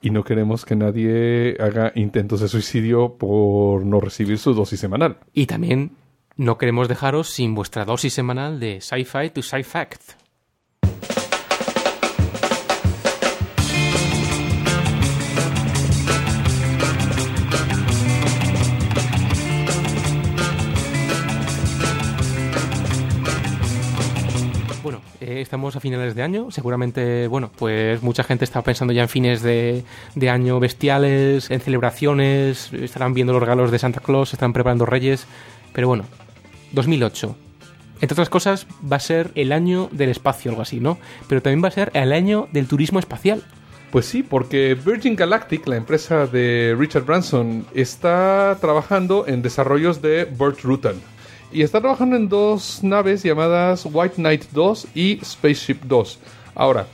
Y 0.00 0.10
no 0.10 0.22
queremos 0.22 0.64
que 0.64 0.76
nadie 0.76 1.56
haga 1.58 1.90
intentos 1.96 2.40
de 2.40 2.48
suicidio 2.48 3.14
por 3.18 3.84
no 3.84 4.00
recibir 4.00 4.38
su 4.38 4.54
dosis 4.54 4.78
semanal. 4.78 5.18
Y 5.34 5.46
también 5.46 5.96
no 6.36 6.56
queremos 6.56 6.86
dejaros 6.86 7.30
sin 7.30 7.56
vuestra 7.56 7.84
dosis 7.84 8.14
semanal 8.14 8.60
de 8.60 8.80
Sci-Fi 8.80 9.30
to 9.30 9.42
Sci-Fact. 9.42 10.17
Estamos 25.40 25.76
a 25.76 25.80
finales 25.80 26.14
de 26.14 26.22
año. 26.22 26.50
Seguramente, 26.50 27.28
bueno, 27.28 27.50
pues 27.56 28.02
mucha 28.02 28.24
gente 28.24 28.44
está 28.44 28.62
pensando 28.62 28.92
ya 28.92 29.02
en 29.02 29.08
fines 29.08 29.42
de, 29.42 29.84
año 30.28 30.60
bestiales, 30.60 31.50
en 31.50 31.60
celebraciones, 31.60 32.72
estarán 32.72 33.14
viendo 33.14 33.32
los 33.32 33.40
regalos 33.42 33.70
de 33.70 33.78
Santa 33.78 34.00
Claus, 34.00 34.32
están 34.32 34.52
preparando 34.52 34.86
reyes. 34.86 35.26
Pero 35.72 35.88
bueno, 35.88 36.04
2008. 36.72 37.36
Entre 38.00 38.14
otras 38.14 38.28
cosas, 38.28 38.66
va 38.90 38.96
a 38.96 39.00
ser 39.00 39.32
el 39.34 39.52
año 39.52 39.88
del 39.92 40.10
espacio, 40.10 40.50
algo 40.50 40.62
así, 40.62 40.80
¿no? 40.80 40.98
Pero 41.28 41.42
también 41.42 41.62
va 41.62 41.68
a 41.68 41.72
ser 41.72 41.90
el 41.94 42.12
año 42.12 42.48
del 42.52 42.68
turismo 42.68 42.98
espacial. 42.98 43.42
Pues 43.90 44.06
sí, 44.06 44.22
porque 44.22 44.74
Virgin 44.74 45.16
Galactic, 45.16 45.66
la 45.66 45.76
empresa 45.76 46.26
de 46.26 46.76
Richard 46.78 47.04
Branson, 47.04 47.66
está 47.74 48.56
trabajando 48.60 49.26
en 49.26 49.42
desarrollos 49.42 50.02
de 50.02 50.24
Burt 50.26 50.60
Rutan 50.60 50.96
y 51.52 51.62
está 51.62 51.80
trabajando 51.80 52.16
en 52.16 52.28
dos 52.28 52.80
naves 52.82 53.22
llamadas 53.22 53.86
White 53.90 54.16
Knight 54.16 54.44
2 54.52 54.88
y 54.94 55.20
Spaceship 55.24 55.78
2. 55.84 56.18
Ahora, 56.54 56.86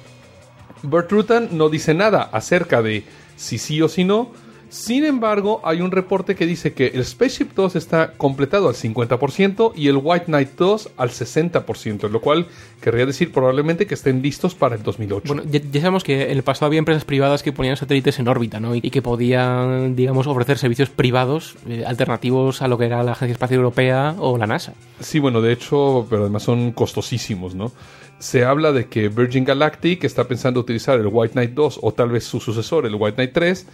Bert 0.83 1.11
Rutan 1.11 1.49
no 1.53 1.69
dice 1.69 1.95
nada 1.95 2.29
acerca 2.33 2.83
de 2.83 3.05
si 3.37 3.59
sí 3.59 3.81
o 3.83 3.89
si 3.89 4.05
no, 4.05 4.31
sin 4.75 5.05
embargo, 5.05 5.61
hay 5.63 5.81
un 5.83 5.93
reporte 5.93 6.35
que 6.35 6.47
dice 6.47 6.73
que 6.73 6.89
el 6.89 7.05
Spaceship 7.05 7.51
2 7.55 7.77
está 7.77 8.15
completado 8.15 8.69
al 8.69 8.75
50% 8.75 9.71
y 9.77 9.87
el 9.87 10.01
White 10.03 10.25
Knight 10.25 10.57
2 10.57 10.91
al 10.97 11.11
60%, 11.11 12.09
lo 12.09 12.21
cual 12.21 12.49
querría 12.81 13.07
decir 13.07 13.31
probablemente 13.31 13.87
que 13.87 13.95
estén 13.95 14.21
listos 14.21 14.57
para 14.57 14.75
el 14.75 14.83
2008. 14.83 15.33
Bueno, 15.33 15.49
ya, 15.49 15.61
sabemos 15.81 16.03
que 16.03 16.25
en 16.25 16.37
el 16.37 16.43
pasado 16.43 16.67
había 16.67 16.81
empresas 16.81 17.05
privadas 17.05 17.45
que 17.45 17.53
ponían 17.53 17.77
satélites 17.77 18.19
en 18.19 18.27
órbita, 18.27 18.59
¿no? 18.59 18.75
Y, 18.75 18.81
que 18.81 19.01
podían, 19.01 19.95
digamos, 19.95 20.27
ofrecer 20.27 20.59
servicios 20.59 20.91
privados 20.91 21.55
eh, 21.69 21.85
alternativos 21.87 22.61
a 22.61 22.67
lo 22.67 22.77
que 22.77 22.87
era 22.87 23.05
la 23.05 23.13
Agencia 23.13 23.35
Espacial 23.35 23.59
Europea 23.59 24.17
o 24.19 24.37
la 24.39 24.49
NASA. 24.49 24.75
Sí, 24.99 25.21
bueno, 25.21 25.41
de 25.41 25.53
hecho, 25.53 26.05
pero 26.11 26.23
además 26.23 26.43
son 26.43 26.73
costosísimos, 26.73 27.55
¿no? 27.55 27.71
Se 28.19 28.45
habla 28.45 28.73
de 28.73 28.87
que 28.87 29.09
Virgin 29.09 29.45
Galactic 29.45 30.03
está 30.03 30.27
pensando 30.27 30.59
utilizar 30.59 30.99
el 30.99 31.09
White 31.13 31.35
Knight 31.35 31.53
2 31.53 31.81
o 31.83 31.93
tal 31.93 32.09
vez 32.09 32.25
su 32.25 32.41
sucesor, 32.41 32.87
el 32.87 32.95
White 32.95 33.17
Knight 33.17 33.33
3, 33.33 33.67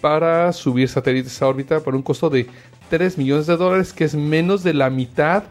para 0.00 0.52
subir 0.52 0.88
satélites 0.88 1.40
a 1.42 1.48
órbita 1.48 1.80
por 1.80 1.94
un 1.94 2.02
costo 2.02 2.30
de 2.30 2.46
3 2.90 3.18
millones 3.18 3.46
de 3.46 3.56
dólares, 3.56 3.92
que 3.92 4.04
es 4.04 4.14
menos 4.14 4.62
de 4.62 4.74
la 4.74 4.90
mitad 4.90 5.44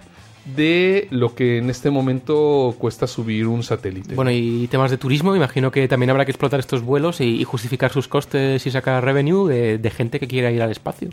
de 0.56 1.08
lo 1.12 1.36
que 1.36 1.58
en 1.58 1.70
este 1.70 1.90
momento 1.90 2.74
cuesta 2.78 3.06
subir 3.06 3.48
un 3.48 3.64
satélite. 3.64 4.16
Bueno, 4.16 4.32
y 4.32 4.68
temas 4.68 4.92
de 4.92 4.98
turismo, 4.98 5.36
imagino 5.36 5.72
que 5.72 5.88
también 5.88 6.10
habrá 6.10 6.26
que 6.26 6.32
explotar 6.32 6.60
estos 6.60 6.82
vuelos 6.82 7.20
y, 7.20 7.44
justificar 7.44 7.92
sus 7.92 8.08
costes 8.08 8.66
y 8.66 8.72
sacar 8.72 9.04
revenue 9.04 9.48
de, 9.48 9.90
gente 9.90 10.20
que 10.20 10.28
quiera 10.28 10.52
ir 10.52 10.62
al 10.62 10.72
espacio. 10.72 11.10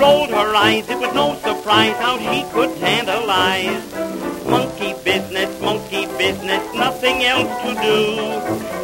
rolled 0.03 0.31
her 0.31 0.53
eyes, 0.57 0.89
it 0.91 0.99
was 0.99 1.15
no 1.15 1.29
surprise 1.47 1.97
how 2.05 2.19
she 2.19 2.43
could 2.53 2.73
tantalize. 2.79 3.85
Monkey 4.45 4.95
business, 5.05 5.51
monkey 5.61 6.07
business, 6.19 6.63
nothing 6.75 7.23
else 7.23 7.53
to 7.65 7.71
do. 7.89 8.01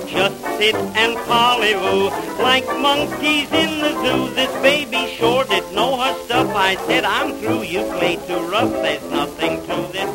Just 0.06 0.38
sit 0.58 0.76
and 1.02 1.12
pollywoo 1.28 2.06
like 2.48 2.66
monkeys 2.88 3.50
in 3.62 3.70
the 3.82 3.92
zoo. 4.02 4.34
This 4.38 4.52
baby 4.62 5.02
sure 5.16 5.44
did 5.44 5.66
know 5.72 5.90
her 6.02 6.14
stuff. 6.24 6.54
I 6.54 6.76
said, 6.86 7.04
I'm 7.04 7.32
through. 7.40 7.62
You 7.62 7.82
play 7.98 8.14
too 8.28 8.42
rough. 8.54 8.72
There's 8.84 9.10
nothing 9.10 9.54
to 9.66 9.76
this. 9.92 10.08